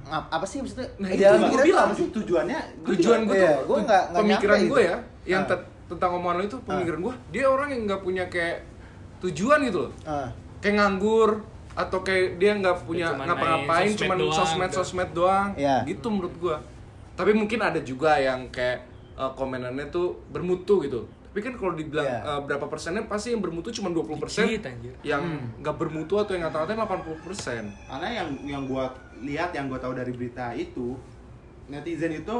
ngap 0.05 0.25
apa 0.29 0.43
sih 0.43 0.59
maksudnya? 0.59 0.89
Nah, 0.99 1.09
itu 1.09 1.23
pikiran 1.23 1.65
bilang 1.65 1.91
sih? 1.93 2.07
tujuannya 2.11 2.59
tujuan 2.85 3.21
gue 3.23 3.37
Iya, 3.37 3.51
tuh 3.55 3.65
gua 3.65 3.79
nggak- 3.81 4.05
nggak 4.05 4.21
pemikiran 4.21 4.57
nyampe 4.57 4.69
gue 4.69 4.81
itu. 4.81 4.89
ya 4.89 4.97
yang 5.25 5.43
Ah. 5.43 5.49
te- 5.49 5.67
tentang 5.89 6.11
omongan 6.13 6.35
lo 6.35 6.45
itu 6.45 6.57
pemikiran 6.61 6.99
gue 7.01 7.15
dia 7.31 7.45
orang 7.47 7.69
yang 7.69 7.83
nggak 7.85 8.03
punya 8.03 8.25
kayak 8.27 8.57
tujuan 9.21 9.59
gitu 9.63 9.79
loh 9.81 9.93
Ah. 10.03 10.29
kayak 10.59 10.75
nganggur 10.77 11.31
atau 11.73 11.99
kayak 12.01 12.37
dia 12.37 12.53
nggak 12.53 12.77
punya 12.83 13.07
ngapa-ngapain 13.15 13.91
cuman 13.95 14.17
doang, 14.19 14.35
sosmed 14.35 14.69
gitu. 14.69 14.77
sosmed 14.77 15.11
doang 15.13 15.49
Iya. 15.55 15.77
gitu 15.87 16.07
menurut 16.07 16.35
gua 16.37 16.57
tapi 17.15 17.33
mungkin 17.33 17.61
ada 17.61 17.81
juga 17.81 18.19
yang 18.19 18.45
kayak 18.49 18.83
eh, 19.13 19.33
komenannya 19.33 19.87
tuh 19.87 20.13
bermutu 20.29 20.81
gitu 20.81 21.05
tapi 21.33 21.41
kan 21.41 21.57
kalau 21.57 21.73
dibilang 21.73 22.05
Iya. 22.05 22.21
eh, 22.23 22.41
berapa 22.45 22.67
persennya 22.67 23.03
pasti 23.03 23.33
yang 23.33 23.41
bermutu 23.41 23.73
cuma 23.73 23.89
20% 23.89 24.21
persen 24.21 24.45
yang 25.03 25.23
nggak 25.59 25.77
bermutu 25.77 26.15
atau 26.15 26.33
yang 26.33 26.45
ngata-ngatain 26.45 26.77
80% 26.77 27.25
persen 27.25 27.63
karena 27.89 28.09
yang 28.13 28.29
yang 28.45 28.63
gua 28.63 28.93
lihat 29.19 29.49
yang 29.51 29.65
gua 29.67 29.77
tahu 29.77 29.93
dari 29.93 30.13
berita 30.13 30.53
itu 30.53 30.93
netizen 31.67 32.13
itu 32.15 32.37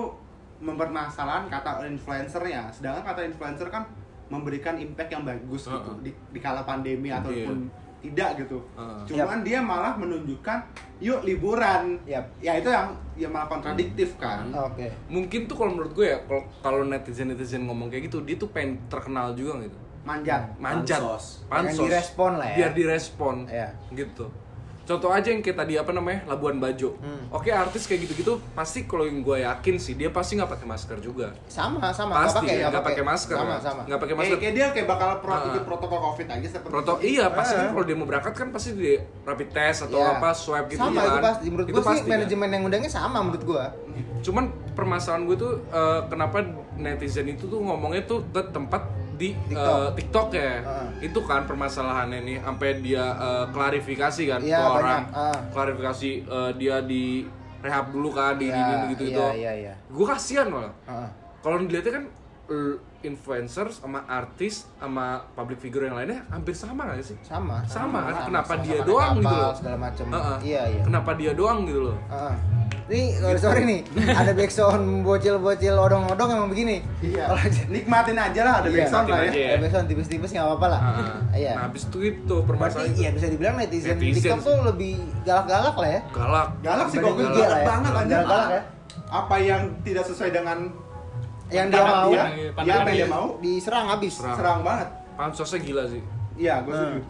mempermasalahan 0.61 1.49
kata 1.49 1.89
influencernya 1.89 2.71
sedangkan 2.71 3.03
kata 3.03 3.21
influencer 3.25 3.67
kan 3.67 3.89
memberikan 4.29 4.77
impact 4.77 5.11
yang 5.11 5.25
bagus 5.25 5.67
gitu 5.67 5.73
Uh-uh. 5.91 6.01
di, 6.01 6.13
di 6.13 6.39
kala 6.39 6.63
pandemi 6.63 7.09
Iya. 7.09 7.19
ataupun 7.19 7.59
tidak 8.03 8.35
gitu 8.37 8.59
Uh-uh. 8.75 9.07
cuman 9.07 9.41
dia 9.41 9.59
malah 9.59 9.95
menunjukkan 9.95 10.59
yuk 10.99 11.23
liburan 11.23 11.99
Yap. 12.05 12.27
ya 12.39 12.53
itu 12.55 12.67
yang 12.67 12.91
ya 13.15 13.27
malah 13.27 13.47
kontradiktif 13.49 14.15
kan 14.17 14.51
Oke. 14.51 14.91
mungkin 15.07 15.47
tuh 15.47 15.55
kalau 15.55 15.71
menurut 15.73 15.93
gue 15.93 16.07
ya 16.09 16.19
kalau 16.23 16.43
kalau 16.61 16.81
netizen 16.83 17.31
netizen 17.31 17.63
ngomong 17.63 17.87
kayak 17.87 18.07
gitu 18.07 18.21
dia 18.21 18.35
tuh 18.35 18.51
pengen 18.51 18.83
terkenal 18.87 19.33
juga 19.33 19.63
gitu 19.63 19.79
manjat 20.03 20.43
manjat 20.59 20.99
Pansos. 20.99 21.47
pansos 21.47 21.79
Pengen 21.79 21.87
direspon 21.87 22.33
lah 22.35 22.47
ya. 22.49 22.57
biar 22.59 22.71
direspon 22.73 23.35
Iya. 23.47 23.69
gitu 23.93 24.27
contoh 24.83 25.09
aja 25.09 25.29
yang 25.29 25.39
kayak 25.39 25.55
tadi 25.57 25.75
apa 25.75 25.91
namanya 25.91 26.27
Labuan 26.27 26.59
Bajo 26.59 26.95
Hmm. 26.95 27.31
oke 27.31 27.47
artis 27.47 27.85
kayak 27.85 28.05
gitu-gitu 28.05 28.43
pasti 28.53 28.83
kalau 28.83 29.03
yang 29.03 29.21
gue 29.21 29.41
yakin 29.41 29.75
sih 29.77 29.95
dia 29.95 30.09
pasti 30.09 30.35
nggak 30.35 30.51
pakai 30.51 30.67
masker 30.67 30.99
juga 30.99 31.31
Sama, 31.47 31.91
sama. 31.91 32.19
Pasti 32.21 32.45
nggak 32.45 32.83
pakai 32.83 33.03
masker 33.03 33.37
Sama, 33.37 33.57
sama. 33.57 33.83
nggak 33.85 33.97
pakai 33.97 34.11
kayak, 34.11 34.19
masker 34.21 34.39
kayak 34.39 34.55
dia 34.55 34.67
kayak 34.71 34.87
bakal 34.87 35.09
pro, 35.19 35.35
ikut 35.47 35.65
protokol 35.65 35.99
covid 36.05 36.27
aja 36.29 36.47
seperti 36.49 36.73
Proto 36.73 36.95
iya 37.01 37.25
pasti 37.29 37.55
Ah. 37.55 37.71
kalau 37.71 37.85
dia 37.85 37.95
mau 37.95 38.05
berangkat 38.05 38.33
kan 38.33 38.49
pasti 38.51 38.71
di 38.73 38.93
rapid 39.23 39.49
test 39.51 39.87
atau 39.87 39.99
Iya. 39.99 40.19
apa 40.19 40.29
swab 40.33 40.65
gitu 40.67 40.81
sama 40.81 40.99
kan 40.99 41.07
itu 41.09 41.19
pasti 41.23 41.45
menurut 41.47 41.67
Itu 41.67 41.75
gue 41.75 41.83
sih 41.85 42.01
kan? 42.01 42.11
manajemen 42.11 42.49
yang 42.51 42.63
undangnya 42.65 42.91
sama 42.93 43.19
menurut 43.21 43.45
gue 43.45 43.65
cuman 44.23 44.45
permasalahan 44.73 45.23
gue 45.25 45.37
tuh 45.37 45.53
eh, 45.69 46.01
kenapa 46.07 46.43
netizen 46.75 47.27
itu 47.29 47.45
tuh 47.45 47.59
ngomongnya 47.59 48.03
tuh 48.03 48.23
ke 48.27 48.43
tempat 48.49 48.83
di 49.13 49.29
TikTok. 49.45 49.95
TikTok, 49.95 50.29
ya 50.33 50.53
Heeh. 50.59 50.89
itu 51.05 51.21
kan 51.23 51.45
permasalahannya 51.45 52.21
nih 52.23 52.39
sampai 52.39 52.71
dia 52.79 53.05
eh, 53.13 53.45
klarifikasi 53.49 54.23
kan 54.27 54.41
Iya, 54.41 54.57
ke 54.57 54.63
banyak. 54.63 54.79
orang 54.79 55.03
Ah. 55.11 55.39
klarifikasi 55.51 56.11
eh, 56.23 56.51
dia 56.55 56.77
di 56.81 57.27
rehab 57.59 57.89
dulu 57.89 58.11
kan 58.11 58.35
di 58.35 58.47
Iya, 58.47 58.59
ini 58.59 58.73
gitu 58.91 59.03
gitu 59.07 59.23
iya, 59.23 59.33
iya, 59.33 59.53
iya. 59.63 59.75
gue 59.87 60.03
kasihan 60.05 60.47
malah 60.47 60.73
Heeh. 60.85 61.09
kalau 61.41 61.57
dilihatnya 61.61 61.93
kan 61.95 62.05
influencer 63.03 63.67
sama 63.69 64.07
artis 64.07 64.71
sama 64.77 65.07
public 65.33 65.59
figure 65.59 65.85
yang 65.85 65.95
lainnya 65.95 66.23
hampir 66.29 66.53
sama 66.53 66.87
gak 66.87 67.03
sih 67.03 67.19
sama 67.21 67.67
Sama 67.67 67.99
kan? 68.07 68.31
Kenapa 68.31 68.53
dia 68.59 68.79
sama-sama 68.79 68.87
doang 68.87 69.13
gitu 69.17 69.35
loh? 69.35 69.53
segala 69.53 69.77
macam 69.81 70.05
Heeh. 70.09 70.37
iya 70.45 70.63
iya 70.69 70.83
kenapa 70.83 71.11
dia 71.13 71.33
doang 71.33 71.59
gitu 71.63 71.81
loh 71.85 71.99
Heeh. 72.09 72.37
Nih, 72.83 73.15
sorry, 73.15 73.39
sorry 73.39 73.63
nih, 73.65 73.81
ada 74.13 74.35
backsound 74.35 74.85
bocil-bocil 75.01 75.71
odong-odong 75.73 76.29
emang 76.31 76.51
begini. 76.51 76.83
iya 77.01 77.31
Kalau 77.31 77.41
nikmatin 77.71 78.19
aja 78.19 78.41
lah 78.43 78.55
ada 78.59 78.69
Iya. 78.69 78.77
backsound 78.77 79.07
lah 79.07 79.19
ya 79.23 79.31
ada 79.49 79.59
backsound 79.61 79.87
tipis-tipis 79.87 80.31
nggak 80.31 80.45
apa-apa 80.45 80.67
lah. 80.69 80.81
Iya. 81.33 81.53
nah 81.55 81.63
habis 81.65 81.83
itu 81.85 81.99
itu 82.05 82.27
Berarti 82.27 82.45
permasalahan 82.45 82.93
iya 82.93 83.11
bisa 83.11 83.27
dibilang 83.27 83.55
netizen, 83.57 83.97
Netizen 83.97 84.19
TikTok 84.19 84.37
sih. 84.37 84.45
tuh 84.45 84.57
lebih 84.67 84.93
galak-galak 85.23 85.75
lah 85.75 85.89
ya. 85.89 86.01
galak 86.13 86.49
galak 86.61 86.87
sih 86.87 86.99
kok 86.99 87.07
IG 87.09 87.23
lah 87.23 87.31
galak 87.33 87.57
ya. 87.57 87.65
banget 87.65 87.91
anjir 87.93 88.13
Galak-galak 88.19 88.49
ya. 88.51 88.63
apa 89.11 89.37
yang 89.41 89.63
tidak 89.81 90.05
sesuai 90.05 90.31
dengan 90.33 90.59
Yang 91.53 91.67
dia 91.69 91.83
mau, 91.85 92.09
dia, 92.09 92.25
ya 92.25 92.49
apa 92.51 92.61
yang 92.63 92.83
dia. 92.83 92.95
dia 92.95 93.07
mau 93.07 93.27
diserang 93.39 93.87
habis. 93.87 94.13
Serang. 94.15 94.37
serang 94.37 94.61
banget 94.63 94.89
pansosnya 95.13 95.61
gila 95.61 95.85
sih 95.87 96.03
iya 96.35 96.55
gue 96.59 96.71
Nah. 96.71 96.81
setuju 96.81 97.01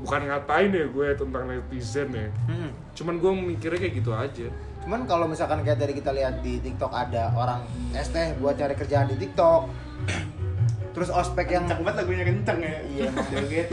bukan 0.00 0.20
ngatain 0.24 0.70
ya 0.72 0.86
gue 0.86 1.08
tentang 1.14 1.42
netizen 1.44 2.08
ya 2.10 2.28
Hmm. 2.46 2.70
cuman 2.90 3.14
gue 3.16 3.30
mikirnya 3.46 3.78
kayak 3.78 3.94
gitu 3.94 4.10
aja 4.10 4.48
Cuman 4.80 5.04
kalau 5.04 5.28
misalkan 5.28 5.60
kayak 5.60 5.76
tadi 5.76 5.92
kita 5.92 6.08
lihat 6.10 6.40
di 6.40 6.56
TikTok 6.58 6.88
ada 6.90 7.28
orang 7.34 7.60
ST 7.92 8.16
buat 8.40 8.56
cari 8.56 8.72
kerjaan 8.72 9.06
di 9.06 9.20
TikTok. 9.20 9.68
Terus 10.90 11.12
ospek 11.12 11.52
yang 11.52 11.62
kenceng 11.62 11.84
banget 11.84 11.96
lagunya 12.00 12.24
kenceng 12.24 12.58
ya 12.58 12.80
Iya, 12.88 13.08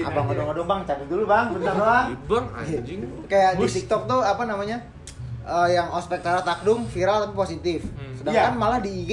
Abang 0.04 0.28
aja. 0.28 0.36
odong-odong 0.36 0.68
bang, 0.68 0.80
cari 0.84 1.04
dulu 1.08 1.24
bang, 1.24 1.46
bentar 1.50 1.74
doang. 1.74 2.08
Ibang 2.12 2.46
anjing 2.54 3.00
Kayak 3.26 3.52
di. 3.56 3.64
TikTok 3.72 4.02
tuh 4.04 4.20
apa 4.20 4.44
namanya? 4.44 4.78
Eh, 5.48 5.70
yang 5.72 5.88
ospek 5.90 6.20
Tara 6.20 6.44
Takdum 6.44 6.84
viral 6.86 7.24
tapi 7.24 7.34
positif. 7.34 7.88
Hmm. 7.90 8.12
Sedangkan 8.14 8.52
Iya. 8.52 8.60
malah 8.60 8.80
di 8.80 8.92
IG 9.02 9.12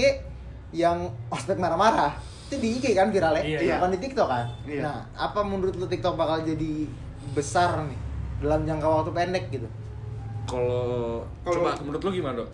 yang 0.75 0.99
ospek 1.31 1.55
marah-marah 1.55 2.19
itu 2.45 2.59
di 2.59 2.69
IG 2.75 2.93
kan 2.93 3.09
viralnya, 3.09 3.41
Iya, 3.41 3.79
bukan 3.79 3.95
di 3.95 4.01
TikTok 4.03 4.27
kan. 4.27 4.47
Iya. 4.65 4.83
Nah, 4.83 4.99
apa 5.15 5.41
menurut 5.41 5.75
lu 5.75 5.87
TikTok 5.87 6.15
bakal 6.15 6.43
jadi 6.43 6.91
besar 7.31 7.79
nih 7.81 7.99
dalam 8.41 8.67
jangka 8.67 8.83
waktu 8.85 9.11
pendek 9.13 9.47
gitu? 9.51 9.69
kalau 10.45 11.25
coba 11.43 11.73
menurut 11.81 12.05
lo 12.05 12.11
gimana 12.13 12.37
dok 12.37 12.51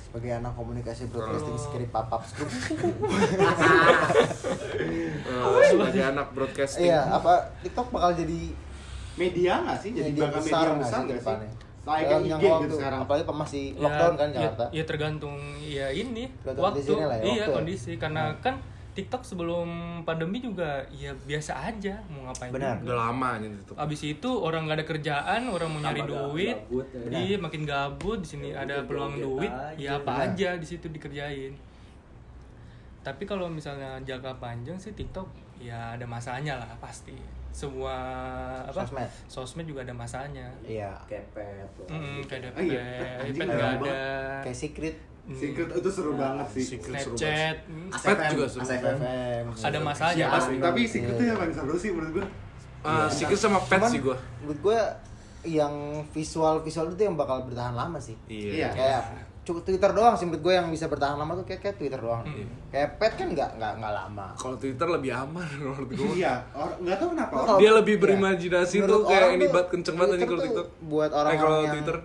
Sebagai 0.00 0.30
anak 0.34 0.56
komunikasi 0.56 1.06
broadcasting 1.06 1.54
Kalau- 1.54 1.66
script 1.70 1.92
papap 1.92 2.22
script. 2.26 2.50
Eh, 5.28 5.62
sebagai 5.68 6.02
anak 6.02 6.32
broadcasting 6.32 6.88
iya, 6.88 7.04
apa 7.06 7.54
TikTok 7.60 7.92
bakal 7.92 8.16
jadi 8.16 8.40
media 9.14 9.60
nggak 9.60 9.78
sih 9.78 9.90
jadi 9.92 10.10
media 10.10 10.22
bakal 10.24 10.40
besar 10.40 10.64
media 10.66 10.80
besar 10.80 11.00
nggak 11.04 11.20
sih 11.20 11.67
Dalam 11.88 12.22
IG 12.22 12.44
gitu 12.60 12.74
sekarang 12.76 13.00
apalagi 13.00 13.24
pas 13.24 13.36
masih 13.38 13.64
Ya, 13.70 13.82
lockdown 13.82 14.14
kan 14.14 14.28
ya- 14.28 14.34
Jakarta. 14.38 14.64
Ya, 14.70 14.82
tergantung 14.84 15.36
ya 15.58 15.86
ini 15.88 16.24
Tergantung 16.38 16.64
waktu. 16.66 16.92
lah 17.00 17.16
ya, 17.16 17.24
iya, 17.24 17.32
waktu 17.38 17.40
ya. 17.42 17.56
kondisi 17.56 17.92
karena 17.96 18.22
kan 18.38 18.54
TikTok 18.90 19.22
sebelum 19.22 19.68
pandemi 20.02 20.38
juga 20.38 20.66
ya 20.90 21.14
biasa 21.22 21.54
aja 21.64 21.94
mau 22.08 22.26
ngapain. 22.26 22.50
Benar. 22.50 22.82
udah 22.82 22.96
lama 23.04 23.30
nih 23.38 23.46
tuh 23.62 23.74
Abis 23.74 24.00
itu 24.04 24.26
orang 24.26 24.66
nggak 24.66 24.76
ada 24.76 24.86
kerjaan, 24.88 25.40
orang 25.46 25.68
mau 25.68 25.80
nyari 25.80 26.02
Tambah 26.02 26.34
duit, 26.34 26.56
gabut 26.60 26.86
ya. 27.06 27.14
iya 27.16 27.36
makin 27.36 27.62
gabut 27.62 28.18
di 28.18 28.28
sini 28.28 28.50
Ya 28.50 28.60
ada 28.60 28.82
peluang 28.82 29.14
duit, 29.16 29.46
aja. 29.46 29.78
ya 29.78 29.90
apa 29.96 30.12
Benar. 30.18 30.28
aja 30.28 30.48
di 30.56 30.66
situ 30.66 30.86
dikerjain. 30.88 31.54
Tapi 33.00 33.22
kalau 33.22 33.46
misalnya 33.48 34.02
jangka 34.02 34.34
panjang 34.36 34.74
sih 34.74 34.90
TikTok 34.92 35.30
ya 35.56 35.94
ada 35.94 36.02
masanya 36.04 36.58
lah 36.58 36.70
pasti. 36.76 37.14
Semua 37.50 37.94
apa? 38.62 38.80
Sosmed. 38.80 39.10
Sosmed 39.26 39.66
juga 39.66 39.80
ada 39.82 39.92
masanya. 39.92 40.46
Iya. 40.60 40.92
kepet 41.04 41.68
loh. 41.74 41.88
Hmm, 41.88 42.20
kayak 42.22 42.50
Oh 42.50 42.62
iya, 42.62 42.84
anjing, 43.18 43.34
Depet 43.34 43.46
nggak 43.48 43.70
ada. 43.78 44.00
Kayak 44.42 44.58
secret 44.58 44.96
Hmm, 45.20 45.36
Secret 45.36 45.68
itu 45.70 45.90
seru 45.90 46.16
banget 46.16 46.48
sih 46.50 46.64
Secret 46.66 47.04
seru 47.04 47.12
Snapchat, 47.12 47.28
banget. 47.28 47.58
hmm, 47.68 47.88
Pet 47.92 48.18
juga 48.32 48.46
seru 48.48 48.62
ASFM. 48.64 48.96
FM. 48.96 49.44
ada 49.60 49.78
masanya 49.78 50.16
Ya, 50.16 50.28
pasti. 50.30 50.54
tapi 50.56 50.80
secret 50.82 51.12
itu 51.12 51.24
yang 51.26 51.36
paling 51.36 51.52
seru 51.52 51.74
sih 51.76 51.90
menurut 51.90 52.12
gue 52.14 52.26
Ah, 52.80 53.04
Secret 53.06 53.36
sama 53.36 53.60
pet 53.60 53.82
sih 53.84 54.00
gue 54.00 54.16
Menurut 54.40 54.60
gue 54.62 54.78
yang 55.46 55.74
visual 56.08 56.58
visual 56.58 56.88
itu 56.88 57.02
yang 57.02 57.12
bakal 57.14 57.44
bertahan 57.44 57.70
lama 57.72 57.98
sih. 57.98 58.16
Iya. 58.24 58.50
iya 58.50 58.68
Kayak 58.72 59.02
cukup 59.48 59.64
Twitter 59.64 59.88
doang 59.90 60.12
sih 60.12 60.22
menurut 60.22 60.42
gue 60.42 60.52
yang 60.52 60.68
bisa 60.68 60.84
bertahan 60.86 61.16
lama 61.16 61.32
tuh 61.32 61.42
kayak, 61.42 61.60
kayak 61.62 61.76
Twitter 61.76 61.96
doang. 61.96 62.20
Hmm. 62.20 62.44
Kayak 62.68 62.88
pet 62.94 63.12
kan 63.14 63.28
nggak 63.30 63.50
nggak 63.54 63.72
nggak 63.74 63.92
lama. 63.94 64.26
kalau 64.34 64.54
Twitter 64.54 64.86
lebih 64.86 65.10
aman 65.10 65.48
menurut 65.58 65.88
gue 65.88 66.08
iya 66.14 66.34
or- 66.52 66.76
nggak 66.78 66.96
tahu 66.96 67.08
kenapa 67.10 67.32
orang 67.34 67.58
dia 67.58 67.70
lebih 67.72 67.94
Iya. 67.94 68.02
berimajinasi 68.04 68.76
tuh 68.82 69.00
kayak 69.02 69.16
orang 69.18 69.32
ini 69.34 69.46
banget 69.48 69.68
kenceng 69.70 69.96
banget 69.96 70.12
anjing 70.12 70.28
kalau 70.28 70.42
Twitter 70.42 70.64
buat 70.84 71.08
eh 71.08 71.10
kalau 71.10 71.24
orang-orang 71.24 71.56
yang 71.58 71.72
Twitter 71.74 71.96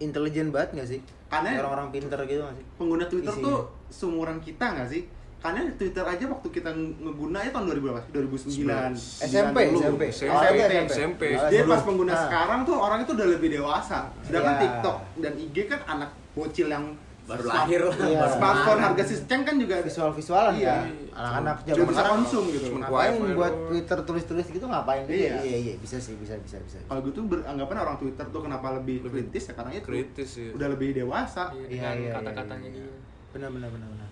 intelijen 0.00 0.48
banget 0.50 0.70
nggak 0.74 0.88
sih? 0.88 1.00
Karena- 1.28 1.54
orang-orang 1.56 1.88
pinter 1.90 2.18
gitu 2.24 2.42
nggak 2.42 2.56
sih? 2.56 2.66
pengguna 2.74 3.04
Twitter 3.06 3.30
Isinya. 3.32 3.46
tuh 3.46 3.58
seumuran 3.88 4.38
kita 4.40 4.64
nggak 4.66 4.88
sih 4.88 5.02
karena 5.38 5.72
Twitter 5.72 6.04
aja 6.04 6.24
waktu 6.26 6.48
kita 6.50 6.68
ngegunanya 7.00 7.48
tahun 7.48 7.64
2000 7.70 7.80
berapa? 7.80 8.00
2009 8.12 8.92
SMP, 9.24 9.56
90. 9.72 9.80
SMP. 9.80 10.02
SMP, 10.12 10.82
SMP. 10.84 11.22
Dia 11.48 11.62
pas 11.64 11.80
pengguna 11.80 12.12
Nah, 12.12 12.20
sekarang 12.22 12.60
tuh 12.62 12.76
orang 12.76 12.98
itu 13.00 13.12
udah 13.14 13.28
lebih 13.30 13.48
dewasa. 13.50 14.04
Sedangkan 14.20 14.52
Iya. 14.52 14.60
TikTok 14.60 14.96
dan 15.16 15.32
IG 15.38 15.56
kan 15.64 15.80
anak 15.88 16.10
bocil 16.32 16.68
yang 16.68 16.86
Baru 17.20 17.46
lahir 17.46 17.78
lah. 17.86 17.94
Iya. 17.94 18.26
Smartphone 18.26 18.80
harga 18.82 19.04
sistem 19.06 19.46
kan 19.46 19.54
juga 19.54 19.78
visual-visualan 19.86 20.50
Iya. 20.58 20.82
kan. 20.82 20.90
Anak-anak 21.14 21.56
zaman 21.62 21.78
bisa 21.78 21.92
sekarang 21.94 22.14
konsum 22.18 22.44
gitu. 22.50 22.66
Ngapain 22.74 23.12
buat. 23.38 23.54
Twitter 23.70 23.98
tulis-tulis 24.02 24.46
gitu 24.50 24.66
ngapain 24.66 25.02
juga? 25.06 25.14
Iya. 25.14 25.34
Iya, 25.38 25.58
iya, 25.62 25.74
bisa 25.78 25.96
sih, 25.96 26.18
bisa 26.18 26.34
bisa 26.42 26.58
bisa. 26.58 26.82
Kalau 26.90 27.06
gitu 27.06 27.22
beranggapan 27.22 27.76
orang 27.78 27.96
Twitter 28.02 28.26
tuh 28.26 28.40
kenapa 28.42 28.74
lebih, 28.74 29.06
Lebih 29.06 29.30
kritis 29.30 29.46
ya 29.46 29.54
karena 29.54 29.70
itu 29.70 29.86
kritis 29.86 30.28
sih. 30.32 30.48
udah 30.50 30.68
lebih 30.74 30.88
dewasa. 30.90 31.54
Iya, 31.54 31.54
Iya, 31.54 31.68
dengan 31.70 31.94
iya, 31.94 32.12
kata-katanya 32.18 32.66
iya, 32.66 32.82
iya. 32.82 32.86
dia 32.90 32.98
Benar 33.30 33.48
benar 33.54 33.68
benar 33.70 33.88
benar. 33.94 34.08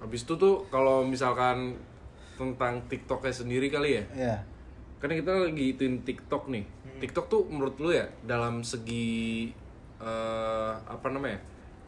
Habis 0.00 0.20
itu 0.22 0.34
tuh 0.36 0.54
kalau 0.68 1.04
misalkan 1.04 1.76
tentang 2.36 2.84
TikToknya 2.88 3.32
sendiri 3.32 3.68
kali 3.68 3.90
ya. 3.96 4.04
Iya. 4.12 4.36
Karena 4.96 5.20
kita 5.20 5.32
lagi 5.44 5.64
ituin 5.72 6.00
TikTok 6.00 6.48
nih. 6.48 6.64
TikTok 6.98 7.26
tuh 7.26 7.42
menurut 7.46 7.76
lu 7.76 7.90
ya 7.90 8.04
dalam 8.22 8.60
segi 8.60 9.50
eh, 9.96 10.72
apa 10.82 11.08
namanya? 11.08 11.40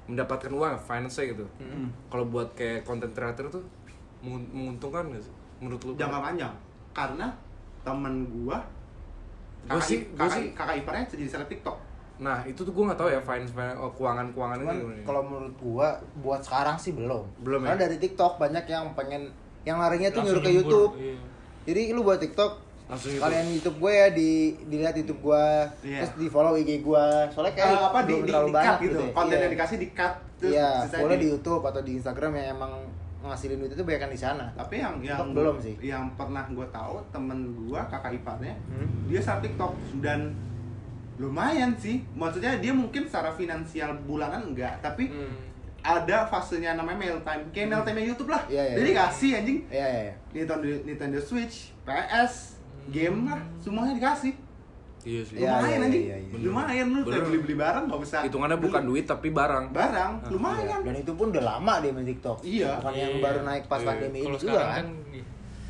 mendapatkan 0.04 0.48
uang, 0.48 0.72
finance 0.80 1.20
gitu. 1.20 1.44
Kalau 2.08 2.24
buat 2.24 2.48
kayak 2.54 2.80
content 2.80 3.12
creator 3.12 3.44
tuh 3.50 3.60
mengun- 4.18 4.48
menguntungkan 4.48 5.04
gak 5.06 5.20
sih? 5.20 5.34
Menurut 5.60 5.80
lu? 5.82 5.92
Jangka 5.94 6.16
panjang. 6.22 6.54
Karena 6.90 7.28
temen 7.82 8.24
gua 8.26 8.56
Gua 9.64 9.76
kakak, 9.76 9.84
sih- 9.84 10.08
gua 10.08 10.24
kakak, 10.24 10.32
sih- 10.32 10.52
kakak 10.56 10.76
iparnya 10.80 11.04
jadi 11.06 11.24
seleb 11.28 11.48
TikTok. 11.48 11.76
Nah, 12.18 12.40
itu 12.42 12.56
tuh 12.58 12.72
gue 12.72 12.82
nggak 12.82 12.96
tahu 12.96 13.12
ya 13.12 13.20
finance, 13.20 13.52
finance 13.52 13.76
oh, 13.76 13.92
keuangan-keuangan 13.92 14.56
Cuman 14.58 14.74
itu. 14.74 15.04
kalau 15.04 15.22
menurut 15.22 15.54
gua 15.60 15.88
buat 16.18 16.40
sekarang 16.40 16.74
sih 16.74 16.90
belum. 16.90 17.22
Belum 17.44 17.60
ya? 17.62 17.66
Karena 17.68 17.80
dari 17.84 17.96
TikTok 18.00 18.32
banyak 18.40 18.64
yang 18.64 18.90
pengen 18.96 19.28
yang 19.62 19.76
larinya 19.76 20.08
tuh 20.08 20.24
Langsung 20.24 20.40
nyuruh 20.40 20.42
ke 20.42 20.52
YouTube. 20.56 20.92
iya. 20.96 21.14
Jadi 21.68 21.82
lu 21.92 22.00
buat 22.00 22.16
TikTok 22.16 22.52
Langsung 22.88 23.10
YouTube. 23.10 23.22
Kalian 23.22 23.46
YouTube 23.50 23.76
gue 23.78 23.92
ya 23.92 24.08
di 24.10 24.30
dilihat 24.64 24.94
YouTube 24.94 25.20
gue, 25.22 25.44
Iya. 25.84 25.98
terus 26.00 26.12
di 26.16 26.26
follow 26.26 26.54
IG 26.54 26.80
gue. 26.80 27.06
Soalnya 27.28 27.52
kayak 27.52 27.68
Eh, 27.70 27.80
apa 27.84 27.98
di, 28.00 28.12
di, 28.14 28.20
terlalu 28.26 28.46
di 28.46 28.50
cut 28.50 28.58
banyak 28.58 28.76
gitu. 28.82 28.98
ya. 28.98 29.12
Konten 29.12 29.28
Iya. 29.30 29.42
yang 29.42 29.52
dikasih 29.52 29.76
di 29.76 29.88
cut 29.90 30.14
terus 30.34 30.52
Iya, 30.54 30.68
sisanya 30.82 31.02
boleh 31.02 31.16
di- 31.16 31.20
di 31.20 31.28
YouTube 31.28 31.62
atau 31.62 31.80
di 31.80 31.92
Instagram 31.94 32.30
yang 32.32 32.46
emang 32.54 32.72
ngasilin 33.20 33.58
duit 33.58 33.70
itu 33.70 33.82
banyak 33.82 34.00
kan 34.00 34.10
di 34.10 34.16
sana. 34.16 34.46
tapi 34.54 34.74
yang 34.78 34.94
yang 35.00 35.18
TikTok 35.18 35.34
belum 35.34 35.56
sih. 35.58 35.74
yang 35.82 36.04
pernah 36.14 36.46
gue 36.46 36.66
tahu 36.68 36.94
temen 37.08 37.38
gue 37.52 37.80
kakak 37.84 38.12
iparnya 38.14 38.54
Hmm. 38.68 38.88
dia 39.04 39.20
saat 39.20 39.40
TikTok 39.40 39.72
dan 39.98 40.32
lumayan 41.16 41.74
sih 41.74 42.06
maksudnya 42.12 42.56
dia 42.56 42.70
mungkin 42.70 43.04
secara 43.04 43.28
finansial 43.30 43.90
bulanan 44.00 44.46
enggak 44.46 44.78
tapi 44.78 45.10
Hmm. 45.10 45.34
ada 45.80 46.24
fasenya 46.24 46.74
namanya 46.74 46.94
mail 46.96 47.18
time 47.20 47.42
kayak 47.50 47.66
mail 47.68 47.82
time 47.82 47.98
YouTube 48.04 48.28
lah 48.28 48.46
Iya, 48.46 48.62
iya, 48.64 48.74
jadi 48.76 48.88
iya. 48.88 48.98
kasih 49.00 49.30
anjing 49.34 49.58
Iya, 49.68 49.86
iya, 49.88 50.00
iya. 50.04 50.14
Nintendo 50.32 50.66
Nintendo 50.84 51.18
Switch 51.18 51.74
PS 51.82 52.57
game 52.88 53.18
lah 53.24 53.40
semuanya 53.58 53.94
dikasih 53.94 54.34
Iya 55.00 55.22
sih. 55.22 55.36
Iya, 55.38 55.46
lumayan 55.54 55.70
iya, 55.70 55.86
anjing 55.86 56.04
iya, 56.04 56.16
iya. 56.18 56.36
lumayan 56.42 56.86
lu 56.90 57.00
Bener. 57.00 57.22
beli 57.22 57.38
beli 57.40 57.54
barang 57.56 57.84
nggak 57.86 58.00
usah 58.02 58.20
Hitungannya 58.26 58.58
bukan 58.58 58.82
duit 58.82 59.04
tapi 59.06 59.28
barang. 59.30 59.64
barang 59.70 60.12
Ah, 60.18 60.28
lumayan 60.28 60.78
Dan 60.82 60.94
itu 60.98 61.12
pun 61.14 61.30
udah 61.30 61.44
lama 61.46 61.74
dia 61.78 61.90
main 61.90 62.02
TikTok. 62.04 62.42
Iya. 62.42 62.70
Bukan 62.76 62.92
yang 62.92 63.12
Iya. 63.12 63.22
baru 63.22 63.40
naik 63.40 63.64
pas 63.64 63.78
Iya. 63.78 63.88
pandemi 63.88 64.18
ini 64.20 64.34
juga 64.34 64.42
sekarang 64.58 64.68
kan. 64.68 64.84
kan 64.84 64.86
iya. 65.14 65.24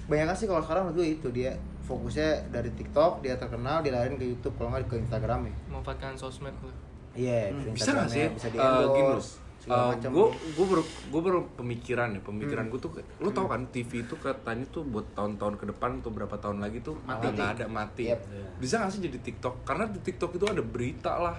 Banyak 0.09 0.35
sih 0.35 0.47
kalau 0.49 0.63
sekarang 0.65 0.83
menurut 0.83 0.97
gue 0.97 1.09
itu 1.13 1.29
dia 1.31 1.51
fokusnya 1.83 2.29
dari 2.49 2.71
TikTok 2.73 3.13
dia 3.21 3.35
terkenal 3.37 3.77
dia 3.81 3.93
lariin 3.95 4.17
ke 4.17 4.27
YouTube 4.27 4.55
kalau 4.57 4.69
nggak 4.71 4.85
ke 4.87 4.97
Instagram 4.99 5.41
ya. 5.45 5.55
memanfaatkan 5.69 6.13
sosmed 6.15 6.57
lu 6.59 6.73
Iya, 7.15 7.39
Hmm, 7.51 7.63
ke 7.63 7.71
bisa 7.75 7.91
nggak 7.91 8.09
sih 8.09 8.25
Instagramnya, 8.25 8.33
bisa 8.33 8.49
di 8.49 8.57
Eh, 8.57 8.65
loh 8.65 8.97
endorse 8.97 9.33
segala 9.59 9.91
macam. 9.91 10.09
gue 10.09 10.27
gue 10.53 10.67
baru 10.67 10.83
gue 10.85 11.21
baru 11.21 11.41
pemikiran 11.55 12.09
ya 12.11 12.21
pemikiran 12.21 12.65
gue 12.67 12.79
tuh 12.79 12.91
lu 13.19 13.29
tau 13.29 13.45
kan 13.45 13.67
TV 13.67 14.01
itu 14.01 14.15
katanya 14.17 14.65
tuh 14.67 14.83
buat 14.83 15.05
tahun-tahun 15.13 15.55
ke 15.57 15.65
depan 15.69 15.99
atau 15.99 16.11
berapa 16.11 16.35
tahun 16.35 16.59
lagi 16.59 16.79
tuh 16.81 16.95
Mati. 17.03 17.27
nggak 17.29 17.49
ada 17.53 17.65
mati 17.67 18.05
Yep. 18.07 18.21
bisa 18.57 18.75
nggak 18.79 18.91
sih 18.91 19.01
jadi 19.03 19.19
TikTok 19.21 19.55
karena 19.63 19.85
di 19.87 19.99
TikTok 19.99 20.31
itu 20.33 20.47
ada 20.47 20.63
berita 20.63 21.13
lah 21.17 21.37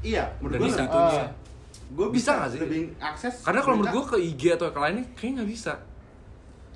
iya 0.00 0.28
menurut 0.38 0.58
gue 0.58 0.68
bisa 0.68 0.84
gue 1.88 2.06
Bisa 2.10 2.30
nggak 2.34 2.50
sih? 2.50 2.60
lebih 2.60 2.80
akses 2.98 3.34
karena 3.40 3.60
kalau 3.60 3.76
menurut 3.78 3.92
gue 3.94 4.04
ke 4.06 4.16
IG 4.22 4.42
atau 4.52 4.68
ke 4.68 4.78
lainnya 4.78 5.04
kayaknya 5.14 5.34
nggak 5.38 5.50
bisa 5.50 5.72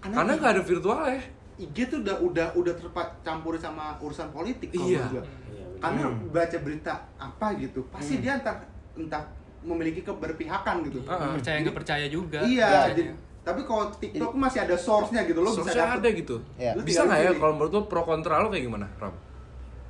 karena 0.01 0.33
nggak 0.33 0.53
ada 0.53 0.63
virtual 0.63 1.01
ya 1.07 1.21
IG 1.57 1.77
tuh 1.87 1.99
udah 2.01 2.17
udah 2.21 2.47
udah 2.55 2.75
tercampur 2.77 3.57
sama 3.57 3.97
urusan 3.97 4.29
politik 4.29 4.69
kalau 4.71 4.85
Iya. 4.87 5.05
gua. 5.09 5.25
Iya. 5.49 5.65
Karena 5.77 6.03
baca 6.27 6.59
berita 6.61 6.93
apa 7.17 7.47
gitu, 7.57 7.81
pasti 7.89 8.15
Hmm. 8.15 8.23
dia 8.23 8.33
entah 8.37 8.57
entah 8.93 9.25
memiliki 9.67 10.01
keberpihakan 10.01 10.77
gitu. 10.85 11.03
Ah. 11.05 11.35
percaya 11.35 11.43
Jadi- 11.53 11.65
nggak 11.65 11.77
percaya 11.77 12.07
juga 12.07 12.41
Iya, 12.41 12.71
jadi, 12.91 13.03
tapi 13.43 13.61
kalau 13.63 13.91
TikTok 13.93 14.33
masih 14.33 14.61
ada 14.61 14.77
source-nya 14.77 15.23
gitu 15.23 15.39
loh 15.39 15.51
bisa 15.51 15.67
Source-nya 15.67 15.85
dapet. 15.85 15.99
ada 16.01 16.09
gitu 16.15 16.37
Iya. 16.57 16.73
Lu 16.73 16.83
bisa 16.83 17.01
nggak 17.03 17.21
ya 17.21 17.31
kalau 17.35 17.53
menurut 17.53 17.73
lo 17.73 17.81
pro 17.85 18.03
kontra 18.03 18.39
lo 18.39 18.49
kayak 18.49 18.65
gimana 18.65 18.87
Ram 18.97 19.15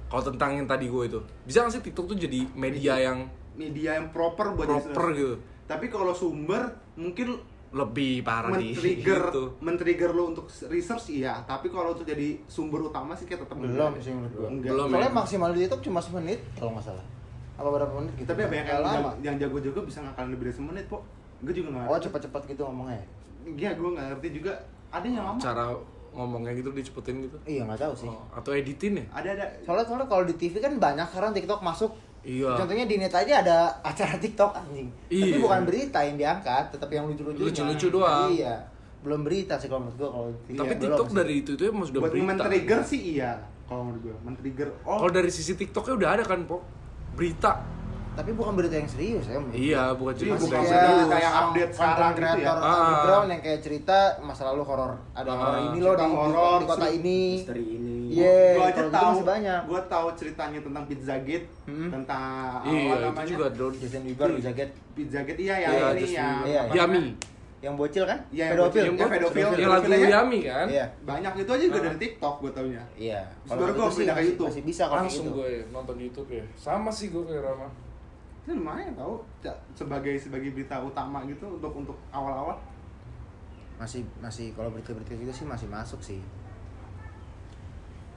kalau 0.06 0.22
tentang 0.24 0.54
yang 0.54 0.64
tadi 0.64 0.86
gue 0.86 1.02
itu 1.04 1.18
bisa 1.42 1.60
nggak 1.60 1.72
sih 1.72 1.82
TikTok 1.82 2.06
tuh 2.06 2.16
jadi 2.16 2.40
media 2.54 2.94
yang 2.96 3.28
media 3.54 3.90
yang 3.94 4.08
proper 4.08 4.52
buat 4.52 4.66
proper 4.66 5.04
jadi- 5.06 5.18
gitu 5.18 5.34
Tapi 5.66 5.86
kalau 5.86 6.12
sumber 6.12 6.62
mungkin 6.94 7.36
lebih 7.68 8.22
parah 8.22 8.54
di 8.54 8.70
men-trigger 8.70 9.22
gitu. 9.26 9.44
men-trigger 9.58 10.10
lo 10.10 10.30
untuk 10.30 10.46
research 10.64 11.10
iya, 11.10 11.42
tapi 11.42 11.66
kalau 11.66 11.90
untuk 11.90 12.06
jadi 12.06 12.38
sumber 12.46 12.80
utama 12.84 13.12
sih 13.12 13.26
kayak 13.26 13.42
tetap 13.42 13.58
belum 13.58 13.74
enggak. 13.74 13.98
sih 13.98 14.14
menurut 14.14 14.32
gua. 14.32 14.48
Belum. 14.54 14.86
Soalnya 14.86 15.10
ya? 15.10 15.18
maksimal 15.18 15.50
di 15.50 15.60
YouTube 15.60 15.82
cuma 15.82 15.98
semenit 15.98 16.38
kalau 16.54 16.70
nggak 16.72 16.86
salah. 16.86 17.04
Apa 17.56 17.68
berapa 17.72 17.92
menit 17.96 18.14
gitu? 18.20 18.28
Tapi 18.28 18.40
banyak 18.44 18.64
Nggak 18.64 18.78
yang, 18.78 18.84
lama. 18.84 19.10
yang 19.24 19.36
jago-jago 19.36 19.80
bisa 19.82 19.98
ngakalin 20.04 20.30
lebih 20.32 20.44
dari 20.48 20.56
semenit, 20.56 20.86
Pok. 20.86 21.02
Gue 21.40 21.52
juga 21.52 21.68
nggak 21.72 21.84
Oh 21.88 21.98
cepat-cepat 21.98 22.42
gitu 22.46 22.62
ngomongnya. 22.64 23.00
Iya, 23.46 23.70
gue 23.74 23.88
nggak 23.92 24.06
ngerti 24.12 24.28
juga. 24.36 24.52
Ada 24.92 25.06
yang 25.06 25.24
lama. 25.24 25.40
cara 25.40 25.64
ngomongnya 26.16 26.56
gitu 26.56 26.72
dicepetin 26.72 27.28
gitu 27.28 27.36
Iya 27.44 27.68
nggak 27.68 27.76
tahu 27.76 27.92
sih. 27.92 28.08
Oh, 28.08 28.24
atau 28.32 28.56
editin 28.56 28.96
ya 28.96 29.04
Ada 29.12 29.28
ada. 29.36 29.46
Soalnya 29.60 29.84
soalnya 29.84 30.08
kalau 30.08 30.24
di 30.24 30.32
TV 30.32 30.56
kan 30.56 30.72
banyak 30.80 31.04
sekarang 31.12 31.36
TikTok 31.36 31.60
masuk. 31.60 31.92
Iya. 32.24 32.56
Contohnya 32.56 32.88
di 32.88 32.96
net 32.96 33.12
aja 33.12 33.44
ada 33.44 33.56
acara 33.84 34.16
TikTok 34.16 34.50
anjing. 34.56 34.88
Tapi 35.06 35.12
Iya. 35.12 35.36
bukan 35.38 35.60
berita 35.62 36.00
yang 36.00 36.16
diangkat, 36.16 36.64
tetap 36.72 36.88
yang 36.88 37.04
lucu-lucu. 37.06 37.38
Lucu-lucu 37.38 37.86
doang. 37.92 38.32
Iya. 38.32 38.56
Belum 39.04 39.20
berita 39.22 39.54
sih 39.60 39.68
kalau 39.68 39.86
menurut 39.86 39.98
gua 40.00 40.08
kalau 40.10 40.28
di 40.32 40.38
TV 40.48 40.56
tapi 40.56 40.72
ya, 40.72 40.78
TikTok 40.80 41.06
belum 41.06 41.18
dari 41.20 41.34
itu 41.36 41.50
itu 41.54 41.62
emang 41.68 41.84
sudah 41.86 42.00
Buat 42.00 42.10
berita 42.10 42.26
men-trigger 42.26 42.80
sih 42.82 43.00
iya. 43.14 43.32
Kalau 43.66 43.82
menurut 43.82 44.02
gue, 44.06 44.16
men-trigger. 44.22 44.68
Oh, 44.86 45.02
kalau 45.02 45.12
dari 45.12 45.26
sisi 45.28 45.52
TikToknya 45.52 45.94
udah 45.98 46.08
ada 46.14 46.24
kan 46.24 46.46
pok 46.46 46.62
berita 47.16 47.52
tapi 48.12 48.32
bukan 48.32 48.56
berita 48.56 48.72
yang 48.74 48.88
serius 48.88 49.24
ya. 49.24 49.36
iya 49.52 49.82
gua. 49.90 50.08
bukan 50.08 50.14
cerita 50.16 50.36
bukan 50.38 50.56
serius. 50.56 50.72
serius. 50.72 51.06
kayak 51.06 51.32
update 51.34 51.72
sekarang 51.74 52.10
gitu 52.14 52.40
ya. 52.40 52.48
Ah. 52.48 52.72
underground 52.80 53.28
yang 53.28 53.42
kayak 53.42 53.60
cerita 53.60 53.96
masa 54.20 54.42
lalu 54.46 54.62
horor 54.62 54.92
ada 55.12 55.28
Ah. 55.28 55.36
horor 55.36 55.58
ini 55.62 55.78
loh 55.78 55.92
di, 55.92 56.00
di- 56.02 56.16
horor, 56.16 56.56
di 56.56 56.64
kota 56.66 56.86
ini 56.90 57.18
misteri 57.36 57.64
ini 57.66 57.94
Iya, 58.06 58.54
gue 58.54 58.64
aja 58.64 58.70
gitu 58.78 58.94
tahu 58.94 59.08
masih 59.10 59.26
banyak. 59.26 59.60
Gue 59.66 59.80
tahu 59.90 60.06
ceritanya 60.14 60.60
tentang 60.62 60.84
Pizzagate, 60.86 61.46
Hmm. 61.66 61.90
tentang 61.90 62.22
iya 62.62 62.80
apa 62.86 62.94
itu 62.94 63.02
namanya? 63.04 63.26
juga 63.28 63.46
don 63.50 63.72
Justin 63.74 64.02
Bieber 64.06 64.28
di 64.30 64.40
jaket 64.40 64.70
Pizzagate 64.94 65.40
iya 65.42 65.54
yang 65.58 65.72
Iya, 65.74 65.86
ini 65.90 66.06
yang 66.14 66.36
Iya, 66.40 66.60
Yami 66.72 67.00
namanya? 67.02 67.12
Yang 67.58 67.72
bocil 67.74 68.04
kan 68.04 68.20
Iya, 68.28 68.42
yang 68.42 68.52
pedofil 68.52 68.68
bocil. 68.68 68.84
yang, 68.84 68.96
Ya, 68.96 69.06
pedofil. 69.08 69.42
yang 69.56 69.72
lagu 69.72 69.86
ya. 69.88 70.08
Yami 70.12 70.38
kan 70.42 70.66
iya 70.68 70.84
Banyak 71.02 71.32
itu 71.36 71.50
aja 71.50 71.64
juga 71.64 71.78
Ah. 71.78 71.84
dari 71.84 71.98
TikTok 71.98 72.34
gue 72.38 72.50
taunya. 72.52 72.82
iya 72.94 73.20
Terus 73.42 73.50
baru 73.54 73.64
itu 73.66 73.74
gua 73.74 73.88
sih 73.88 73.96
pindah 73.98 74.06
ke 74.06 74.16
masih- 74.16 74.28
YouTube. 74.28 74.48
masih 74.48 74.62
bisa 74.62 74.82
kalau 74.84 74.98
langsung 75.00 75.24
gitu. 75.24 75.36
gue 75.36 75.50
nonton 75.70 75.96
YouTube 75.96 76.30
ya 76.30 76.44
sama 76.54 76.90
sih 76.90 77.08
gue 77.08 77.22
kayak 77.22 77.42
Rama 77.42 77.68
Itu 78.38 78.54
lumayan 78.54 78.94
tau 78.94 79.14
sebagai 79.72 80.14
sebagai 80.16 80.50
berita 80.52 80.76
utama 80.78 81.18
gitu 81.24 81.46
untuk 81.50 81.72
untuk 81.74 81.96
awal-awal. 82.10 82.54
masih 83.76 84.00
masih 84.16 84.52
kalau 84.52 84.70
berita-berita 84.70 85.12
gitu 85.14 85.32
sih 85.34 85.44
masih 85.44 85.66
masuk 85.66 86.00
sih 86.00 86.20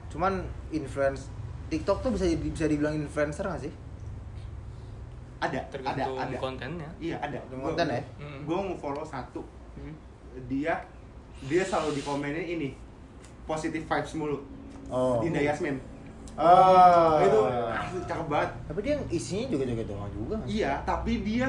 cuman 0.08 0.42
influence 0.70 1.28
TikTok 1.66 2.00
tuh 2.00 2.10
bisa 2.10 2.24
bisa 2.34 2.64
dibilang 2.64 2.94
influencer 2.94 3.42
gak 3.42 3.60
sih 3.60 3.72
Ada, 5.40 5.48
ada, 5.50 5.60
tergantung 5.68 6.16
ada. 6.16 6.36
kontennya 6.38 6.90
Iya 6.96 7.16
ada. 7.18 7.38
Tergantung 7.40 7.60
konten 7.66 7.86
ya? 7.88 8.02
Mm. 8.16 8.38
Gue 8.44 8.58
mau 8.58 8.76
follow 8.76 9.00
satu. 9.02 9.40
Hmm. 9.74 9.94
Dia 10.46 10.74
dia 11.40 11.62
selalu 11.62 11.96
dikomenin 11.96 12.46
ini 12.50 12.68
positive 13.44 13.82
vibes 13.82 14.12
mulu. 14.14 14.38
oh 14.86 15.18
Dinda 15.18 15.40
Yasmin. 15.40 15.80
oh 16.34 17.16
itu 17.18 17.38
asli 17.70 18.00
cakep 18.02 18.26
banget. 18.26 18.50
tapi 18.64 18.80
dia 18.80 18.94
isinya 19.08 19.46
juga 19.48 19.64
juga 19.66 19.82
doang 19.84 20.10
juga? 20.10 20.36
Iya, 20.44 20.72
tapi 20.82 21.20
dia 21.20 21.46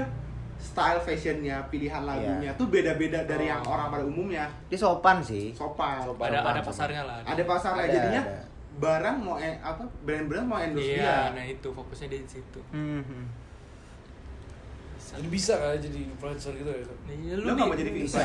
style 0.58 1.00
fashionnya, 1.00 1.58
pilihan 1.68 2.04
lagunya 2.04 2.54
tuh 2.54 2.68
beda-beda 2.68 3.24
dari 3.24 3.46
Oh. 3.46 3.52
yang 3.52 3.64
orang 3.66 3.88
pada 3.90 4.04
umumnya. 4.04 4.46
dia 4.68 4.78
sopan 4.78 5.18
sih 5.20 5.50
Sopan. 5.52 6.02
Sopan. 6.02 6.28
ada 6.28 6.38
Sopan, 6.38 6.54
ada 6.54 6.62
pasarnya 6.64 7.02
lah 7.04 7.16
Ada 7.24 7.44
pasarnya 7.44 7.84
Ada, 7.84 7.94
jadinya 7.94 8.22
ada. 8.24 8.42
barang 8.74 9.18
mau 9.20 9.36
en- 9.38 9.60
apa 9.60 9.84
brand-brand 10.02 10.46
mau 10.46 10.58
endorse 10.58 10.86
iya 10.92 11.28
dia. 11.28 11.34
nah 11.34 11.44
itu 11.46 11.68
fokusnya 11.68 12.08
di 12.08 12.20
situ 12.26 12.60
Hmm, 12.70 13.02
hmm. 13.02 13.26
Bisa. 15.12 15.20
jadi 15.20 15.28
bisa 15.28 15.54
kan 15.60 15.76
jadi 15.76 16.00
influencer 16.08 16.52
gitu 16.56 16.72
ya 16.72 16.84
iya 17.12 17.34
Lu 17.36 17.52
nggak 17.52 17.68
mau 17.68 17.76
jadi 17.76 17.92
bisa 17.92 18.20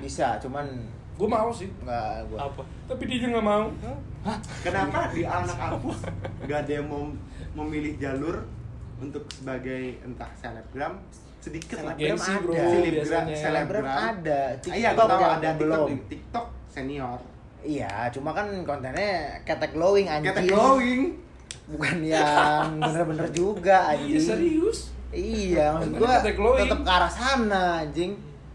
bisa 0.00 0.26
cuman 0.40 0.64
gue 1.12 1.28
mau 1.28 1.52
sih 1.52 1.68
nggak 1.84 2.32
gua 2.32 2.48
apa 2.48 2.62
tapi 2.88 3.02
dia 3.04 3.28
nggak 3.28 3.44
mau 3.44 3.68
Kenapa 4.62 5.10
di 5.10 5.26
anak 5.26 5.58
aku 5.58 5.90
gak 6.46 6.58
ada 6.64 6.72
yang 6.78 6.86
mau 6.86 7.04
memilih 7.52 7.98
jalur 7.98 8.38
untuk 9.02 9.26
sebagai 9.34 9.98
entah 10.06 10.30
selebgram 10.38 10.94
sedikit 11.42 11.82
lah. 11.82 11.98
Selebgram 11.98 12.38
bro, 12.46 12.54
ada. 12.54 13.34
Selebgram, 13.34 13.84
ada. 13.84 14.40
Ah, 14.54 14.74
Iya, 14.78 14.88
gue 14.94 15.02
TikTok 15.02 15.10
tahu 15.10 15.18
yang 15.18 15.34
ada 15.34 15.50
TikTok, 15.50 15.58
belum. 15.58 15.88
TikTok 16.06 16.46
senior. 16.70 17.20
Iya, 17.62 17.92
cuma 18.14 18.30
kan 18.30 18.46
kontennya 18.62 19.42
ketek 19.42 19.74
glowing 19.74 20.06
anjing. 20.06 20.30
Ketek 20.30 20.54
glowing. 20.54 21.02
Bukan 21.66 21.96
yang 22.06 22.78
bener-bener 22.78 23.26
juga 23.34 23.90
anjing. 23.90 24.14
Iya 24.14 24.20
serius. 24.22 24.78
Iya, 25.12 25.64
maksud 25.70 25.88
Kontennya 25.90 26.00
gua 26.02 26.16
ketek 26.18 26.34
glowing. 26.34 26.62
tetap 26.64 26.80
ke 26.80 26.90
arah 26.90 27.12
sana 27.12 27.62
anjing. 27.80 28.12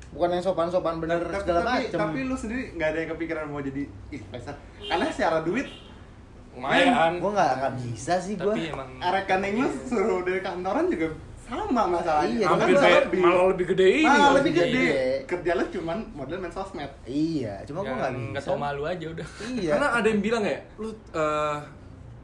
Bukan 0.10 0.30
yang 0.30 0.42
sopan-sopan 0.42 0.98
bener 0.98 1.22
tapi, 1.22 1.38
segala 1.40 1.60
tapi, 1.62 1.74
macem. 1.86 2.00
tapi 2.00 2.20
lu 2.24 2.36
sendiri 2.36 2.64
nggak 2.74 2.88
ada 2.88 2.98
yang 2.98 3.10
kepikiran 3.14 3.44
mau 3.46 3.62
jadi 3.62 3.84
influencer 4.10 4.56
karena 4.82 5.06
secara 5.08 5.38
duit 5.42 5.68
Lumayan. 6.52 7.14
Gua 7.18 7.32
nggak 7.32 7.52
nggak 7.56 7.74
bisa 7.80 8.14
sih 8.18 8.34
gua. 8.34 8.50
tapi 8.50 8.62
emang 8.68 8.90
rekening 8.98 9.56
lu 9.60 9.70
suruh 9.86 10.20
dari 10.22 10.42
kantoran 10.42 10.86
juga 10.88 11.08
sama 11.40 11.84
masalahnya 11.88 12.34
Iya, 12.34 12.48
Hampir 12.50 12.68
Kan 12.68 12.82
kayak 12.82 13.02
lebih. 13.06 13.20
malah 13.22 13.46
lebih 13.48 13.66
gede 13.70 13.88
ini. 13.94 14.04
malah 14.04 14.30
lebih 14.34 14.42
lebih 14.42 14.54
gede 14.58 14.74
gede. 14.74 14.98
kerja 15.24 15.52
lu 15.54 15.64
cuman 15.70 15.98
model 16.12 16.38
main 16.40 16.52
sosmed 16.52 16.92
Iya, 17.06 17.54
cuma 17.64 17.80
gua 17.82 17.96
nggak 17.96 18.12
nggak 18.34 18.42
bisa. 18.42 18.50
tau 18.50 18.58
malu 18.58 18.84
aja 18.84 19.06
udah 19.08 19.28
Iya. 19.48 19.72
Karena 19.72 19.88
ada 19.94 20.08
yang 20.08 20.20
bilang 20.20 20.44
ya, 20.44 20.58
lu 20.76 20.90
eh, 21.14 21.58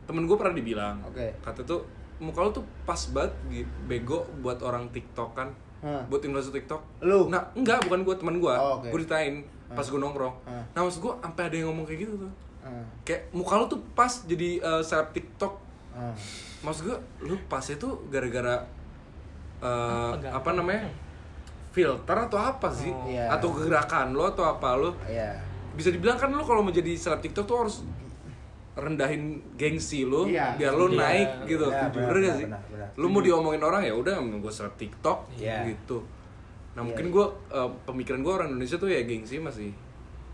temen 0.03 0.23
gue 0.25 0.35
pernah 0.35 0.51
dibilang, 0.51 0.95
Oke. 1.05 1.31
kata 1.39 1.61
tuh 1.63 1.79
muka 2.23 2.39
lu 2.39 2.51
tuh 2.51 2.63
pas 2.81 2.97
banget 3.09 3.29
gi- 3.47 3.67
bego 3.85 4.23
buat 4.39 4.57
orang 4.59 4.87
TikTok 4.89 5.29
kan, 5.33 5.51
Hah. 5.79 6.01
buat 6.05 6.19
influencer 6.19 6.53
TikTok. 6.53 6.79
Lu? 7.01 7.27
Nah 7.27 7.43
enggak, 7.51 7.83
bukan 7.83 8.01
gue 8.01 8.15
teman 8.15 8.35
gue, 8.37 8.53
Oh, 8.53 8.79
oke. 8.79 8.87
gue 8.87 8.99
ditain 9.01 9.43
pas 9.69 9.83
gue 9.83 9.95
nongkrong. 9.95 10.35
Hah. 10.43 10.63
Nah 10.71 10.79
maksud 10.81 11.01
gue 11.01 11.13
sampai 11.17 11.43
ada 11.43 11.55
yang 11.55 11.67
ngomong 11.69 11.83
kayak 11.83 12.01
gitu 12.01 12.15
tuh, 12.17 12.31
Hmm, 12.63 12.87
kayak 13.03 13.27
muka 13.29 13.53
lu 13.53 13.67
tuh 13.67 13.83
pas 13.91 14.07
jadi 14.23 14.49
eh, 14.57 14.81
seleb 14.81 15.11
TikTok. 15.11 15.53
hmm. 15.91 16.15
Maksud 16.63 16.81
gue, 16.85 16.97
lu 17.21 17.35
pasnya 17.45 17.75
tuh 17.75 17.99
gara-gara 18.07 18.63
eh, 19.59 20.11
Apa, 20.13 20.39
apa 20.39 20.49
namanya? 20.53 20.87
filter 21.69 22.17
atau 22.21 22.37
apa 22.37 22.69
sih? 22.69 22.87
Oh. 22.87 23.03
Iya. 23.03 23.27
Atau 23.29 23.49
gerakan 23.51 24.13
lo 24.13 24.27
atau 24.27 24.45
apa 24.47 24.73
lo? 24.73 24.93
Iya. 25.03 25.33
bisa 25.73 25.89
dibilang 25.89 26.13
kan 26.13 26.29
lo 26.29 26.39
kalau 26.39 26.61
mau 26.61 26.69
jadi 26.69 26.93
seleb 26.93 27.17
TikTok 27.19 27.43
tuh 27.43 27.57
harus 27.59 27.81
rendahin 28.73 29.23
gengsi 29.53 30.01
lo 30.03 30.25
Iya. 30.25 30.57
biar 30.57 30.73
lo 30.73 30.87
Iya. 30.87 30.97
naik 30.97 31.29
gitu. 31.45 31.67
Iya, 31.67 31.87
Bener, 31.87 32.09
benar, 32.09 32.15
gak 32.19 32.35
sih? 32.35 32.45
benar, 32.47 32.61
benar. 32.67 32.87
Lo 32.95 33.05
mau 33.07 33.21
diomongin 33.21 33.61
orang 33.61 33.81
ya 33.81 33.93
udah 33.93 34.13
gue 34.17 34.51
seleb 34.51 34.73
TikTok 34.75 35.19
Iya. 35.35 35.65
gitu. 35.67 36.01
Nah, 36.73 36.81
Iya, 36.81 36.87
mungkin 36.87 37.05
iya. 37.05 37.13
gue 37.13 37.25
pemikiran 37.83 38.19
gue 38.19 38.33
orang 38.33 38.47
Indonesia 38.49 38.77
tuh 38.77 38.89
ya 38.89 39.01
gengsi 39.03 39.37
masih 39.37 39.69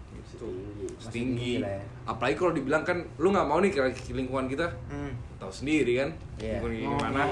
gitu. 0.09 0.47
Masih 0.95 1.11
tinggi. 1.11 1.53
ya. 1.59 1.79
Apalagi 2.03 2.35
kalau 2.35 2.51
dibilang 2.51 2.81
kan 2.81 2.97
lu 3.17 3.29
nggak 3.29 3.45
mau 3.45 3.59
nih 3.59 3.69
ke 3.69 3.79
ke 3.93 4.11
lingkungan 4.11 4.47
kita. 4.47 4.65
Hmm. 4.87 5.11
Tahu 5.37 5.51
sendiri 5.53 5.93
kan? 5.97 6.09
Iya. 6.37 6.59
Lingkungan 6.59 7.11
gimana? 7.11 7.23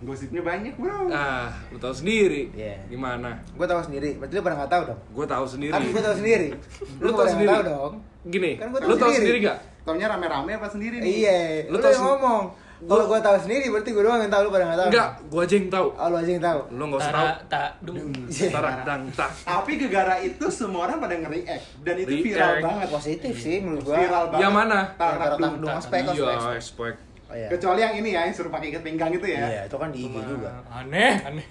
gosipnya 0.00 0.40
banyak 0.40 0.80
bro 0.80 1.12
Ah, 1.12 1.52
lu 1.68 1.76
tahu 1.76 1.92
sendiri. 1.92 2.48
Iya. 2.50 2.88
Gimana? 2.88 3.36
Gua 3.52 3.68
tahu 3.68 3.84
sendiri. 3.84 4.16
Berarti 4.16 4.32
lu 4.32 4.40
pada 4.40 4.56
nggak 4.56 4.72
tahu 4.72 4.82
dong. 4.88 5.00
Gue 5.12 5.26
tahu 5.28 5.44
sendiri. 5.44 5.72
Kan 5.72 5.82
gua 5.86 6.02
tahu 6.02 6.16
sendiri. 6.16 6.48
Lu 7.04 7.08
tahu 7.12 7.28
sendiri. 7.28 7.48
tahu 7.50 7.62
dong. 7.62 7.92
Gini, 8.26 8.52
Kan 8.56 8.68
gua 8.68 8.80
tahu 8.80 8.88
lu 8.88 8.94
tahu 8.96 9.10
sendiri. 9.12 9.20
sendiri 9.20 9.38
gak? 9.44 9.58
Taunya 9.82 10.06
rame-rame 10.06 10.52
apa 10.52 10.66
sendiri 10.66 10.96
nih 10.96 11.10
Iya, 11.20 11.38
Lu 11.66 11.76
lu, 11.76 11.82
yang 11.82 12.04
ngomong. 12.06 12.44
Kalau 12.80 13.04
gua 13.04 13.20
tahu 13.20 13.36
sendiri 13.38 13.68
berarti 13.68 13.90
gua 13.90 14.02
doang 14.02 14.20
yang 14.20 14.32
tahu 14.32 14.42
lu 14.42 14.50
pada 14.50 14.64
nggak 14.64 14.78
tahu. 14.78 14.88
Enggak, 14.88 15.08
gue 15.22 15.40
aja 15.42 15.54
yang 15.54 15.68
tahu. 15.68 15.86
Oh, 15.92 16.06
lu 16.06 16.16
aja 16.16 16.30
yang 16.30 16.40
tahu. 16.42 16.60
Lu 16.70 16.82
nggak 16.82 16.96
usah 16.98 17.12
tahu. 17.12 17.26
Tara, 17.28 17.44
tak 17.46 17.70
dung. 17.82 17.96
Tarak 18.30 18.74
dang 18.82 19.02
tak. 19.12 19.30
tapi 19.42 19.72
gegara 19.76 20.14
itu 20.18 20.46
semua 20.48 20.80
orang 20.82 20.96
pada 20.98 21.14
nge-react 21.14 21.64
dan 21.78 21.94
itu 21.98 22.08
React. 22.10 22.24
viral 22.24 22.52
banget 22.62 22.88
Positif 22.90 23.34
sih 23.36 23.56
menurut 23.58 23.84
gua. 23.84 23.94
viral 23.94 24.24
banget 24.26 24.40
Yang 24.40 24.52
mana? 24.54 24.78
Tarak 24.94 25.18
tarak 25.18 25.36
dung. 25.36 25.54
dung 25.60 25.76
spek 25.78 26.00
Iya, 26.08 26.32
spek. 26.34 26.60
spek. 26.62 26.94
Oh, 27.22 27.36
iya. 27.36 27.46
kecuali 27.46 27.78
yang 27.78 27.94
ini 27.94 28.08
ya 28.10 28.20
yang 28.22 28.34
suruh 28.34 28.48
pakai 28.48 28.66
ikat 28.70 28.82
pinggang 28.82 29.12
itu 29.12 29.22
ya 29.24 29.38
Iya, 29.44 29.62
itu 29.62 29.76
kan 29.76 29.88
di 29.92 30.00
IG 30.02 30.16
juga. 30.18 30.50
aneh 30.66 31.12
aneh 31.22 31.44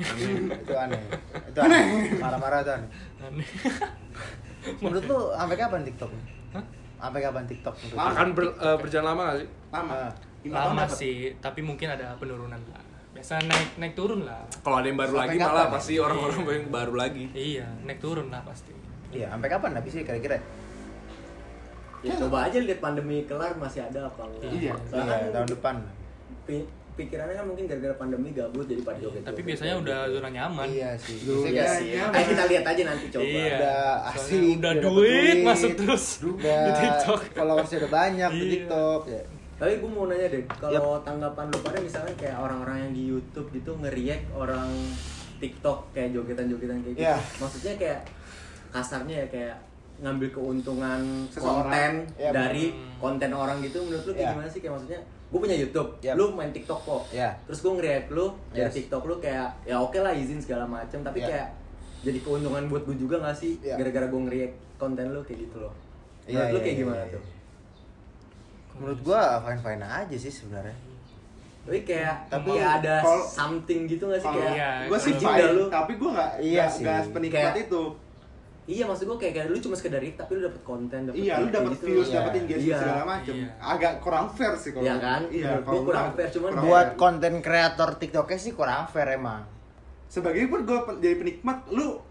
itu 0.58 0.74
aneh. 0.76 1.02
Itu 1.46 1.60
aneh. 1.64 1.82
Marah-marah 2.18 2.60
itu 2.60 2.72
aneh. 2.74 2.90
aneh 3.22 3.48
Menurut 4.82 5.04
lu 5.06 5.18
sampai 5.32 5.56
kapan 5.56 5.82
TikTok? 5.84 6.10
Hah? 6.52 6.64
Sampai 7.00 7.20
kapan 7.20 7.44
TikTok? 7.46 7.76
Lama. 7.90 8.12
Akan 8.12 8.28
ber- 8.32 8.54
eh, 8.54 8.78
berjalan 8.78 9.06
lama 9.08 9.22
gak 9.26 9.38
sih? 9.38 9.48
lama 9.70 9.94
Ah. 9.96 10.12
Lama 10.42 10.84
sih 10.86 11.16
tapi 11.38 11.60
mungkin 11.60 11.88
ada 11.88 12.16
penurunan 12.16 12.60
lah 12.66 12.84
biasa 13.10 13.42
naik 13.42 13.76
naik 13.76 13.94
turun 13.94 14.24
lah 14.24 14.40
Kalau 14.60 14.78
ada 14.78 14.86
yang 14.86 14.96
baru 14.96 15.12
Sampai 15.12 15.24
lagi 15.26 15.38
kapan 15.38 15.50
malah 15.50 15.66
ya? 15.66 15.74
pasti 15.74 15.94
orang-orang 15.98 16.40
yang 16.48 16.68
baru 16.70 16.94
lagi. 16.96 17.26
iya 17.34 17.68
naik 17.82 18.00
turun 18.00 18.28
lah 18.30 18.42
pasti 18.42 18.72
Iya, 19.10 19.26
sampai 19.28 19.50
kapan 19.50 19.72
habis 19.74 19.92
sih 19.92 20.04
kira-kira? 20.04 20.38
Ya 22.00 22.14
coba 22.16 22.46
aja 22.46 22.58
lihat 22.58 22.80
pandemi 22.80 23.26
kelar 23.26 23.52
masih 23.56 23.82
ada 23.82 24.06
apa 24.06 24.22
enggak. 24.24 24.54
Iya. 24.54 24.74
Iya, 24.88 25.34
tahun 25.34 25.50
depan. 25.50 25.76
Pi- 27.00 27.08
pikirannya 27.08 27.32
kan 27.34 27.46
mungkin 27.46 27.64
gara-gara 27.66 27.96
pandemi 27.96 28.30
gabut 28.30 28.66
jadi 28.66 28.84
pada 28.84 29.00
joget. 29.00 29.24
tapi 29.24 29.40
biasanya 29.42 29.76
udah 29.78 29.98
zona 30.10 30.30
nyaman 30.30 30.68
Iya 30.68 30.92
sih. 30.96 31.16
Biasanya 31.18 31.48
Iya 31.48 31.56
kayak- 31.56 31.78
sih. 31.78 31.88
Iya, 31.90 32.04
Eh 32.12 32.26
kita 32.28 32.44
lihat 32.46 32.66
aja 32.66 32.82
nanti 32.86 33.06
coba. 33.08 33.24
Iya. 33.26 33.48
Udah 33.50 33.80
asik, 34.06 34.20
udah 34.36 34.52
udah 34.52 34.74
duit, 34.76 35.08
duit. 35.08 35.38
masuk 35.42 35.72
terus 35.76 36.06
Udah 36.22 36.60
di 36.60 36.72
TikTok. 36.78 37.20
followersnya 37.32 37.78
udah 37.80 37.92
banyak 37.96 38.30
di 38.30 38.38
Iya. 38.38 38.52
TikTok 38.54 39.02
ya. 39.08 39.22
Tapi 39.56 39.74
gue 39.76 39.90
mau 39.90 40.06
nanya 40.06 40.28
deh, 40.30 40.44
kalau 40.50 41.00
tanggapan 41.00 41.46
lu 41.46 41.58
pada 41.60 41.78
misalkan 41.80 42.16
kayak 42.16 42.38
orang-orang 42.38 42.78
yang 42.82 42.92
di 42.94 43.04
YouTube 43.06 43.48
gitu 43.50 43.72
nge-react 43.78 44.26
orang 44.34 44.68
TikTok 45.38 45.78
kayak 45.90 46.10
jogetan-jogetan 46.12 46.78
kayak 46.82 46.94
gitu. 46.94 47.04
Iya. 47.06 47.16
Maksudnya 47.38 47.74
kayak 47.76 48.00
kasarnya 48.70 49.16
ya 49.18 49.28
kayak 49.28 49.56
ngambil 50.00 50.30
keuntungan 50.30 51.00
Seseorang. 51.28 51.68
konten 51.68 51.92
Iya, 52.16 52.32
dari 52.32 52.66
bener. 52.72 52.96
konten 52.98 53.32
orang 53.34 53.58
gitu 53.60 53.78
menurut 53.82 54.00
lu 54.02 54.12
kayak 54.14 54.20
Iya. 54.22 54.34
gimana 54.34 54.50
sih 54.50 54.60
kayak 54.60 54.74
maksudnya 54.74 55.02
gue 55.30 55.40
punya 55.40 55.54
YouTube, 55.54 55.90
Iya. 56.00 56.14
lu 56.14 56.32
main 56.32 56.50
TikTok 56.50 56.80
kok, 56.80 57.04
Iya. 57.10 57.30
terus 57.44 57.60
gue 57.60 57.72
nge-react 57.72 58.08
lu 58.10 58.26
dari 58.50 58.66
Yes. 58.66 58.74
TikTok 58.76 59.04
lu 59.04 59.16
kayak 59.18 59.48
ya 59.64 59.78
oke 59.78 59.96
lah 59.96 60.10
izin 60.12 60.38
segala 60.38 60.66
macem, 60.66 61.00
tapi 61.00 61.20
Iya. 61.20 61.28
kayak 61.30 61.48
jadi 62.02 62.20
keuntungan 62.20 62.66
buat 62.66 62.84
gue 62.84 62.98
juga 62.98 63.20
gak 63.20 63.36
sih 63.36 63.54
Iya. 63.60 63.76
gara-gara 63.76 64.06
gue 64.06 64.20
nge-react 64.20 64.56
konten 64.76 65.06
lu 65.08 65.22
kayak 65.22 65.40
gitu 65.46 65.58
loh. 65.60 65.74
Iya, 66.24 66.34
Menurut 66.36 66.50
lu 66.50 66.56
iya, 66.56 66.60
kayak 66.60 66.70
iya, 66.72 66.82
gimana 66.82 66.98
iya. 67.00 67.12
tuh? 67.12 67.24
Menurut 68.72 69.00
gua 69.04 69.22
fine 69.40 69.60
fine 69.60 69.84
aja 69.84 70.16
sih 70.18 70.32
sebenarnya. 70.32 70.76
Tapi 71.60 71.80
kayak 71.84 72.16
Tapi 72.32 72.50
kayak 72.50 72.72
ada 72.80 72.96
kalau- 73.04 73.28
something 73.28 73.82
gitu 73.86 74.04
gak 74.08 74.18
sih 74.18 74.30
kayak 74.32 74.54
Iya, 74.56 74.70
gue 74.88 74.98
sih 75.00 75.14
fine, 75.14 75.52
lu. 75.52 75.66
tapi 75.68 75.92
gue 75.94 76.10
nggak 76.10 76.32
Iya 76.40 76.58
nggak- 76.58 76.72
sih. 76.72 76.82
nggak 76.82 77.00
penikmat 77.12 77.42
Kayak- 77.52 77.66
itu. 77.68 77.84
Iya 78.70 78.86
maksud 78.86 79.10
gue 79.10 79.18
kayak, 79.18 79.34
kayak 79.34 79.48
lu 79.50 79.58
cuma 79.58 79.74
sekedar 79.74 79.98
react 79.98 80.22
tapi 80.22 80.38
lu 80.38 80.46
dapet 80.46 80.62
konten 80.62 81.00
dapet 81.10 81.18
Iya, 81.18 81.42
lu 81.42 81.50
dapat 81.50 81.72
gitu. 81.74 81.86
views, 81.90 82.06
Iya. 82.06 82.18
dapat 82.22 82.34
engagement 82.38 82.70
Iya. 82.70 82.78
segala 82.78 83.04
macem. 83.04 83.34
Iya. 83.34 83.50
Agak 83.58 83.94
kurang 83.98 84.26
fair 84.30 84.54
sih 84.54 84.70
kalau. 84.70 84.86
Iya 84.86 84.96
kan? 85.02 85.22
Iya, 85.26 85.52
kalau 85.66 85.82
kurang 85.82 86.08
fair, 86.14 86.30
cuman 86.30 86.50
kurang 86.54 86.64
Buat 86.70 86.88
fair. 86.88 87.00
konten 87.02 87.34
kreator 87.42 87.90
TikToknya 87.98 88.38
sih 88.38 88.54
kurang 88.54 88.86
fair 88.88 89.10
emang. 89.12 89.42
sebagai 90.06 90.42
pun 90.50 90.66
gue 90.66 90.80
jadi 91.02 91.16
penikmat, 91.18 91.70
lu 91.70 92.02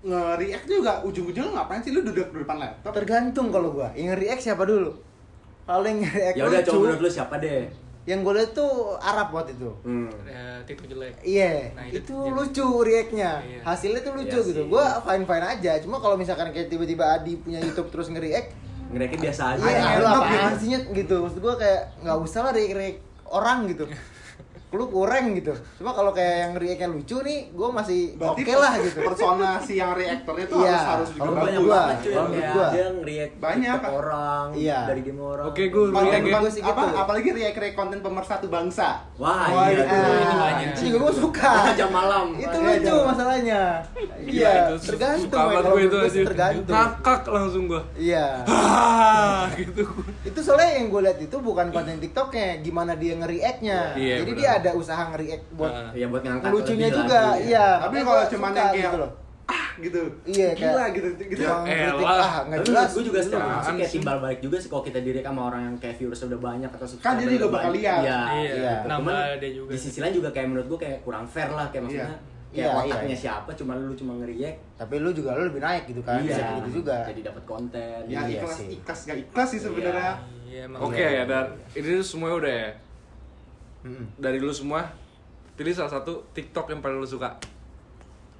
nge-react 0.00 0.66
juga 0.66 1.02
ujung-ujungnya 1.02 1.50
ngapain 1.50 1.82
sih 1.82 1.90
lu 1.90 2.00
duduk 2.00 2.30
di 2.30 2.38
depan 2.40 2.56
laptop? 2.56 2.94
Tergantung 2.94 3.50
kalau 3.50 3.74
gua. 3.74 3.90
Yang 3.92 4.16
react 4.18 4.42
siapa 4.42 4.62
dulu? 4.62 4.94
Kalau 5.62 5.82
yang 5.82 5.98
react 6.00 6.36
Ya 6.38 6.46
udah 6.46 6.62
coba 6.62 6.70
lucu, 6.70 6.82
menurut 6.86 7.00
lu 7.02 7.10
siapa 7.10 7.34
deh? 7.38 7.66
Yang 8.08 8.24
gue 8.24 8.32
liat 8.32 8.56
tuh 8.56 8.96
Arab 8.96 9.28
waktu 9.30 9.52
itu. 9.54 9.70
Hmm. 9.84 10.08
Eh, 10.24 10.58
TikTok 10.64 10.86
jelek 10.88 11.14
Iya, 11.20 11.76
Nah, 11.76 11.84
itu, 11.88 12.00
itu 12.00 12.16
lucu 12.32 12.66
react-nya. 12.80 13.30
Iya. 13.44 13.60
Hasilnya 13.62 14.00
tuh 14.00 14.12
lucu 14.16 14.38
Iya 14.40 14.48
gitu. 14.48 14.62
Gua 14.66 15.04
fine 15.04 15.24
fine 15.28 15.46
aja. 15.46 15.72
Cuma 15.84 16.00
kalau 16.00 16.16
misalkan 16.16 16.48
kayak 16.50 16.72
tiba-tiba 16.72 17.04
Adi 17.06 17.36
punya 17.36 17.60
YouTube 17.60 17.92
terus 17.92 18.08
nge-react, 18.08 18.50
Ngereact 18.90 19.20
biasa 19.20 19.42
aja. 19.54 19.62
iya, 19.62 19.78
Iya, 19.78 19.90
lu 20.00 20.06
enak 20.06 20.16
apaan 20.16 20.52
gitu. 20.58 20.88
gitu. 20.96 21.14
Maksud 21.22 21.38
gua 21.38 21.54
kayak 21.54 21.80
nggak 22.00 22.18
usah 22.18 22.40
lah 22.42 22.52
react 22.56 23.00
orang 23.28 23.58
gitu. 23.68 23.84
Lu 24.70 24.86
kurang 24.86 25.34
gitu. 25.34 25.50
Cuma 25.76 25.90
kalau 25.90 26.10
kayak 26.10 26.36
yang 26.40 26.52
react-nya 26.54 26.88
lucu 26.88 27.16
nih, 27.20 27.50
gua 27.50 27.68
masih 27.72 28.14
oke 28.14 28.22
Berarti 28.38 28.52
lah 28.54 28.72
gitu. 28.78 28.98
Persona 29.02 29.48
si 29.58 29.74
yang 29.74 29.92
reaktornya 29.92 30.46
itu 30.46 30.56
Iya, 30.56 30.70
harus 30.70 30.86
harus 30.86 31.08
juga 31.10 31.30
banyak 31.36 31.42
bagus. 31.56 31.66
gua, 31.66 31.74
banget 31.76 31.98
cuy 32.00 32.12
gua. 32.14 32.68
dia 32.70 32.86
nge-react 32.90 33.34
Banyak, 33.40 33.78
orang 33.82 34.46
Iya. 34.54 34.78
dari 34.86 35.00
game 35.02 35.20
orang. 35.20 35.46
Oke, 35.46 35.62
react 35.66 36.22
ya. 36.22 36.38
gua 36.38 36.50
sih 36.50 36.62
apa, 36.62 36.82
gitu. 36.82 36.96
apalagi 36.96 37.28
react-react 37.32 37.76
konten 37.76 37.98
pemersatu 37.98 38.46
bangsa. 38.46 38.88
Wah, 39.16 39.42
Wah, 39.48 39.66
iya 39.66 39.74
itu 39.74 39.82
tuh. 39.82 40.14
itu 40.14 40.36
banyak. 40.36 40.68
itu 40.70 40.80
juga 40.86 40.98
gua 41.00 41.12
suka. 41.12 41.52
Jam 41.74 41.90
malam. 41.90 42.26
itu 42.36 42.56
lucu 42.56 42.94
masalahnya. 43.02 43.62
Iya, 44.20 44.78
tergantung. 44.78 45.18
suka 45.18 45.34
Mike. 45.34 45.48
banget 45.50 45.58
Kalau 45.60 45.74
gue 45.74 45.82
itu 45.82 45.98
tergantung. 46.22 46.70
Ngakak 46.70 47.20
langsung 47.26 47.62
gua. 47.66 47.82
Iya. 47.94 48.26
Gitu. 49.60 49.82
itu 50.22 50.40
soalnya 50.40 50.78
yang 50.78 50.86
gue 50.88 51.00
lihat 51.02 51.18
itu 51.18 51.36
bukan 51.36 51.68
konten 51.70 51.98
TikToknya, 51.98 52.60
gimana 52.60 52.94
dia 52.94 53.12
nge-react-nya. 53.14 53.78
Iya, 53.94 54.14
Jadi 54.22 54.30
dia 54.36 54.48
ada 54.60 54.70
usaha 54.72 55.02
nge-react 55.06 55.44
buat 55.52 55.70
Ah. 55.70 55.90
Iya 55.90 56.06
buat 56.06 56.22
ngangkat 56.22 56.50
lucunya 56.50 56.88
juga, 56.88 57.20
lagi, 57.30 57.42
iya. 57.46 57.68
Tapi 57.76 57.86
Makanya 57.90 58.04
kalau 58.04 58.22
cuman 58.26 58.28
suka 58.46 58.58
yang 58.58 58.70
kayak 58.70 58.84
gitu 58.84 58.98
loh. 58.98 59.12
ah 59.50 59.66
gitu. 59.76 60.02
Iya, 60.24 60.48
Gila 60.52 60.70
kayak- 60.70 60.92
gitu 60.92 61.08
gitu. 61.26 61.42
Cuma 61.42 61.66
Ya 61.66 61.88
elah. 61.90 62.06
ah, 62.22 62.34
nggak 62.44 62.58
Tapi 62.60 62.68
jelas. 62.68 62.88
gue 62.88 63.04
juga 63.04 63.18
setuju 63.18 63.34
sih 63.42 63.72
kayak 63.72 63.82
sih? 63.82 63.94
timbal 63.96 64.16
balik 64.18 64.40
juga 64.40 64.56
sih 64.56 64.68
kalau 64.68 64.84
kita 64.84 64.98
direct 65.00 65.26
sama 65.26 65.42
orang 65.44 65.62
yang 65.64 65.76
kayak 65.76 65.94
viewersnya 65.96 66.26
udah 66.28 66.40
banyak 66.44 66.70
atau 66.70 66.86
subscriber 66.86 67.10
Kan 67.10 67.18
juga 67.20 67.34
udah 67.36 67.50
bakal 67.50 67.70
lihat. 67.72 67.98
Iya. 68.00 68.18
Iya, 68.36 68.52
iya. 68.54 68.74
nambah 68.84 69.10
Cuman 69.10 69.36
dia 69.36 69.50
juga 69.50 69.68
Di 69.68 69.78
sisi 69.80 69.98
lain 69.98 70.14
juga 70.14 70.28
kayak 70.30 70.46
menurut 70.48 70.66
gue 70.68 70.78
kayak 70.80 70.98
kurang 71.00 71.24
fair 71.24 71.50
lah 71.50 71.66
kayak 71.68 71.82
maksudnya 71.84 72.06
Iya. 72.50 72.62
kayak 72.62 72.70
Iya, 72.70 72.82
otaknya 72.84 73.08
iya. 73.08 73.18
siapa 73.20 73.50
cuma 73.52 73.72
lu 73.76 73.90
cuma 73.92 74.12
nge-react 74.16 74.58
Tapi 74.76 74.94
lu 74.96 75.10
juga 75.10 75.30
lu 75.32 75.42
lebih 75.44 75.60
naik 75.60 75.82
gitu 75.84 76.00
kan, 76.00 76.18
bisa 76.20 76.34
kayak 76.36 76.54
gitu 76.56 76.70
juga. 76.76 76.96
jadi 77.04 77.20
dapat 77.24 77.42
konten 77.44 77.98
Ya 78.06 78.18
Iya 78.20 78.22
ikhlas 78.36 78.54
sih. 78.56 78.66
ikhlas 78.76 78.98
gak 79.04 79.18
ikhlas 79.20 79.48
sih 79.48 79.60
sebenarnya. 79.60 80.12
Iya, 80.44 80.64
Oke, 80.76 80.98
ya 80.98 81.22
dan 81.24 81.46
ini 81.72 81.98
semuanya 82.00 82.36
udah 82.36 82.54
ya. 82.56 82.70
Dari 84.16 84.38
lu 84.38 84.50
semua 84.50 84.84
pilih 85.54 85.72
salah 85.72 85.92
satu 85.92 86.24
TikTok 86.32 86.68
yang 86.68 86.80
paling 86.80 86.96
lu 86.96 87.06
suka. 87.06 87.36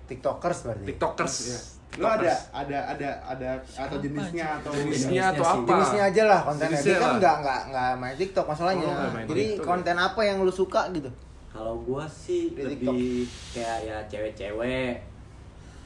tiktokers 0.05 0.67
berarti 0.67 0.85
TikTokers. 0.85 1.35
Iya. 1.47 1.61
Lu 1.93 2.07
ada 2.07 2.35
ada 2.51 2.79
ada 2.91 3.11
ada 3.25 3.51
atau 3.79 3.97
jenisnya 3.99 4.59
atau 4.59 4.71
Jenisnya 4.75 5.23
atau 5.31 5.43
sih. 5.43 5.55
apa? 5.57 5.69
jenisnya 5.71 6.03
aja 6.05 6.23
lah 6.25 6.41
kontennya 6.43 6.71
Jenisnya 6.75 6.91
dia 6.91 6.99
kan 6.99 7.13
nggak 7.17 7.37
nggak 7.41 7.61
nggak 7.71 7.91
main 7.95 8.17
tiktok 8.17 8.47
masalahnya 8.47 8.87
Oh, 8.87 9.11
main 9.11 9.27
jadi 9.27 9.45
TikTok, 9.55 9.67
konten 9.67 9.97
apa 9.97 10.21
yang 10.23 10.37
lu 10.41 10.51
suka 10.51 10.83
gitu 10.91 11.11
Kalau 11.51 11.75
gua 11.79 12.07
sih 12.07 12.51
Di 12.51 12.63
lebih 12.63 13.23
kayak 13.51 13.79
ya 13.87 13.97
cewek-cewek. 14.07 15.03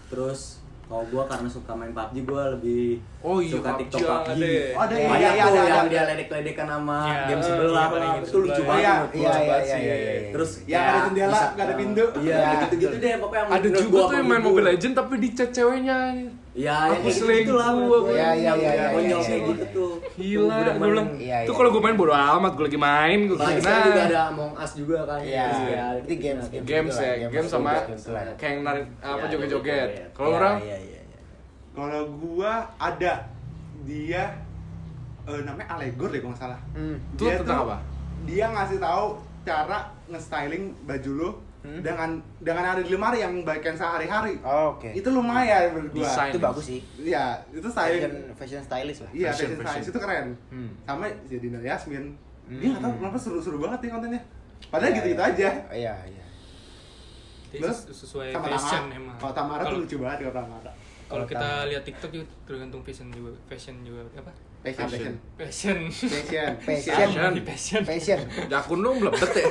Terus 0.09 0.64
kalau 0.85 1.05
gua 1.09 1.25
karena 1.25 1.49
suka 1.49 1.73
main 1.73 1.91
PUBG 1.91 2.17
gua 2.23 2.43
lebih 2.53 3.01
Oh 3.21 3.39
iya, 3.39 3.53
suka 3.53 3.71
PUBG 3.73 3.81
TikTok 3.89 4.05
ada. 4.05 4.21
PUBG. 4.27 4.45
Oh, 4.71 4.81
ada, 4.81 4.95
iya, 4.95 5.09
Banyak 5.09 5.33
iya, 5.33 5.43
tuh 5.43 5.49
ada, 5.51 5.63
yang 5.65 5.79
ada. 5.81 5.89
dia 5.89 6.03
ledek-ledekan 6.05 6.67
sama 6.69 6.99
Iya, 7.01 7.17
game 7.25 7.35
iya, 7.35 7.47
sebelah 7.47 7.87
paling 7.87 8.03
lah. 8.05 8.15
game 8.15 8.27
Itu 8.27 8.39
lucu 8.39 8.63
banget. 8.63 8.85
Iya, 8.85 8.93
iya, 8.93 9.01
gua. 9.25 9.41
iya, 9.41 9.55
Pasti. 9.55 9.71
iya, 9.71 9.79
iya, 9.81 9.95
iya. 9.97 10.31
Terus 10.31 10.51
Yang 10.65 10.85
ada 10.85 10.99
jendela, 11.03 11.41
nggak 11.49 11.65
ada 11.65 11.75
pintu. 11.75 12.05
Iya, 12.21 12.37
gitu-gitu 12.61 12.97
deh 12.97 13.13
pokoknya 13.17 13.41
yang 13.41 13.49
Ada 13.49 13.59
menurut 13.65 13.81
juga 13.81 13.91
gua 13.91 14.03
tuh 14.03 14.15
yang 14.15 14.23
main 14.23 14.31
menghibur. 14.35 14.53
Mobile 14.53 14.67
Legend 14.71 14.93
tapi 14.95 15.15
di 15.17 15.29
chat 15.33 15.51
ceweknya. 15.51 15.99
Iya, 16.55 16.71
Aku 16.71 16.87
yang 16.87 17.03
kayak 17.03 17.19
selingkuh, 17.19 17.43
gitu 17.43 17.55
lah 17.57 17.69
gua. 17.75 17.99
Iya, 18.07 18.29
iya, 18.31 18.53
iya, 18.55 18.71
iya, 18.71 18.87
Konyol 18.89 19.11
iya, 19.11 19.19
kayak 19.21 19.35
iya. 19.35 19.49
gitu 19.51 19.65
tuh. 19.75 19.93
Gila, 20.15 20.55
gue 20.55 20.87
bilang, 20.87 21.09
Iya, 21.19 21.37
tuh 21.43 21.51
iya. 21.51 21.59
kalau 21.59 21.69
gue 21.69 21.83
main 21.83 21.97
bodo 21.97 22.15
amat, 22.15 22.53
gue 22.55 22.65
lagi 22.65 22.79
main, 22.81 23.19
gue 23.21 23.35
Apalagi 23.35 23.51
kena. 23.53 23.65
sekarang 23.65 23.83
juga 23.85 24.03
ada 24.05 24.21
Among 24.25 24.53
Us 24.55 24.73
juga 24.73 24.99
kan. 25.05 25.19
Iya, 25.21 25.47
ya, 25.67 25.87
itu 25.99 26.15
games, 26.17 26.45
games. 26.63 26.95
ya, 26.97 27.13
Games 27.27 27.49
sama 27.49 27.71
kayak 28.33 28.53
yang 28.53 28.63
narik 28.63 28.87
apa 29.03 29.19
Iya, 29.19 29.31
joget-joget. 29.35 29.89
Kalau 30.13 30.29
Iya, 30.29 30.37
orang 30.37 30.55
iya, 30.61 30.77
iya, 30.79 31.01
iya. 31.03 31.21
Kalau 31.75 32.03
gua 32.15 32.53
ada 32.77 33.13
dia 33.83 34.23
eh, 35.25 35.41
namanya 35.43 35.69
Alegor 35.75 36.09
deh 36.09 36.21
kalau 36.21 36.31
nggak 36.31 36.43
salah. 36.45 36.61
Hmm. 36.71 36.97
Itu 37.11 37.23
Dia 37.25 37.35
tentang 37.41 37.59
tuh- 37.59 37.67
apa? 37.67 37.77
Dia 38.25 38.47
ngasih 38.49 38.79
tahu 38.79 39.07
cara 39.43 39.79
nge-styling 40.07 40.65
baju 40.85 41.11
lu 41.11 41.31
Hmm. 41.65 41.81
dengan 41.81 42.11
dengan 42.45 42.61
ada 42.67 42.85
di 42.85 42.93
lemari 42.93 43.19
yang 43.19 43.41
bagian 43.41 43.73
sehari-hari. 43.73 44.37
Oh, 44.45 44.77
oke 44.77 44.93
Itu 44.93 45.09
lumayan 45.09 45.73
menurut 45.73 45.97
gua. 45.97 46.29
Itu 46.29 46.37
bagus 46.37 46.65
sih 46.69 46.81
Iya, 47.01 47.41
itu 47.49 47.65
styling. 47.65 48.05
fashion 48.05 48.13
fashion 48.37 48.61
stylist 48.61 49.01
lah 49.01 49.11
Iya, 49.11 49.29
Fashion, 49.33 49.49
fashion, 49.49 49.57
fashion. 49.57 49.73
stylist 49.73 49.89
itu 49.89 49.99
keren. 49.99 50.27
Hmm. 50.53 50.71
Sama 50.85 51.05
Zedina 51.25 51.59
Yasmin. 51.59 52.05
Dia 52.45 52.53
Hmm. 52.53 52.71
nggak 52.71 52.83
tahu 52.85 52.93
kenapa 53.01 53.17
seru-seru 53.17 53.57
banget 53.59 53.79
nih 53.81 53.91
kontennya. 53.91 54.23
Padahal 54.67 54.91
Iya, 54.91 54.97
gitu-gitu 55.01 55.23
iya. 55.23 55.31
aja. 55.31 55.49
iya 55.73 55.95
iya 56.05 56.25
Jadi 57.49 57.63
Terus 57.65 57.79
sesuai 57.97 58.29
sama 58.31 58.47
fashion 58.51 58.83
Tamara. 58.85 58.99
emang. 58.99 59.17
Kalau 59.17 59.33
Tamara 59.33 59.57
tuh 59.57 59.67
Kalau- 59.67 59.81
lucu 59.81 59.97
banget 59.97 60.19
kalau 60.21 60.35
Tamara. 60.37 60.61
Kalau 60.61 60.75
Kalau 61.07 61.25
kita 61.25 61.49
lihat 61.65 61.83
TikTok 61.83 62.11
juga 62.13 62.27
tergantung 62.45 62.81
fashion 62.83 63.09
juga, 63.09 63.31
fashion 63.47 63.77
juga 63.81 64.01
apa? 64.15 64.33
Fashion. 64.65 65.13
Fashion. 65.37 65.79
Fashion. 66.57 67.07
Sama 67.13 67.37
di 67.37 67.45
fashion. 67.45 67.83
fashion 67.85 68.17
jakun 68.49 68.81
lu 68.81 68.97
belebet 68.97 69.31
ya. 69.35 69.49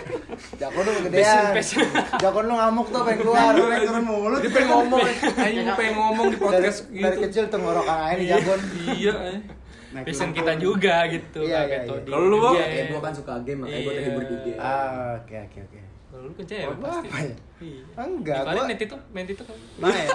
jakun 0.57 0.81
lu 0.81 0.89
Fashion, 0.89 1.05
kegedean 1.05 1.53
fashion. 1.53 1.85
jakun 2.17 2.43
lu 2.43 2.53
ngamuk 2.53 2.87
tuh 2.89 3.01
pengen 3.05 3.19
keluar 3.21 3.53
Lu 3.53 3.63
naik 3.69 3.85
turun 3.85 4.03
mulu. 4.03 4.35
Dia 4.41 4.49
pengen 4.49 4.69
ngomong, 4.73 4.99
ayo 5.37 5.59
gue 5.61 5.75
pengen 5.77 5.93
ngomong 5.95 6.25
di 6.27 6.35
dari, 6.35 6.41
podcast 6.41 6.79
dari 6.87 6.97
gitu. 6.97 7.23
kecil 7.23 7.43
tuh 7.47 7.59
ngorokan 7.61 7.97
aja 7.99 8.13
nih 8.13 8.25
Iya. 8.25 8.33
jakun 8.35 8.59
Iya, 8.89 9.13
eh. 9.29 9.39
Fashion 9.93 10.09
turun 10.25 10.29
kita 10.33 10.53
juga 10.57 10.95
gitu. 11.05 11.39
Iya, 11.45 11.59
kayak 11.63 11.83
iya, 11.85 11.93
iya. 11.93 12.09
Kalau 12.09 12.25
lu? 12.25 12.37
Iya. 12.49 12.65
Kayak 12.65 12.85
gua 12.89 13.01
kan 13.01 13.13
suka 13.13 13.33
game 13.41 13.59
makanya 13.61 13.77
gua 13.79 13.93
Iya. 13.93 13.99
terhibur 14.01 14.23
di 14.25 14.35
game. 14.41 14.57
ah 14.57 15.21
oke 15.21 15.35
oke 15.45 15.59
oke 15.61 15.77
Kalau 16.13 16.29
lu 16.29 16.33
kan 16.37 16.45
cewek 16.45 16.65
Apa 16.69 16.77
pasti. 16.77 17.09
apa 17.09 17.17
ya? 17.17 17.35
Iya. 17.57 17.81
Enggak, 17.97 18.37
Di 18.37 18.45
Paling 18.45 18.53
gua- 18.53 18.67
main 18.67 18.77
TikTok, 18.77 19.01
main 19.09 19.25
TikTok 19.25 19.45
kan. 19.49 19.57
main 19.79 20.05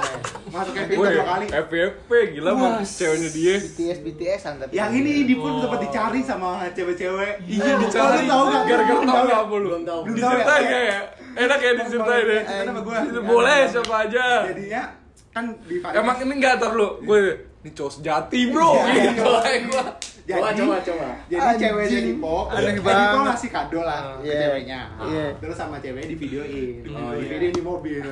Masuk 0.46 0.72
ke 0.72 0.82
Woi, 0.94 1.06
dua 1.10 1.24
kali. 1.26 1.46
FVP 1.50 2.10
gila 2.30 2.50
mah 2.54 2.70
ceweknya 2.80 3.28
dia. 3.28 3.54
BTS 3.58 3.98
BTS 3.98 4.40
tapi 4.62 4.72
Yang 4.72 4.90
ini 4.94 5.10
di 5.26 5.34
pun 5.34 5.50
Oh. 5.50 5.58
sempat 5.58 5.80
dicari 5.82 6.20
sama 6.22 6.48
cewek-cewek. 6.70 7.32
Iya 7.42 7.66
Oh, 7.68 7.78
dicari. 7.82 8.14
lu 8.14 8.30
tahu 8.30 8.44
nggak? 8.46 8.62
Gara-gara 8.64 8.94
tahu 8.94 9.02
tahu 9.02 9.18
nggak 9.18 9.26
ya? 9.34 9.42
apa 9.42 9.54
lu? 9.56 9.66
Belum 9.66 9.82
tahu. 9.82 10.00
Belum 10.04 10.14
tahu 10.14 10.22
ya? 10.22 10.38
Diceritain 10.38 10.66
ya? 10.86 11.00
Enak 11.36 11.58
ya 11.58 11.70
diceritain 11.74 12.26
ya? 12.28 12.40
Eh, 12.46 12.62
gua. 12.78 12.96
Itu 13.02 13.20
boleh 13.26 13.58
siapa 13.66 13.94
aja. 14.00 14.26
Jadinya 14.46 14.82
kan 15.28 15.44
di 15.64 15.74
Emang 15.82 16.16
ini 16.20 16.32
nggak 16.36 16.54
tar 16.56 16.72
lu? 16.72 16.88
Gue 17.02 17.18
ini 17.58 17.70
cowok 17.72 17.92
sejati 17.92 18.40
bro. 18.46 18.70
Iya, 18.86 19.02
Gitu 19.10 19.26
iya. 19.26 19.58
gua. 19.66 19.84
Coba 20.28 20.52
Jadi- 20.52 20.60
coba 20.60 20.76
coba. 20.78 21.08
Jadi 21.24 21.40
Anjing. 21.40 21.60
ceweknya 21.64 22.00
di 22.04 22.14
pop, 22.14 22.46
Aneh 22.50 22.68
eh, 22.68 22.78
banget. 22.78 23.24
Ngasih 23.24 23.48
kado 23.48 23.80
lah 23.80 23.98
ke 24.14 24.28
Iya. 24.28 24.40
ceweknya. 24.44 24.80
Iya. 25.00 25.26
Terus 25.40 25.56
sama 25.56 25.76
ceweknya 25.80 26.04
di 26.06 26.16
videoin, 26.16 26.74
Oh, 26.86 27.10
di 27.10 27.16
iya. 27.16 27.28
videoin 27.30 27.54
di 27.54 27.62
mobil. 27.64 28.04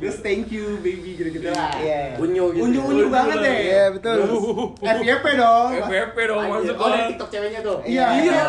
Terus 0.00 0.16
thank 0.18 0.48
you 0.48 0.80
baby 0.80 1.10
gitu-gitu 1.14 1.48
lah. 1.48 1.68
Iya. 1.76 2.16
Unyu 2.16 2.44
gitu. 2.50 2.64
Unyu-unyu 2.64 3.06
banget 3.08 3.36
deh. 3.38 3.56
Iya, 3.60 3.84
betul. 3.92 4.16
FYP 4.80 5.24
dong. 5.36 5.68
FVP 5.78 6.16
dong 6.24 6.42
masuk. 6.48 6.74
Oh, 6.74 6.88
dari 6.88 7.04
TikTok 7.06 7.28
ceweknya 7.28 7.60
tuh. 7.60 7.76
Iya, 7.84 8.06
Iya, 8.16 8.42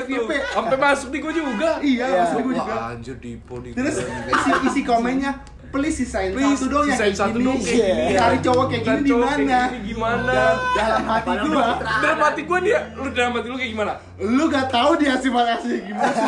FYP. 0.00 0.30
Sampai 0.48 0.78
masuk 0.78 1.08
di 1.12 1.18
gua 1.20 1.32
juga. 1.32 1.70
Iya, 1.78 2.04
Iya. 2.06 2.20
maksud 2.22 2.38
gue 2.40 2.54
juga. 2.54 2.74
Anjir 2.88 3.16
Dipo 3.18 3.54
di 3.60 3.70
Terus 3.72 3.96
isi 4.00 4.50
isi 4.66 4.80
komennya 4.82 5.32
please 5.68 5.96
sisain 5.96 6.30
Please, 6.30 6.54
satu 6.54 6.66
dong 6.68 6.84
yang 6.84 6.94
sisain 6.94 7.08
kayak 7.08 7.20
satu 7.20 7.38
dong 7.38 7.58
kayak 7.58 7.76
gini. 7.76 8.14
Cari 8.14 8.38
cowok 8.40 8.64
kayak 8.66 8.82
gini 8.82 9.00
di 9.00 9.12
mana? 9.12 9.58
gimana? 9.82 10.32
Da- 10.32 10.58
Dalam 10.76 11.04
hati 11.04 11.32
gua, 11.42 11.64
Dalam 11.78 12.18
hati 12.20 12.42
gua 12.42 12.58
dia, 12.60 12.80
lu 12.92 13.08
dalam 13.10 13.32
hati 13.32 13.46
lu 13.46 13.56
kayak 13.56 13.72
gimana? 13.72 13.92
Lu 14.16 14.48
gak 14.48 14.72
tahu 14.72 14.96
dia 14.96 15.12
asli 15.12 15.28
gimana 15.28 15.60
sih 15.60 15.76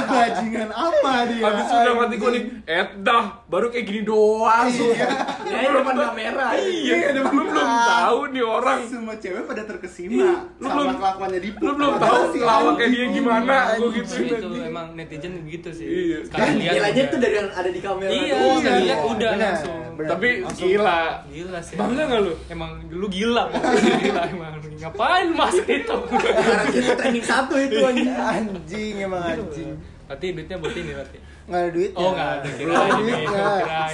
bajingan 0.05 0.69
apa 0.69 1.13
dia. 1.25 1.41
Habis 1.41 1.65
itu 1.65 1.77
dalam 1.79 1.99
hati 1.99 2.15
gua 2.15 2.31
nih, 2.31 2.43
eh 2.63 2.87
dah, 3.01 3.25
baru 3.47 3.67
kayak 3.69 3.87
gini 3.87 4.01
doang. 4.03 4.69
Iya. 4.69 5.09
Ya, 5.43 5.57
ini 5.59 5.73
depan 5.73 5.95
kamera. 5.97 6.47
Iya, 6.53 6.97
lu 7.17 7.23
belum 7.33 7.49
tahu 7.65 8.19
nih 8.29 8.45
orang. 8.45 8.79
Semua 8.85 9.17
cewek 9.17 9.43
pada 9.43 9.63
terkesima 9.65 10.45
Lu 10.55 10.69
sama 10.69 10.77
belum- 10.77 10.97
kelakuannya 10.97 11.41
di 11.41 11.49
Lu 11.57 11.73
belum 11.73 11.95
tahu 11.97 12.21
lawak 12.39 12.75
kayak 12.77 12.91
dia 12.91 13.07
gimana, 13.09 13.55
gua 13.75 13.89
Itu 13.89 13.89
gituin. 13.97 14.69
emang 14.69 14.87
netizen 14.93 15.33
begitu 15.41 15.69
sih. 15.73 15.87
Iya. 15.89 16.19
Nilainya 16.29 16.93
udah. 17.01 17.05
tuh 17.09 17.19
dari 17.19 17.35
yang 17.35 17.49
ada 17.51 17.71
di 17.71 17.81
kamera. 17.81 18.11
Iya, 18.11 18.37
sekali 18.37 18.81
lihat 18.85 18.85
iya, 18.85 18.97
udah 19.07 19.31
langsung. 19.35 19.79
Tapi 19.99 20.29
Langsung. 20.39 20.63
gila. 20.63 21.01
Gila 21.27 21.59
sih. 21.59 21.75
Bangga 21.75 22.03
nggak 22.07 22.21
lu? 22.23 22.33
Emang 22.47 22.71
dulu 22.87 23.07
gila, 23.09 23.51
gila 23.99 24.23
emang. 24.29 24.55
Ngapain 24.79 25.27
masuk 25.33 25.67
itu? 25.67 25.97
Karena 26.07 26.65
kita 26.71 26.93
trending 26.95 27.27
satu 27.27 27.59
itu 27.59 27.78
anjing. 27.81 28.11
anjing 28.11 28.95
emang 28.99 29.23
anjing 29.23 29.73
Berarti 30.09 30.27
duitnya 30.33 30.57
buat 30.57 30.73
ini 30.73 30.93
berarti. 30.93 31.19
nggak 31.49 31.61
ada 31.61 31.71
duitnya 31.71 31.97
Oh 31.99 32.11
nggak 32.13 32.29
ada 32.31 32.41
Nggak 32.41 32.57
kirain 32.59 32.81
ada 32.81 32.97
duitnya 32.97 33.45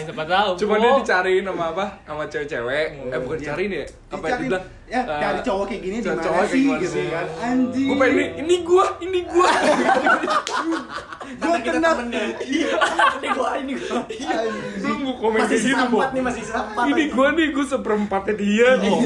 siapa 0.00 0.24
tahu. 0.24 0.50
Cuma 0.54 0.74
Oh. 0.74 0.78
dia 0.80 0.92
dicariin 0.96 1.44
sama 1.44 1.64
apa? 1.70 1.84
Sama 2.02 2.22
cewek-cewek. 2.24 2.86
Eh 3.04 3.18
bukan 3.18 3.36
dicariin 3.36 3.70
ya? 3.72 3.86
Apa 4.08 4.26
Dibilang, 4.32 4.64
ya 4.84 5.00
eh, 5.00 5.16
cari 5.16 5.40
cowok 5.40 5.64
kayak 5.64 5.80
gini 5.80 5.96
di 5.96 6.04
cari 6.04 6.12
mana 6.12 6.24
cowok 6.24 6.44
sih 6.44 6.62
gitu 6.76 6.86
sih? 6.86 7.06
kan 7.08 7.26
anjing 7.40 7.88
Gue 7.88 7.96
pengen 7.96 8.14
ini, 8.14 8.24
ini 8.36 8.56
gua, 8.62 8.86
ini 9.00 9.20
gua. 9.24 9.48
gue 11.40 11.58
kena 11.64 11.90
Iya. 12.38 12.72
Ini 13.16 13.28
gua 13.32 13.50
ini 13.56 13.72
gua. 13.74 14.00
Lu 14.78 14.92
mau 15.00 15.14
komen 15.16 15.40
Masih 15.40 15.56
gitu, 15.56 15.72
serampat 15.72 16.08
nih, 16.12 16.22
masih 16.22 16.42
serampat. 16.44 16.84
Ini 16.84 17.04
gua 17.10 17.28
nih, 17.32 17.46
gua 17.50 17.64
seperempatnya 17.64 18.34
dia. 18.36 18.68
Oh. 18.84 19.00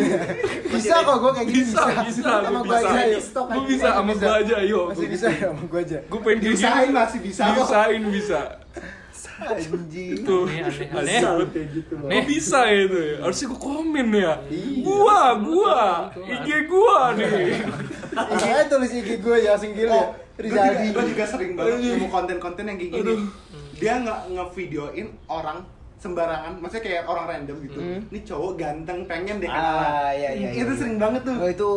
bisa 0.69 0.95
kok 1.01 1.17
gue 1.17 1.33
kayak 1.33 1.49
gini 1.49 1.63
Bisa, 1.63 1.83
bisa, 2.03 2.23
sama 2.43 2.61
gua 2.61 2.61
gue 2.61 2.75
bisa. 2.75 2.89
aja 2.91 3.03
yuk 3.07 3.23
Gua 3.33 3.63
bisa 3.65 3.89
sama 3.89 4.13
gua 4.13 4.33
aja, 4.35 4.55
ayo. 4.59 4.81
masih 4.91 5.07
bisa 5.09 5.27
ya 5.31 5.47
sama 5.49 5.63
gue 5.65 5.81
aja 5.81 5.99
Gue 6.05 6.21
pengen 6.21 6.39
Diusahain 6.43 6.85
gitu. 6.85 6.99
masih 6.99 7.19
bisa 7.23 7.43
kok. 7.45 7.55
Diusahain 7.55 8.03
bisa. 8.11 8.41
Anjing. 9.39 10.27
Ini 10.27 10.59
aneh, 10.67 10.89
aneh. 10.91 11.21
Kayak 11.55 11.69
gitu. 11.75 11.95
Bisa 12.27 12.61
itu 12.71 12.99
ya? 12.99 13.17
Harusnya 13.23 13.47
gue 13.51 13.61
komen 13.63 14.07
ya 14.11 14.35
Iya. 14.51 14.83
Gua, 14.83 15.21
gua, 15.39 15.83
IG 16.15 16.49
gua 16.67 17.15
nih 17.15 17.63
Makanya 18.15 18.63
tulis 18.67 18.91
IG 18.91 19.23
gue 19.23 19.37
ya 19.47 19.55
singgil 19.55 19.89
ya 19.89 20.05
gue 20.39 20.47
juga, 20.47 20.63
Rizaldi 20.63 20.87
gua 20.95 21.05
juga 21.07 21.25
sering 21.27 21.53
banget 21.59 21.79
nemu 21.83 22.07
konten-konten 22.15 22.65
yang 22.71 22.79
kayak 22.79 22.93
gini 22.95 23.15
dia 23.79 23.95
nggak 24.03 24.21
ngevideoin 24.35 25.09
orang 25.31 25.59
sembarangan 25.99 26.55
maksudnya 26.57 26.85
kayak 26.85 27.03
orang 27.05 27.27
random 27.29 27.59
gitu 27.61 27.75
Hmm. 27.77 27.99
ini 28.07 28.21
cowok 28.23 28.53
ganteng 28.55 28.99
pengen 29.05 29.37
deh 29.37 29.47
Ah, 29.47 29.53
kenalan 29.53 29.91
iya, 30.15 30.31
iya, 30.33 30.49
itu 30.55 30.63
iya. 30.65 30.79
sering 30.79 30.97
banget 30.97 31.23
tuh 31.23 31.35
Oh 31.35 31.49
itu 31.49 31.71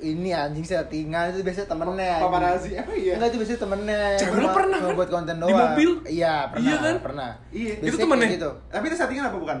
ini 0.00 0.30
anjing 0.30 0.62
settingan 0.62 1.24
itu 1.28 1.42
biasanya 1.42 1.68
temennya 1.68 2.14
paparazzi 2.18 2.70
apa 2.72 2.92
iya 2.92 3.12
Enggak 3.14 3.28
itu 3.28 3.36
biasanya 3.36 3.60
temennya 3.60 4.00
Cewek 4.14 4.30
Cuma- 4.30 4.38
lu 4.40 4.48
pernah 4.52 4.78
kan? 4.80 4.94
buat 4.94 5.10
konten 5.10 5.34
Di 5.34 5.42
doang 5.42 5.58
mobil? 5.68 5.90
Iya 6.04 6.34
pernah 6.46 6.62
Iya 6.62 6.74
kan? 6.78 6.94
Pernah 7.00 7.30
Iya. 7.50 7.72
Biasanya 7.74 7.90
Itu 7.90 7.96
temennya? 8.00 8.28
gitu 8.30 8.50
tapi 8.68 8.84
itu 8.84 8.96
settingan 8.96 9.24
apa 9.26 9.38
bukan 9.38 9.58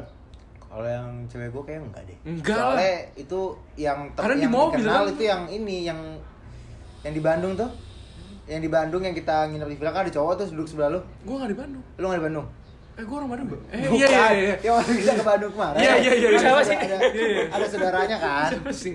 Kalau 0.64 0.88
yang 0.88 1.06
cewek 1.26 1.48
gue 1.50 1.62
kayak 1.64 1.80
enggak 1.84 2.02
deh 2.04 2.18
Enggak 2.24 2.56
Soalnya 2.56 2.94
itu 3.16 3.40
yang 3.76 3.98
Karena 4.12 4.34
di 4.36 4.48
mobil 4.48 4.78
dikenal 4.80 4.94
kan? 5.00 5.10
itu 5.10 5.22
yang 5.24 5.42
ini 5.48 5.76
yang 5.84 6.00
yang 7.02 7.12
di 7.12 7.20
Bandung 7.20 7.52
tuh 7.52 7.70
yang 8.44 8.60
di 8.60 8.68
Bandung 8.68 9.00
yang 9.00 9.12
kita 9.12 9.48
nginep 9.48 9.66
di 9.66 9.76
villa 9.76 9.90
kan 9.90 10.02
ada 10.02 10.12
cowok 10.12 10.32
tuh 10.36 10.46
duduk 10.50 10.66
sebelah 10.66 10.88
lu 10.88 11.00
Gue 11.20 11.34
gak 11.34 11.48
di 11.48 11.56
Bandung 11.56 11.82
lu 11.94 12.04
nggak 12.04 12.20
di 12.20 12.26
Bandung 12.28 12.46
Eh 12.94 13.02
gue 13.02 13.10
orang 13.12 13.26
Bandung 13.26 13.50
Eh 13.68 13.84
Bukan. 13.84 13.98
iya 13.98 14.06
iya 14.06 14.26
iya 14.30 14.54
yang 14.62 14.74
waktu 14.78 14.92
kita 14.94 15.12
ke 15.12 15.24
Bandung 15.24 15.50
kemarin 15.50 15.76
Iya, 15.76 15.92
iya, 15.96 16.12
iya, 16.14 16.28
Ada- 16.30 16.38
siapa 16.40 16.60
sih? 16.62 16.76
ada, 16.76 16.96
Iya, 17.02 17.26
iya. 17.26 17.42
ada 17.50 17.64
saudaranya 17.66 18.16
kan 18.16 18.48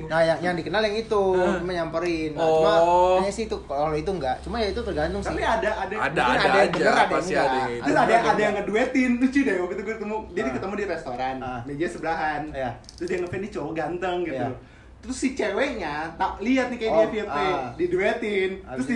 nah 0.08 0.22
yang 0.24 0.40
yang 0.40 0.56
dikenal 0.56 0.82
yang 0.82 0.96
itu 0.98 1.24
Ah. 1.36 1.60
cuma 1.60 1.72
nyamperin 1.74 2.32
nah, 2.32 2.40
Oh. 2.42 2.56
cuma 2.56 2.72
kayaknya 3.18 3.34
sih 3.34 3.44
itu 3.46 3.58
kalau 3.62 3.92
itu 3.94 4.08
enggak 4.10 4.36
cuma 4.40 4.56
ya 4.58 4.68
itu 4.70 4.80
tergantung 4.82 5.20
sih 5.20 5.30
tapi 5.30 5.44
ada 5.44 5.70
ada 5.78 5.96
Ada, 6.00 6.16
ada 6.16 6.22
ada 6.32 6.32
yang 6.32 6.48
aja, 6.48 6.72
bener, 6.72 6.88
ada 6.88 6.96
yang 6.98 7.12
pasti 7.12 7.28
enggak. 7.30 7.44
ada 7.46 7.60
terus 7.60 7.76
Ada 7.90 8.00
ada 8.00 8.12
yang 8.14 8.24
ada 8.26 8.42
yang 8.42 8.54
ngeduetin 8.56 9.12
lucu 9.20 9.40
deh 9.42 9.56
waktu 9.58 9.74
itu 9.74 9.84
gue 9.84 9.96
ketemu 9.98 10.16
dia 10.30 10.42
Ah. 10.42 10.54
ketemu 10.56 10.74
di 10.74 10.86
restoran 10.88 11.36
Ah. 11.42 11.60
meja 11.66 11.88
sebelahan 11.88 12.42
Iya. 12.50 12.70
terus 12.96 13.08
dia 13.10 13.18
ngefans 13.20 13.42
nih 13.42 13.52
cowok 13.52 13.72
ganteng 13.74 14.18
gitu 14.24 14.48
Iya. 14.48 14.58
terus 15.00 15.18
si 15.18 15.30
ceweknya 15.34 15.94
tak 16.16 16.32
lihat 16.40 16.66
nih 16.70 16.78
kayak 16.78 16.92
Oh, 16.94 17.00
dia 17.02 17.08
FYP 17.26 17.36
ah. 17.36 17.68
diduetin 17.76 18.50
terus 18.66 18.88
di 18.88 18.96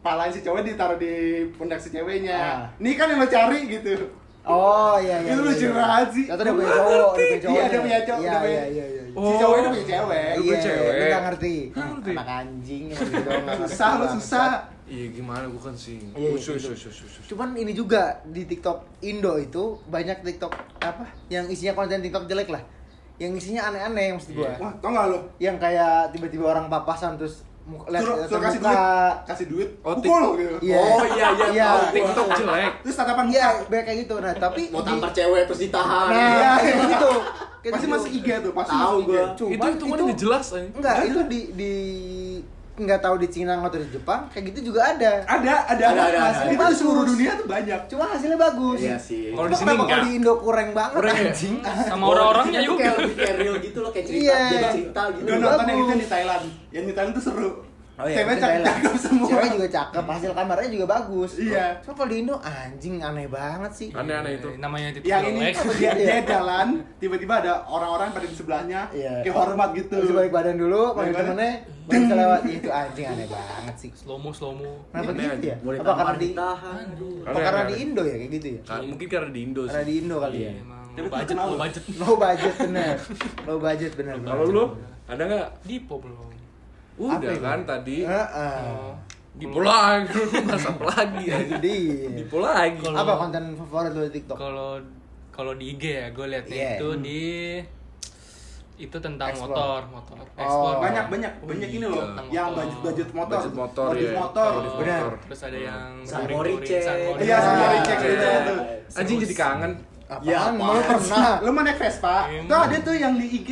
palain 0.00 0.30
si 0.30 0.38
cowok 0.38 0.62
ditaruh 0.62 0.94
di 0.96 1.14
pundak 1.52 1.82
si 1.82 1.90
ceweknya. 1.90 2.38
Ah. 2.38 2.62
Ini 2.78 2.94
kan 2.94 3.10
yang 3.10 3.18
lo 3.18 3.26
cari 3.26 3.66
gitu. 3.66 3.90
Oh 4.46 4.94
iya 4.96 5.16
iya. 5.18 5.30
Itu 5.34 5.42
iya, 5.42 5.48
lucu 5.50 5.66
iya. 5.66 5.74
banget 5.74 6.08
sih. 6.14 6.24
Ternyata 6.24 6.42
udah 6.42 6.54
punya 6.54 6.70
cowok, 6.70 6.86
udah 6.86 7.10
punya 7.10 7.26
Iya, 7.26 7.38
cowok. 7.42 7.58
udah 7.66 7.80
punya 7.82 7.98
cowok, 8.00 8.20
Iya 8.20 8.30
udah 8.30 8.40
punya- 8.40 8.54
iya 8.54 8.64
iya 8.66 8.84
iya. 8.86 9.02
Si 9.16 9.34
cowok 9.36 9.56
itu 9.56 9.68
punya 9.68 9.86
cewek. 9.86 10.28
Oh, 10.28 10.42
Iya, 10.44 10.56
cewek. 10.60 10.94
lu 10.94 11.18
ngerti. 11.18 11.54
Anak 12.06 12.28
anjing 12.30 12.82
gitu 12.86 13.02
Susah 13.64 13.90
lo 13.90 13.96
bangsat. 13.98 14.14
susah. 14.14 14.48
Iya 14.86 15.06
gimana 15.10 15.46
bukan 15.48 15.74
sih. 15.74 15.98
Iya, 16.12 16.14
iya, 16.22 16.30
Usus, 16.32 16.62
usus, 16.62 16.78
usus, 16.78 16.96
usus. 17.02 17.24
Cuman 17.26 17.48
ini 17.52 17.72
juga 17.72 18.22
di 18.22 18.46
TikTok 18.46 19.02
Indo 19.02 19.34
itu 19.34 19.62
banyak 19.84 20.22
TikTok 20.22 20.52
apa 20.78 21.10
yang 21.26 21.46
isinya 21.46 21.74
konten 21.74 21.98
TikTok 21.98 22.24
jelek 22.24 22.46
lah. 22.46 22.62
Yang 23.16 23.32
isinya 23.40 23.66
aneh-aneh 23.66 24.14
maksud 24.14 24.30
gua. 24.32 24.52
Wah, 24.56 24.72
tau 24.76 24.92
gak 24.92 25.06
lo? 25.08 25.18
Yang 25.38 25.56
kayak 25.58 26.12
tiba-tiba 26.12 26.44
orang 26.46 26.68
papasan 26.68 27.16
terus 27.16 27.42
Suruh, 27.66 28.16
suruh 28.24 28.40
kasih 28.40 28.60
muka. 28.60 28.70
duit, 28.70 29.14
kasih 29.26 29.46
duit, 29.48 29.70
Oh, 29.80 29.92
pukul 29.92 30.22
gitu. 30.36 30.56
Iya. 30.62 30.78
Oh 30.78 31.02
iya 31.04 31.26
iya. 31.28 31.46
Iya. 31.50 31.66
tahu. 31.66 31.82
TikTok 31.92 32.26
jelek. 32.36 32.72
Terus 32.80 32.96
tatapan 32.96 33.24
Iya, 33.26 33.46
banyak 33.64 33.84
kayak 33.84 33.98
gitu. 34.02 34.14
Nah, 34.16 34.32
tapi 34.32 34.62
mau 34.70 34.80
tampar 34.80 35.10
cewek 35.10 35.42
terus 35.44 35.60
ditahan 35.60 36.06
Nah, 36.08 36.30
Iya. 36.32 36.50
kayak 36.56 36.76
gitu. 36.92 37.12
Kayak 37.58 37.72
Pasti 37.72 37.82
gitu. 37.82 37.94
masuk 37.96 38.10
IG 38.12 38.28
tuh, 38.38 38.52
pasti 38.52 38.70
Tahu 38.70 38.78
masuk 38.78 38.94
IG. 38.96 39.08
gua. 39.08 39.24
Cuman 39.34 39.50
itu 39.68 39.84
itu 39.84 40.02
nggak 40.04 40.20
jelas 40.20 40.44
aja. 40.48 40.68
Enggak, 40.70 40.94
itu 41.04 41.20
di 41.26 41.40
di 41.52 41.72
nggak 42.76 43.00
tahu 43.00 43.16
di 43.16 43.28
Cina 43.28 43.56
atau 43.56 43.80
di 43.80 43.88
Jepang 43.88 44.28
kayak 44.28 44.52
gitu 44.52 44.70
juga 44.70 44.92
ada. 44.92 45.24
Ada, 45.24 45.54
ada, 45.66 45.84
Ada, 45.88 46.02
ada, 46.06 46.20
ada. 46.28 46.52
Itu 46.52 46.62
di 46.62 46.76
seluruh 46.76 47.04
dunia 47.08 47.32
tuh 47.34 47.46
banyak. 47.48 47.80
Cuma 47.88 48.04
hasilnya 48.06 48.36
bagus. 48.36 48.78
Iya 48.78 48.96
sih. 49.00 49.32
Kalau 49.32 49.48
di 49.48 49.56
sini 49.56 49.72
kalau 49.72 50.04
di 50.04 50.10
Indo 50.12 50.32
kurang 50.36 50.68
banget 50.70 51.00
Kurang 51.00 51.16
ya? 51.16 51.24
anjing? 51.32 51.54
sama 51.90 52.04
orang-orangnya 52.06 52.60
Itu 52.60 52.68
juga 52.68 52.80
kayak 52.84 52.96
lebih 53.00 53.16
kayak 53.16 53.36
real 53.40 53.56
gitu 53.58 53.78
loh 53.80 53.90
kayak 53.90 54.06
cerita 54.06 54.22
Iya. 54.22 54.38
jadi 54.46 54.66
cerita 54.76 55.02
gitu 55.12 55.26
nonton 55.32 55.66
yang 55.66 55.78
itu 55.80 55.94
di 55.96 56.08
Thailand. 56.08 56.44
Yang 56.70 56.84
di 56.84 56.92
Thailand 56.92 57.14
tuh 57.16 57.24
seru. 57.24 57.50
Oh 57.96 58.04
iya, 58.04 58.16
Cewek 58.20 58.36
itu 58.36 58.44
cakep 58.60 58.94
semua. 59.00 59.24
Cewek 59.24 59.48
juga 59.56 59.68
cakep, 59.72 60.04
hasil 60.04 60.32
kameranya 60.36 60.68
juga 60.68 60.86
bagus. 60.86 61.30
Iya. 61.40 61.80
Cuma 61.80 61.92
kalau 61.96 62.08
di 62.12 62.16
Indo 62.20 62.36
anjing 62.36 63.00
aneh 63.00 63.24
banget 63.24 63.72
sih. 63.72 63.88
Aneh-aneh 63.88 64.36
itu. 64.36 64.48
Eh, 64.52 64.56
namanya 64.60 64.88
titik 64.92 65.08
Yang 65.08 65.24
ini 65.26 65.40
dia, 65.40 65.56
Iya. 65.72 65.92
dia 66.04 66.18
jalan, 66.28 66.66
tiba-tiba 67.00 67.34
ada 67.40 67.64
orang-orang 67.64 68.12
pada 68.12 68.28
di 68.28 68.36
sebelahnya, 68.36 68.80
Iya. 68.92 69.24
kayak 69.24 69.32
hormat 69.32 69.68
gitu. 69.72 69.96
Terus 69.96 70.12
balik 70.12 70.28
badan 70.28 70.60
dulu, 70.60 70.92
Balik 70.92 71.16
temennya, 71.16 71.52
balik 71.88 72.04
kelewat 72.04 72.40
itu 72.44 72.68
anjing 72.68 73.06
aneh 73.08 73.26
banget 73.26 73.74
sih. 73.80 73.90
slow 73.96 74.18
mo 74.20 74.28
slow 74.28 74.52
mo 74.52 74.70
Kenapa 74.92 75.16
gitu 75.16 75.46
ya? 75.48 75.56
Apa 75.56 75.92
karena 75.96 76.12
di 76.12 76.28
ditahan 76.28 76.84
apa 77.24 77.38
karena 77.40 77.62
di. 77.64 77.74
Indo 77.80 78.02
ya 78.04 78.14
kayak 78.14 78.30
gitu 78.36 78.46
ya? 78.52 78.60
Mungkin 78.84 79.06
karena 79.08 79.30
di 79.32 79.40
Indo 79.40 79.62
Karena 79.64 79.80
sih. 79.80 79.88
di 79.88 79.94
Indo 80.04 80.16
kali 80.20 80.36
ya. 80.36 80.42
Iya, 80.44 80.52
emang 80.60 80.84
Tapi 80.92 81.00
low 81.00 81.12
budget 81.12 81.36
low 81.40 81.56
budget 81.56 81.84
Low 81.96 82.16
budget 82.16 82.54
bener. 82.60 82.94
Low 83.48 83.56
budget 83.56 83.92
bener. 83.96 84.14
Kalau 84.20 84.44
lu 84.44 84.64
ada 85.08 85.22
nggak? 85.24 85.48
Dipo 85.64 85.96
belum 85.96 86.28
Udah 86.96 87.16
Apa 87.18 87.28
itu? 87.28 87.42
kan 87.42 87.60
tadi. 87.62 87.96
Heeh. 88.02 88.60
Oh, 88.66 88.94
Di 89.32 89.44
lagi, 89.44 90.16
mas 90.42 90.64
apa 90.64 90.84
lagi 90.90 91.22
ya? 91.26 91.36
Jadi 91.46 91.76
Di 92.10 92.24
lagi. 92.26 92.80
Apa 92.82 93.12
konten 93.18 93.42
favorit 93.54 93.92
lu 93.92 94.02
di 94.02 94.12
TikTok? 94.14 94.32
kalau 94.34 94.80
kalau 95.28 95.52
di 95.52 95.64
IG 95.70 95.84
ya 95.84 96.06
gue 96.08 96.26
liatnya 96.26 96.56
Iya. 96.56 96.70
itu 96.74 96.88
di 96.98 97.24
itu 98.76 98.96
tentang 98.98 99.28
Explore. 99.28 99.52
motor 99.52 99.80
motor 99.90 100.16
Oh. 100.36 100.36
explore 100.38 100.76
Banyak 100.78 101.04
banyak 101.08 101.32
Oh, 101.34 101.46
banyak 101.46 101.68
ini 101.70 101.78
iya. 101.78 101.88
loh, 101.90 102.04
Tentang 102.06 102.26
yang 102.30 102.46
motor. 102.46 102.64
motor. 102.64 102.82
Budget 102.82 103.08
motor, 103.10 103.88
Modif 103.88 104.00
iya. 104.02 104.12
motor. 104.14 104.50
Modif 104.54 104.72
Benar. 104.74 105.00
motor. 105.02 105.12
terus 105.18 105.40
ada 105.42 105.58
yang. 105.58 105.90
Iya, 105.96 107.36
sama 107.38 107.52
Iya. 107.56 107.94
gitu 107.94 108.06
Iya. 108.06 108.32
tuh. 108.42 108.58
Anjing 108.96 109.18
jadi 109.18 109.34
kangen. 109.34 109.72
Apaan? 110.06 110.22
Ya, 110.22 110.40
Lu 110.54 110.80
pernah? 110.82 111.32
Lu 111.42 111.50
mau 111.50 111.62
naik 111.62 111.78
Vespa? 111.78 112.16
Tuh 112.46 112.58
ada 112.62 112.76
tuh 112.78 112.94
yang 112.94 113.12
di 113.14 113.26
IG 113.28 113.50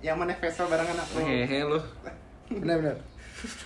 yang 0.00 0.14
mau 0.14 0.24
naik 0.24 0.38
Vespa 0.38 0.64
barengan 0.64 0.96
aku. 0.96 1.16
Hehe 1.20 1.58
lu. 1.62 1.80
Bener. 2.58 2.96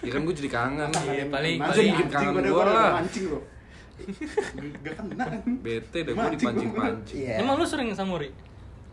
Ya 0.00 0.10
kan 0.10 0.20
gue 0.22 0.34
jadi 0.34 0.50
kangen. 0.50 0.90
Iya, 1.06 1.24
paling 1.28 1.54
Mancing, 1.56 1.68
paling 1.68 1.88
bikin 1.92 2.08
kangen 2.08 2.44
gua 2.46 2.64
lah. 2.64 2.90
mancing 2.96 3.24
loh. 3.28 3.42
Gak 4.78 4.94
kena 4.94 5.24
kan? 5.26 5.40
Bete 5.60 5.98
dah 5.98 6.12
gue 6.12 6.18
Mancing, 6.18 6.38
dipancing-pancing. 6.38 7.18
Iya. 7.18 7.34
emang 7.40 7.54
lu 7.56 7.64
sering 7.64 7.88
samuri 7.92 8.28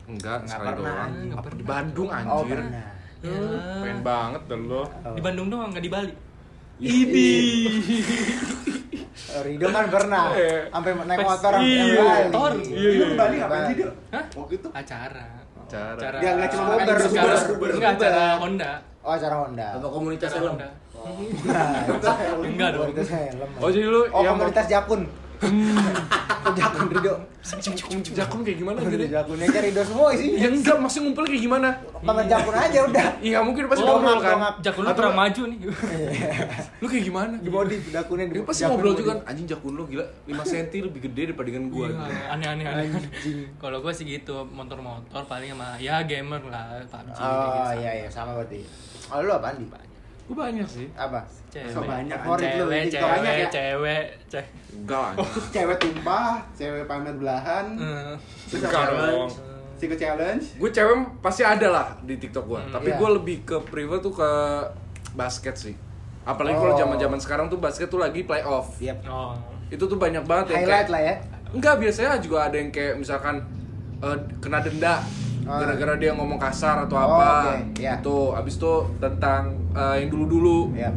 Enggak, 0.04 0.44
Nggak 0.44 0.52
sekali 0.52 0.76
doang. 0.76 1.12
Di 1.56 1.64
Bandung 1.64 2.10
Oh 2.10 2.18
anjir. 2.44 2.60
pernah. 2.60 2.88
ya. 3.22 3.40
Pengen 3.80 4.00
banget 4.02 4.42
dah 4.44 4.60
lo. 4.60 4.84
di 5.16 5.22
Bandung 5.22 5.48
doang 5.48 5.70
nggak 5.72 5.84
di 5.84 5.92
Bali 5.92 6.14
Ini. 6.76 7.30
Oh, 9.30 9.42
Rido 9.46 9.68
kan 9.70 9.86
pernah. 9.88 10.34
Iya. 10.36 10.68
Sampai 10.68 10.92
naik 11.00 11.20
motor 11.22 11.52
sampai 11.54 11.70
iya, 11.70 11.96
Bali. 11.96 12.24
motor. 12.28 12.52
Iya, 12.60 12.90
ke 12.92 13.16
Bali 13.16 13.36
ngapain 13.38 13.64
sih 13.64 13.76
dia? 13.78 13.92
Hah? 14.12 14.24
Waktu 14.34 14.54
itu 14.58 14.68
acara 14.74 15.26
Acara. 15.64 16.18
Ya, 16.20 16.30
nggak 16.38 16.50
cuma 16.54 16.66
skuber, 17.00 17.34
skuber. 17.40 17.70
enggak 17.74 17.92
acara 17.98 18.26
Honda 18.38 18.72
Oh 19.04 19.12
acara 19.12 19.36
Honda. 19.36 19.68
apa 19.76 19.88
komunitas 19.88 20.32
helm 20.34 20.56
Nah, 20.56 21.84
enggak 22.40 22.70
dong 22.72 22.88
komunitas 22.88 23.10
helm. 23.12 23.50
Oh 23.60 23.68
jadi 23.68 23.86
lu 23.92 24.02
Oh 24.08 24.24
yang 24.24 24.40
komunitas 24.40 24.68
Jakun. 24.72 25.04
Jakun 26.56 26.88
Rido. 26.88 27.14
Jakun 28.16 28.40
kayak 28.48 28.58
gimana 28.64 28.80
gitu? 28.80 28.96
Komunitas 28.96 29.12
Jakun 29.12 29.38
yang 29.44 29.52
cari 29.52 29.68
Rido 29.68 29.82
semua 29.84 30.08
isinya. 30.16 30.40
Ya 30.40 30.48
enggak, 30.48 30.78
maksudnya 30.80 31.04
ngumpul 31.12 31.24
kayak 31.28 31.44
gimana? 31.44 31.68
Banget 32.00 32.26
Jakun 32.32 32.56
aja 32.56 32.80
udah. 32.88 33.08
Iya 33.20 33.38
mungkin 33.44 33.64
pasti 33.68 33.84
Oh, 33.84 34.00
ngobrol 34.00 34.24
kan? 34.24 34.38
Jakun 34.64 34.82
lu 34.84 34.88
Atau 34.88 35.00
pernah 35.04 35.16
maju 35.20 35.42
nih 35.52 35.58
Lu 36.80 36.86
kayak 36.88 37.04
gimana? 37.04 37.36
Di 37.44 37.50
modif 37.52 37.82
Jakunnya 37.92 38.26
di 38.32 38.40
pasti 38.48 38.64
ngobrol 38.64 38.96
juga 38.96 39.20
kan, 39.20 39.36
anjing 39.36 39.48
jakun 39.52 39.74
lu 39.76 39.84
gila 39.84 40.06
5 40.32 40.32
cm 40.48 40.88
lebih 40.88 41.02
gede 41.12 41.22
daripada 41.28 41.48
dengan 41.52 41.68
gua 41.68 41.88
Iya, 41.92 42.40
aneh-aneh 42.40 42.64
aneh. 42.64 42.88
Anjing. 42.88 43.40
Kalau 43.60 43.84
gue 43.84 43.92
sih 43.92 44.08
gitu, 44.08 44.48
motor-motor 44.48 45.28
paling 45.28 45.52
sama 45.52 45.76
ya 45.76 46.00
gamer 46.08 46.40
lah, 46.48 46.80
PUBG 46.88 47.20
Oh 47.20 47.68
gitu. 47.68 47.84
iya 47.84 47.92
iya 48.00 48.08
sama 48.08 48.40
berarti. 48.40 48.64
Kalau 49.08 49.22
lu 49.24 49.34
apaan 49.34 49.56
di? 49.58 49.66
Gue 50.24 50.36
banyak 50.40 50.64
sih 50.64 50.88
Apa? 50.96 51.20
Cewek, 51.52 51.70
So 51.70 51.84
banyak 51.84 52.16
Favorit 52.16 52.48
lu 52.56 52.64
cewek, 52.64 52.80
di 52.80 52.88
TikTok 52.88 53.02
cewek, 53.04 53.14
banyak 53.14 53.34
ya? 53.36 53.50
cewek, 53.50 54.04
cewek. 54.32 54.48
Enggak 54.74 55.02
lah 55.04 55.14
cewek 55.52 55.78
tumpah, 55.78 56.32
cewek 56.56 56.84
pamer 56.88 57.16
belahan, 57.20 57.66
Eh, 57.76 58.16
terus 58.48 58.62
Enggak 58.64 58.84
dong 58.90 59.30
challenge. 59.84 60.46
Gue 60.56 60.70
cewek 60.72 60.96
pasti 61.20 61.44
ada 61.44 61.68
lah 61.68 61.88
di 62.00 62.16
TikTok 62.16 62.46
gue, 62.48 62.56
Hmm, 62.56 62.72
tapi 62.72 62.90
iya. 62.90 62.98
gue 62.98 63.10
lebih 63.20 63.38
ke 63.44 63.58
privat 63.68 64.00
tuh 64.00 64.16
ke 64.16 64.30
basket 65.12 65.56
sih. 65.60 65.76
Apalagi 66.24 66.56
kalau 66.56 66.72
Oh. 66.72 66.80
zaman-zaman 66.80 67.20
sekarang 67.20 67.46
tuh 67.52 67.60
basket 67.60 67.92
tuh 67.92 68.00
lagi 68.00 68.24
playoff. 68.24 68.80
Yep. 68.80 69.04
Oh. 69.04 69.36
Itu 69.68 69.84
tuh 69.86 70.00
banyak 70.00 70.24
banget 70.24 70.56
yang 70.56 70.64
Highlight 70.64 70.88
kayak, 70.88 70.90
lah 70.90 71.02
ya. 71.04 71.16
Enggak, 71.52 71.76
biasanya 71.84 72.16
juga 72.18 72.48
ada 72.48 72.56
yang 72.56 72.72
kayak 72.72 72.96
misalkan 72.96 73.44
eh, 74.00 74.18
kena 74.40 74.64
denda. 74.64 75.04
Gara-gara 75.46 75.94
dia 75.96 76.12
ngomong 76.12 76.38
kasar 76.38 76.84
atau 76.84 76.96
Oh, 76.96 77.04
apa. 77.10 77.30
oke, 77.52 77.56
iya. 77.78 77.98
Itu 77.98 78.18
abis 78.32 78.56
itu 78.56 78.74
tentang 78.98 79.42
eh, 79.72 79.96
yang 79.98 80.10
dulu-dulu. 80.10 80.72
Yep. 80.74 80.94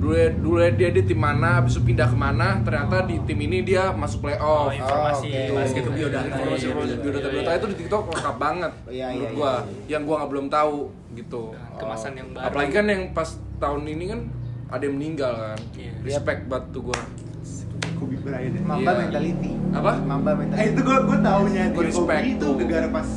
Dulu 0.00 0.14
dulu 0.40 0.56
dia 0.72 0.88
di 0.88 1.02
tim 1.02 1.20
mana, 1.20 1.60
abis 1.60 1.76
itu 1.76 1.84
pindah 1.84 2.08
ke 2.08 2.16
mana, 2.16 2.56
ternyata 2.58 3.04
di 3.04 3.20
tim 3.20 3.36
ini 3.38 3.60
dia 3.60 3.92
masuk 3.92 4.18
Oh, 4.18 4.24
playoff. 4.24 4.72
informasi 4.72 5.28
Oh, 5.28 5.54
basket 5.54 5.76
gitu 5.78 5.90
biodata 5.92 6.24
Iya, 6.24 6.32
informasi 6.32 6.48
iya, 6.56 6.70
iya, 6.70 6.72
biodata 6.72 6.96
iya, 7.20 7.28
biodata 7.28 7.50
iya. 7.50 7.58
itu 7.58 7.66
di 7.66 7.76
TikTok 7.76 8.02
lengkap 8.08 8.36
banget 8.38 8.72
Iya, 8.88 9.06
menurut 9.06 9.20
iya, 9.22 9.36
gua 9.36 9.52
iya, 9.52 9.60
yang 9.90 10.02
gua 10.02 10.14
nggak 10.16 10.30
belum 10.30 10.46
tahu 10.48 10.76
gitu 11.12 11.42
Kemasan 11.76 12.12
yang 12.14 12.28
baru. 12.32 12.44
apalagi 12.46 12.72
kan 12.72 12.86
yang 12.86 13.02
pas 13.12 13.28
tahun 13.60 13.82
ini 13.86 14.04
kan 14.06 14.20
ada 14.70 14.82
yang 14.82 14.94
meninggal 14.96 15.32
kan 15.36 15.58
Iya. 15.76 15.92
respect 16.00 16.40
banget 16.46 16.64
tuh 16.70 16.82
gua 16.82 17.00
Kobe 17.92 18.16
Bryant. 18.18 18.54
ya. 18.54 18.62
Mamba 18.62 18.90
Iya. 18.90 19.00
mentality. 19.02 19.52
Apa? 19.70 19.92
Mamba 20.00 20.30
Eh 20.30 20.36
mentality. 20.38 20.68
itu 20.70 20.80
gue 20.80 20.98
gue 21.02 21.18
taunya 21.20 21.62
di 21.66 21.76
respect 21.78 22.00
Kobe 22.00 22.16
itu 22.26 22.46
gara-gara 22.58 22.88
pas 22.90 23.08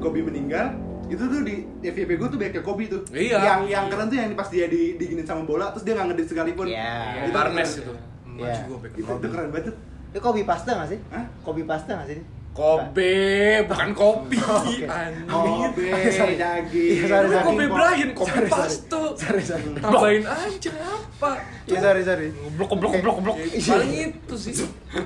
Kobe 0.00 0.20
meninggal 0.20 0.66
itu 1.06 1.18
tuh 1.20 1.42
di 1.42 1.54
FYP 1.82 2.10
gue 2.16 2.28
tuh 2.30 2.38
banyak 2.38 2.52
kayak 2.54 2.64
Kobe 2.64 2.84
tuh. 2.86 3.02
Iya. 3.10 3.36
Yang 3.36 3.60
yang 3.68 3.84
keren 3.90 4.06
tuh 4.06 4.16
yang 4.16 4.30
pas 4.32 4.46
dia 4.46 4.66
di 4.66 4.94
diginin 4.94 5.26
sama 5.26 5.42
bola 5.42 5.74
terus 5.74 5.82
dia 5.82 5.94
nggak 5.94 6.06
ngedit 6.08 6.26
sekalipun. 6.28 6.66
Iya. 6.66 6.78
Iya, 6.78 7.20
Itu 7.20 7.30
Barnes 7.30 7.70
itu 7.76 7.92
Iya. 8.30 8.46
maju 8.46 8.60
gua 8.64 8.78
back 8.80 8.92
Itu, 8.94 9.10
itu 9.12 9.28
keren 9.28 9.48
banget. 9.50 9.64
tuh. 9.66 9.74
Itu 10.10 10.18
kopi 10.20 10.42
pasta 10.42 10.70
nggak 10.72 10.88
sih? 10.88 10.98
Hah? 11.10 11.24
Kopi 11.42 11.62
pasta 11.62 11.90
nggak 11.92 12.08
sih? 12.08 12.18
Kobe 12.50 13.14
bukan 13.62 13.90
kopi 13.92 14.36
Oke. 14.36 14.82
anjing 14.82 15.26
Kobe 15.26 15.86
Sorry. 16.10 16.34
daging. 16.34 16.90
Iya, 16.92 17.04
sorry, 17.06 17.28
sorry. 17.28 17.46
Kobe 17.46 17.64
Bryant, 17.66 18.10
Kobe 18.12 18.30
Sorry. 18.30 18.48
Pasto 18.48 19.02
Sorry 19.14 19.42
sorry. 19.42 19.64
Tambahin 19.76 20.22
aja 20.24 20.72
apa 20.82 21.30
Iya 21.64 21.78
sorry 21.80 22.02
sorry. 22.02 22.26
Goblok, 22.30 22.68
goblok, 22.70 22.90
goblok, 22.96 23.14
goblok. 23.18 23.36
Paling 23.38 23.92
itu 24.04 24.34
sih 24.36 24.52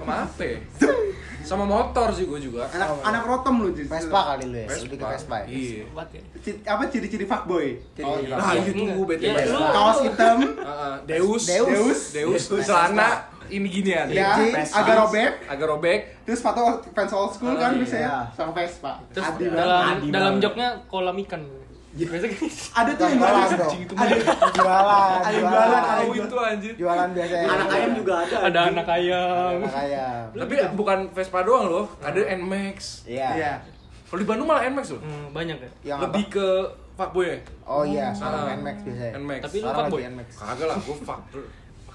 apa 0.05 0.42
ya? 0.42 0.59
Sama 1.45 1.64
motor 1.64 2.09
sih 2.11 2.24
gua 2.24 2.40
juga 2.40 2.64
Anak 2.72 3.05
anak 3.05 3.22
rotom 3.28 3.55
lu 3.62 3.68
jadi. 3.70 3.84
Vespa 3.86 4.20
kali 4.32 4.45
lu 4.49 4.57
ya. 4.57 4.68
Lebih 4.72 4.97
ke 4.97 5.07
Vespa. 5.12 5.36
ya? 5.45 5.47
Iya 5.47 5.84
ya. 5.84 6.22
Apa 6.72 6.82
ciri-ciri 6.88 7.24
fuckboy? 7.28 7.66
Ciri-ciri 7.92 8.05
Oh, 8.05 8.16
fuckboy. 8.16 8.40
Nah 8.40 8.53
itu 8.57 8.72
Enggak. 8.72 9.07
bete 9.07 9.26
Iya, 9.28 9.57
Kaos 9.70 9.99
hitam, 10.03 10.38
Heeh, 10.68 10.95
Deus, 11.05 11.42
Deus. 11.45 12.01
Deus, 12.16 12.42
Deus, 12.49 12.64
celana 12.64 13.28
ini 13.53 13.68
ginian, 13.68 14.09
ya, 14.09 14.40
Vespa. 14.40 14.80
agak 14.80 14.95
robek. 15.05 15.30
agak 15.45 15.66
robek. 15.68 15.99
Terus 16.24 16.40
sepatu 16.40 16.80
fans 16.97 17.12
old 17.12 17.30
school 17.36 17.53
kan 17.61 17.76
iya. 17.76 17.80
bisa 17.84 17.97
ya, 18.01 18.14
sama 18.32 18.57
Vespa. 18.57 18.97
Terus 19.12 19.28
dalam 19.53 20.01
dalam 20.09 20.34
joknya 20.40 20.80
kolam 20.88 21.16
ikan. 21.28 21.45
Biasa 21.95 22.26
kan. 22.26 22.49
ada 22.74 22.90
tuh 22.90 23.05
yang 23.07 23.18
Jualan 23.22 23.51
dong. 23.55 23.74
itu 23.78 23.95
Ada 23.95 24.14
Jualan. 24.51 25.14
Ada 25.22 25.30
jualan. 25.30 25.55
jualan, 25.55 25.82
ada 25.84 26.05
itu 26.11 26.36
anjir. 26.36 26.72
Jualan 26.74 27.09
biasanya. 27.14 27.47
anak 27.49 27.68
ayam 27.70 27.90
juga 27.95 28.12
ada 28.18 28.36
Ada 28.42 28.61
anak 28.66 28.86
ayam. 28.90 29.55
Anak 29.62 29.76
ayam. 29.78 30.22
Tapi 30.34 30.55
bukan 30.74 30.99
Vespa 31.14 31.40
doang 31.42 31.64
loh, 31.66 31.84
ada 32.03 32.20
Nmax. 32.34 33.07
Iya. 33.07 33.28
Iya. 33.34 33.53
Kalau 34.05 34.18
di 34.18 34.26
Bandung 34.26 34.47
malah 34.47 34.66
Nmax 34.66 34.86
loh. 34.90 35.03
Hmm, 35.03 35.26
banyak 35.30 35.57
ya. 35.57 35.70
Yang 35.84 35.99
Lebih 36.07 36.24
apa? 36.24 36.34
ke 36.34 36.47
fuckboy 36.95 37.26
ya. 37.26 37.38
Oh 37.64 37.82
iya, 37.82 38.07
sama 38.11 38.36
Ah. 38.42 38.55
Nmax 38.55 38.76
biasanya. 38.82 39.12
Nmax. 39.16 39.40
Tapi 39.47 39.57
lu 39.57 39.70
fuckboy? 39.70 40.01
Kagak 40.34 40.66
lah, 40.66 40.76
gue 40.76 40.97
fuck. 41.01 41.20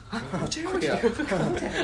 Gue 0.10 0.50
cewek 0.50 0.82
ya? 0.84 0.98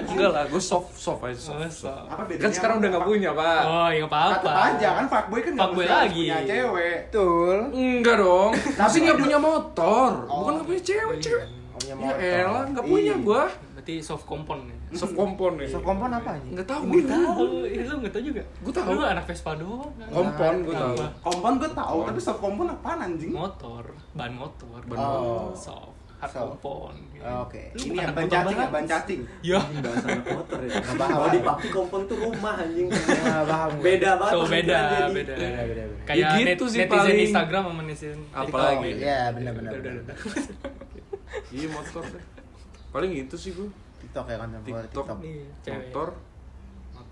Enggak 0.03 0.30
lah, 0.32 0.43
gue 0.43 0.57
soft 0.57 0.89
soft 0.91 1.21
aja 1.21 1.38
soft. 1.38 1.57
Oh, 1.57 1.69
so. 1.69 1.93
Apa 2.05 2.26
bedanya? 2.26 2.41
Kan 2.41 2.51
sekarang 2.51 2.76
udah 2.78 2.89
nggak 2.91 3.05
punya, 3.05 3.30
Pak. 3.32 3.61
Oh, 3.63 3.89
ya 3.91 4.03
apa-apa. 4.03 4.34
Tetep 4.36 4.55
aja 4.57 4.88
kan 4.91 5.05
fuckboy 5.05 5.39
kan 5.39 5.53
mesti 5.53 5.61
harus 5.61 5.86
lagi. 5.88 6.23
punya 6.23 6.38
cewek. 6.43 6.97
Betul. 7.05 7.57
Enggak 7.71 8.15
dong. 8.17 8.51
Tapi 8.80 8.97
nggak 8.99 9.17
punya 9.19 9.38
motor. 9.38 10.09
Bukan 10.26 10.51
nggak 10.55 10.67
punya 10.67 10.82
cewek, 10.84 11.17
cewek. 11.19 11.45
Punya 11.71 11.86
Ya 11.86 11.95
motor. 11.95 12.17
elah, 12.17 12.63
nggak 12.67 12.86
punya 12.86 13.03
Iya. 13.11 13.15
gua. 13.21 13.43
Berarti 13.76 13.95
soft 14.01 14.26
kompon 14.26 14.59
ya. 14.63 14.76
Soft 14.95 15.13
kompon 15.13 15.51
nih. 15.55 15.67
So 15.67 15.78
kompon 15.80 16.09
apa 16.09 16.30
aja? 16.32 16.47
Enggak 16.47 16.65
tahu 16.65 16.82
Gue 16.88 16.93
gue. 16.97 17.11
tahu, 17.11 17.43
lu 17.67 17.93
nggak 17.99 18.09
tahu 18.11 18.23
juga. 18.26 18.41
Gua 18.59 18.73
tahu. 18.73 18.89
Lu 18.91 19.01
anak 19.03 19.26
Vespa 19.26 19.51
doang. 19.53 19.91
Kompon 20.07 20.55
gue 20.61 20.73
tahu. 20.73 20.93
Apa? 20.95 21.07
Kompon 21.21 21.53
gue 21.55 21.69
tahu, 21.71 21.97
tapi 22.03 22.19
soft 22.19 22.39
kompon 22.39 22.67
apaan 22.67 22.99
anjing? 23.03 23.30
Motor, 23.30 23.84
ban 24.11 24.32
motor. 24.32 24.80
Ban 24.84 24.97
Oh. 24.97 25.53
Soft, 25.53 25.93
hard 26.16 26.32
Soft. 26.32 26.41
kompon. 26.57 26.93
gitu. 27.11 27.24
Oke. 27.26 27.63
Lu 27.72 27.82
Ini 27.82 27.95
yang 27.97 28.11
ban 28.11 28.24
cacing 28.24 28.32
ya, 28.32 28.45
banget. 28.47 28.68
ban 28.70 28.86
cacing. 28.86 29.22
Ya. 29.41 29.57
Anjing 29.57 29.82
bahasa 29.82 30.07
anak 30.07 30.26
motor 30.30 30.59
ya. 30.59 30.70
paham. 30.72 31.09
Kalau 31.09 31.28
di 31.28 31.39
papi 31.41 31.68
kompon 31.70 32.01
tuh 32.05 32.18
rumah 32.20 32.53
anjing. 32.55 32.88
Nggak 32.88 33.43
paham. 33.45 33.70
gue. 33.72 33.84
Beda 33.84 34.09
banget. 34.16 34.34
Tuh 34.34 34.45
beda, 34.45 34.80
beda. 35.09 35.34
Beda, 35.34 35.34
beda, 35.36 35.84
beda. 35.86 36.03
Kayak 36.03 36.18
Ya 36.18 36.30
gitu 36.32 36.45
net- 36.45 36.59
sih 36.66 36.80
netizen 36.80 36.93
paling. 36.93 37.18
Instagram 37.26 37.61
sama 37.63 37.82
netizen 37.84 38.20
Apalagi. 38.32 38.78
TikTok. 38.86 39.01
Iya, 39.01 39.20
benar-benar. 39.32 39.72
Udah, 39.72 39.82
udah, 39.82 40.03
udah. 40.03 40.18
Iya 41.51 41.68
motor. 41.70 42.03
Paling 42.91 43.11
itu 43.13 43.36
sih 43.36 43.51
gue. 43.51 43.70
TikTok 43.97 44.26
ya 44.26 44.36
keluar 44.38 44.84
TikTok. 44.86 45.05
TikTok. 45.05 45.18
Iya. 45.22 45.74
Motor, 45.74 46.07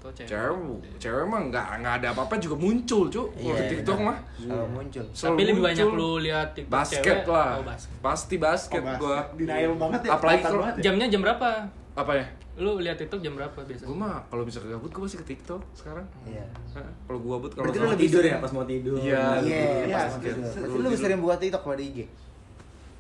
Motor 0.04 0.20
cewek. 0.20 0.28
cewek, 0.28 1.00
cewek 1.00 1.24
mah 1.24 1.42
nggak 1.48 1.66
nggak 1.80 1.94
ada 1.98 2.08
apa-apa 2.12 2.36
juga 2.36 2.56
muncul 2.58 3.08
cuy. 3.08 3.24
Kalau 3.24 3.40
Iya, 3.40 3.56
di 3.56 3.66
TikTok 3.72 3.98
mah. 4.02 4.18
Selalu 4.36 4.68
muncul. 4.70 5.06
Selalu 5.10 5.32
Tapi 5.32 5.44
lebih 5.48 5.64
banyak 5.64 5.88
lu 5.90 6.12
lihat 6.20 6.48
TikTok 6.52 6.74
basket 6.74 7.00
cewek. 7.18 7.32
lah. 7.32 7.52
Oh, 7.54 7.64
basket. 7.64 7.96
Pasti 8.04 8.36
basket 8.38 8.82
Oh, 8.82 8.96
gua. 9.00 9.18
Denial 9.34 9.74
banget 9.74 10.00
ya. 10.02 10.10
Apalagi 10.12 10.42
kalau- 10.44 10.68
ya. 10.68 10.82
Jamnya 10.84 11.06
jam 11.08 11.22
berapa? 11.22 11.48
Apa 11.96 12.12
ya? 12.14 12.26
Lu 12.54 12.72
lihat 12.78 13.00
TikTok 13.00 13.18
jam 13.18 13.34
berapa 13.34 13.56
biasanya? 13.56 13.88
Gue 13.88 13.98
mah 13.98 14.20
kalau 14.28 14.44
bisa 14.44 14.60
gabut 14.62 14.92
gue 14.92 15.02
masih 15.02 15.18
ke 15.18 15.28
TikTok 15.30 15.62
sekarang. 15.74 16.06
Iya. 16.22 16.46
Hah, 16.76 16.84
Kalau 17.08 17.18
gue 17.18 17.32
gabut 17.32 17.50
kalau 17.50 17.64
Berarti 17.66 17.80
lu 17.80 17.96
tidur 17.98 18.24
ya 18.24 18.38
pas 18.38 18.52
mau 18.52 18.66
tidur. 18.68 18.98
Iya. 19.00 19.24
Iya, 19.40 19.62
Iya, 19.88 19.96
basket. 20.04 20.34
Se- 20.44 20.60
Berarti 20.60 20.76
lu 20.76 20.84
lebih 20.84 21.00
sering 21.00 21.20
buat 21.24 21.40
TikTok 21.40 21.64
pada 21.64 21.80
IG. 21.82 22.00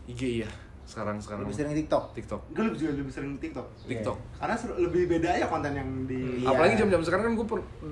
IG 0.07 0.21
iya. 0.39 0.49
Sekarang 0.83 1.15
sekarang. 1.17 1.43
Lebih 1.43 1.55
sering 1.55 1.73
TikTok. 1.75 2.03
TikTok. 2.13 2.41
Gue 2.49 2.63
lebih 2.65 2.77
juga 2.77 2.91
lebih 2.93 3.09
sering 3.09 3.33
TikTok. 3.37 3.67
TikTok. 3.83 4.17
Karena 4.35 4.55
seru- 4.55 4.77
lebih 4.77 5.03
beda 5.07 5.29
ya 5.33 5.47
konten 5.47 5.71
yang 5.71 5.89
di 6.03 6.43
Iya. 6.43 6.49
Apalagi 6.49 6.73
jam-jam 6.75 7.01
sekarang 7.01 7.23
kan 7.25 7.33
gue 7.33 7.47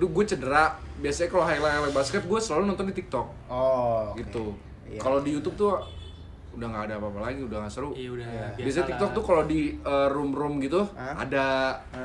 gue 0.06 0.26
cedera. 0.26 0.64
Biasanya 0.98 1.30
kalau 1.30 1.44
highlight 1.44 1.74
highlight 1.74 1.96
basket 1.96 2.24
gue 2.24 2.40
selalu 2.40 2.64
nonton 2.68 2.86
di 2.88 2.96
TikTok. 2.96 3.28
Oh, 3.48 4.12
oke. 4.12 4.20
Gitu. 4.20 4.46
Iya. 4.86 5.00
Kalau 5.00 5.20
di 5.20 5.32
YouTube 5.32 5.56
tuh 5.56 5.72
udah 6.52 6.68
nggak 6.68 6.84
ada 6.84 6.96
apa-apa 7.00 7.20
lagi, 7.24 7.40
udah 7.42 7.64
nggak 7.64 7.72
seru. 7.72 7.96
Iya 7.96 8.10
udah. 8.12 8.26
Iya. 8.28 8.44
biasa 8.44 8.60
Biasanya 8.60 8.76
lah. 8.78 8.90
TikTok 8.92 9.10
tuh 9.16 9.24
kalau 9.24 9.44
di 9.48 9.60
uh, 9.82 10.08
room-room 10.12 10.54
gitu 10.60 10.82
Hah? 10.92 11.16
ada 11.16 11.46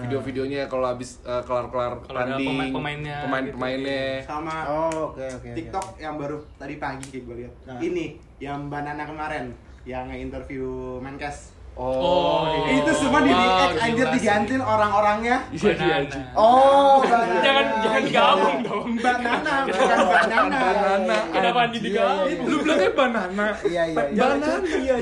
video-videonya 0.00 0.70
kalau 0.70 0.86
habis 0.86 1.18
uh, 1.20 1.42
kelar-kelar 1.42 1.98
Kalau 2.00 2.14
ada 2.16 2.38
tanding, 2.38 2.54
pemain-pemainnya 2.54 3.16
pemain-pemainnya. 3.26 4.22
sama 4.22 4.54
Oh, 4.64 5.10
oke 5.10 5.18
oke. 5.18 5.34
oke. 5.42 5.50
TikTok 5.50 5.86
yang 5.98 6.14
baru 6.14 6.38
tadi 6.54 6.78
pagi 6.78 7.06
kayak 7.10 7.22
gue 7.26 7.36
lihat. 7.36 7.52
Nah. 7.66 7.78
Ini 7.82 8.04
yang 8.38 8.70
Banana 8.70 9.02
kemarin 9.02 9.50
yang 9.86 10.10
nge-interview 10.10 10.98
Menkes. 10.98 11.54
Oh, 11.76 12.48
iya. 12.48 12.80
Itu 12.80 12.88
semua 12.96 13.20
di 13.20 13.28
Wow, 13.28 13.36
react 13.36 13.76
anjir 13.84 14.08
digantiin 14.16 14.62
orang-orangnya. 14.64 15.44
Iya, 15.52 15.60
iya, 15.60 15.76
Banana. 15.76 15.96
anjing. 16.00 16.24
Oh, 16.32 16.96
banana. 17.04 17.40
Jangan 17.44 17.64
jangan 17.84 18.00
digabung 18.00 18.58
dong. 18.64 18.88
Banana, 18.96 19.52
bukan 19.68 19.98
banana. 20.08 20.56
Banana. 20.56 21.16
Kenapa 21.28 21.58
anjing. 21.68 21.82
digabung? 21.84 22.48
Lu 22.48 22.56
bilangnya 22.64 22.90
banana. 22.96 23.46
Iya 23.60 23.82
iya. 23.92 24.02
iya. 24.08 24.24
Banana. 24.24 24.48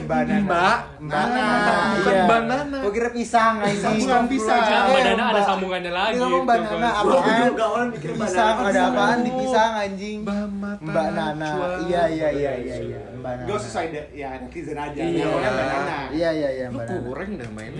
Banana. 0.03 0.43
Mbak. 0.43 0.79
Banana. 1.07 1.75
Bukan 1.95 2.11
iya. 2.11 2.25
banana. 2.27 2.77
Gua 2.83 2.93
kira 2.93 3.11
pisang 3.15 3.55
anjing. 3.63 3.97
Bukan 4.03 4.23
pisang. 4.27 4.61
Jangan 4.67 4.87
banana 4.91 5.23
ada 5.31 5.43
sambungannya 5.47 5.93
lagi. 5.95 6.11
Ini 6.11 6.23
ngomong 6.27 6.43
itu, 6.43 6.51
banana 6.51 6.89
apaan? 6.91 7.47
juga 7.55 7.65
orang 7.71 7.89
mikir 7.95 8.11
Pisang 8.19 8.35
banana. 8.59 8.67
ada 8.67 8.81
apaan 8.91 9.19
di 9.23 9.31
pisang 9.31 9.73
anjing? 9.79 10.19
Mbak 10.27 10.77
Mbak 10.83 11.07
Nana. 11.15 11.49
Iya 11.87 12.03
iya 12.11 12.29
iya 12.35 12.53
iya 12.59 12.77
iya. 12.83 13.01
Mbak 13.25 13.33
Nana. 13.35 13.47
Gue 13.47 13.59
sesuai 13.59 13.87
de- 13.89 14.11
ya 14.13 14.29
netizen 14.37 14.77
aja. 14.77 15.01
Iya. 15.01 15.25
Namanya 15.25 15.51
Banana. 15.51 15.97
Iya 16.11 16.29
iya 16.31 16.49
iya 16.53 16.67
Lu 16.67 16.77
Mbak 16.77 16.85
Nana. 16.87 17.01
kurang 17.03 17.31
dah 17.35 17.51
main. 17.51 17.73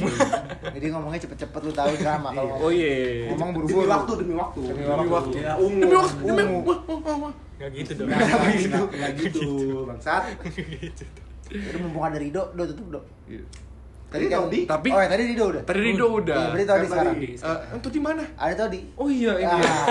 Jadi 0.73 0.87
ngomongnya 0.89 1.21
cepet-cepet 1.21 1.61
lu 1.61 1.73
tahu 1.75 1.93
drama 1.95 2.29
kalau 2.31 2.49
Oh 2.49 2.57
ngomong. 2.57 2.73
iya. 2.73 3.29
Ngomong 3.29 3.49
Demi 3.51 3.59
buru-buru. 3.61 3.91
waktu, 3.91 4.13
demi 4.17 4.35
waktu. 4.35 4.61
Demi 4.65 4.83
Demi 4.83 5.09
waktu. 5.11 5.37
Ya, 5.39 5.53
ungu. 5.55 5.79
Demi 5.79 5.95
waktu. 5.95 6.21
Demi 6.25 6.43
wah, 6.65 6.81
wah, 6.89 7.17
wah. 7.21 7.33
Nggak 7.55 7.71
gitu 7.77 7.93
dong. 7.95 8.09
Nggak 8.09 8.41
gitu, 8.57 8.81
nggak 8.91 9.13
gitu, 9.15 9.49
bangsat. 9.87 10.23
Udah 11.45 11.79
mumpung 11.79 12.03
ada 12.03 12.17
Rido, 12.17 12.43
do 12.51 12.63
tutup 12.65 12.87
do. 12.91 13.01
Tadi 14.07 14.25
kan- 14.27 14.41
Todi. 14.41 14.61
Tapi 14.65 14.89
Oh 14.89 14.99
ya 14.99 15.09
tadi 15.09 15.23
Rido 15.27 15.45
udah. 15.49 15.63
tadi 15.63 15.81
Rido 15.81 16.07
Iya, 16.07 16.17
udah. 16.17 16.37
berarti 16.47 16.65
Todi 16.65 16.79
Kan 16.79 16.87
sekarang. 16.89 17.17
tadi. 17.17 17.29
Eh, 17.35 17.59
itu 17.75 17.89
di 17.91 18.01
mana? 18.01 18.23
Ada 18.37 18.55
Todi. 18.61 18.81
Oh 18.95 19.09
iya 19.09 19.33
ini. 19.35 19.55
Ah. 19.59 19.87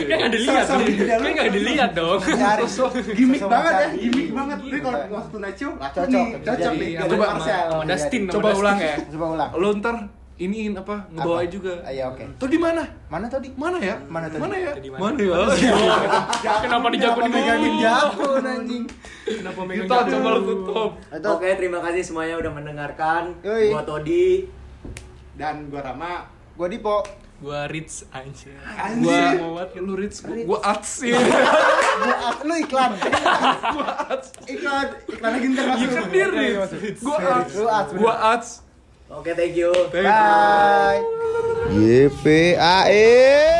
Kan 0.00 0.16
nggak 0.16 0.32
dilihat 0.32 0.64
Sosok 0.64 0.78
dong. 0.80 0.88
dia 0.88 1.14
lu. 1.14 1.22
Kan 1.22 1.30
nggak 1.30 1.50
dilihat 1.52 1.90
dong. 1.92 2.18
Cari. 2.20 2.64
Gimik 3.12 3.42
banget 3.44 3.72
ya, 3.74 3.86
gimik 3.92 4.28
banget. 4.32 4.58
Tapi 4.60 4.78
kalau 4.80 4.98
Show, 5.52 5.72
laku 5.76 5.96
Cocok, 6.00 6.26
cocok. 6.40 6.72
Nih, 6.72 6.90
coba- 6.96 7.28
Marcel. 7.30 7.68
Coba 8.30 8.48
ulang 8.54 8.78
ya. 8.78 8.94
Coba 9.08 9.26
ulang. 9.30 9.50
Lo 9.52 9.68
ntar 9.76 9.96
iniin 10.40 10.72
apa? 10.72 11.04
Ngebawa 11.12 11.44
Apa? 11.44 11.52
juga. 11.52 11.72
Ah, 11.84 11.92
Iya 11.92 12.04
oke. 12.08 12.24
Tuh 12.40 12.48
di 12.48 12.56
mana? 12.56 12.80
Mana 13.12 13.28
Todi? 13.28 13.52
Mana 13.52 13.76
ya? 13.76 14.00
Mana 14.08 14.24
tadi? 14.24 14.40
Mana 14.40 14.56
ya? 14.56 14.72
Tadi 14.72 14.88
mana? 14.88 15.20
Ya? 15.20 16.54
Kenapa 16.64 16.86
dijakun 16.88 17.22
megangin 17.28 17.72
mulu? 17.76 17.84
jakun 17.84 18.40
anjing? 18.42 18.84
Kenapa 19.22 19.60
megang 19.68 19.84
Kita 19.84 19.96
jakun? 20.00 20.12
coba 20.16 20.28
lu 20.32 20.40
tutup. 20.42 20.90
Oke, 21.12 21.48
terima 21.54 21.78
kasih 21.84 22.02
semuanya 22.02 22.40
udah 22.40 22.50
mendengarkan. 22.50 23.36
Gua 23.44 23.84
Todi. 23.84 24.48
Dan 25.36 25.68
gua 25.68 25.84
Rama. 25.84 26.24
gua 26.56 26.66
Dipo. 26.66 27.04
Gua 27.40 27.64
Rich 27.64 28.04
anjir. 28.08 28.52
Anjir. 28.64 29.40
Gua 29.40 29.40
Mau 29.40 29.56
buat 29.56 29.72
lu 29.72 29.92
Rich, 29.96 30.16
gua 30.44 30.60
Ats. 30.62 31.00
Gua 31.00 31.16
ah, 32.18 32.36
lu 32.44 32.54
iklan. 32.54 32.92
Iklan, 34.50 34.86
iklan 35.08 35.30
lagi 35.32 35.46
ntar 35.48 35.64
masuk. 35.68 35.80
Iya 35.80 35.88
kan 35.88 36.04
dia 36.08 36.26
Rich. 36.28 37.00
Gua 37.00 37.16
Ats. 37.16 37.52
Ats. 37.56 37.90
Gua 37.92 38.14
Ats. 38.32 38.48
Oke, 39.10 39.34
thank 39.34 39.56
you. 39.56 39.74
Thank 39.90 40.06
Bye. 40.06 41.02
YPAE. 41.74 43.58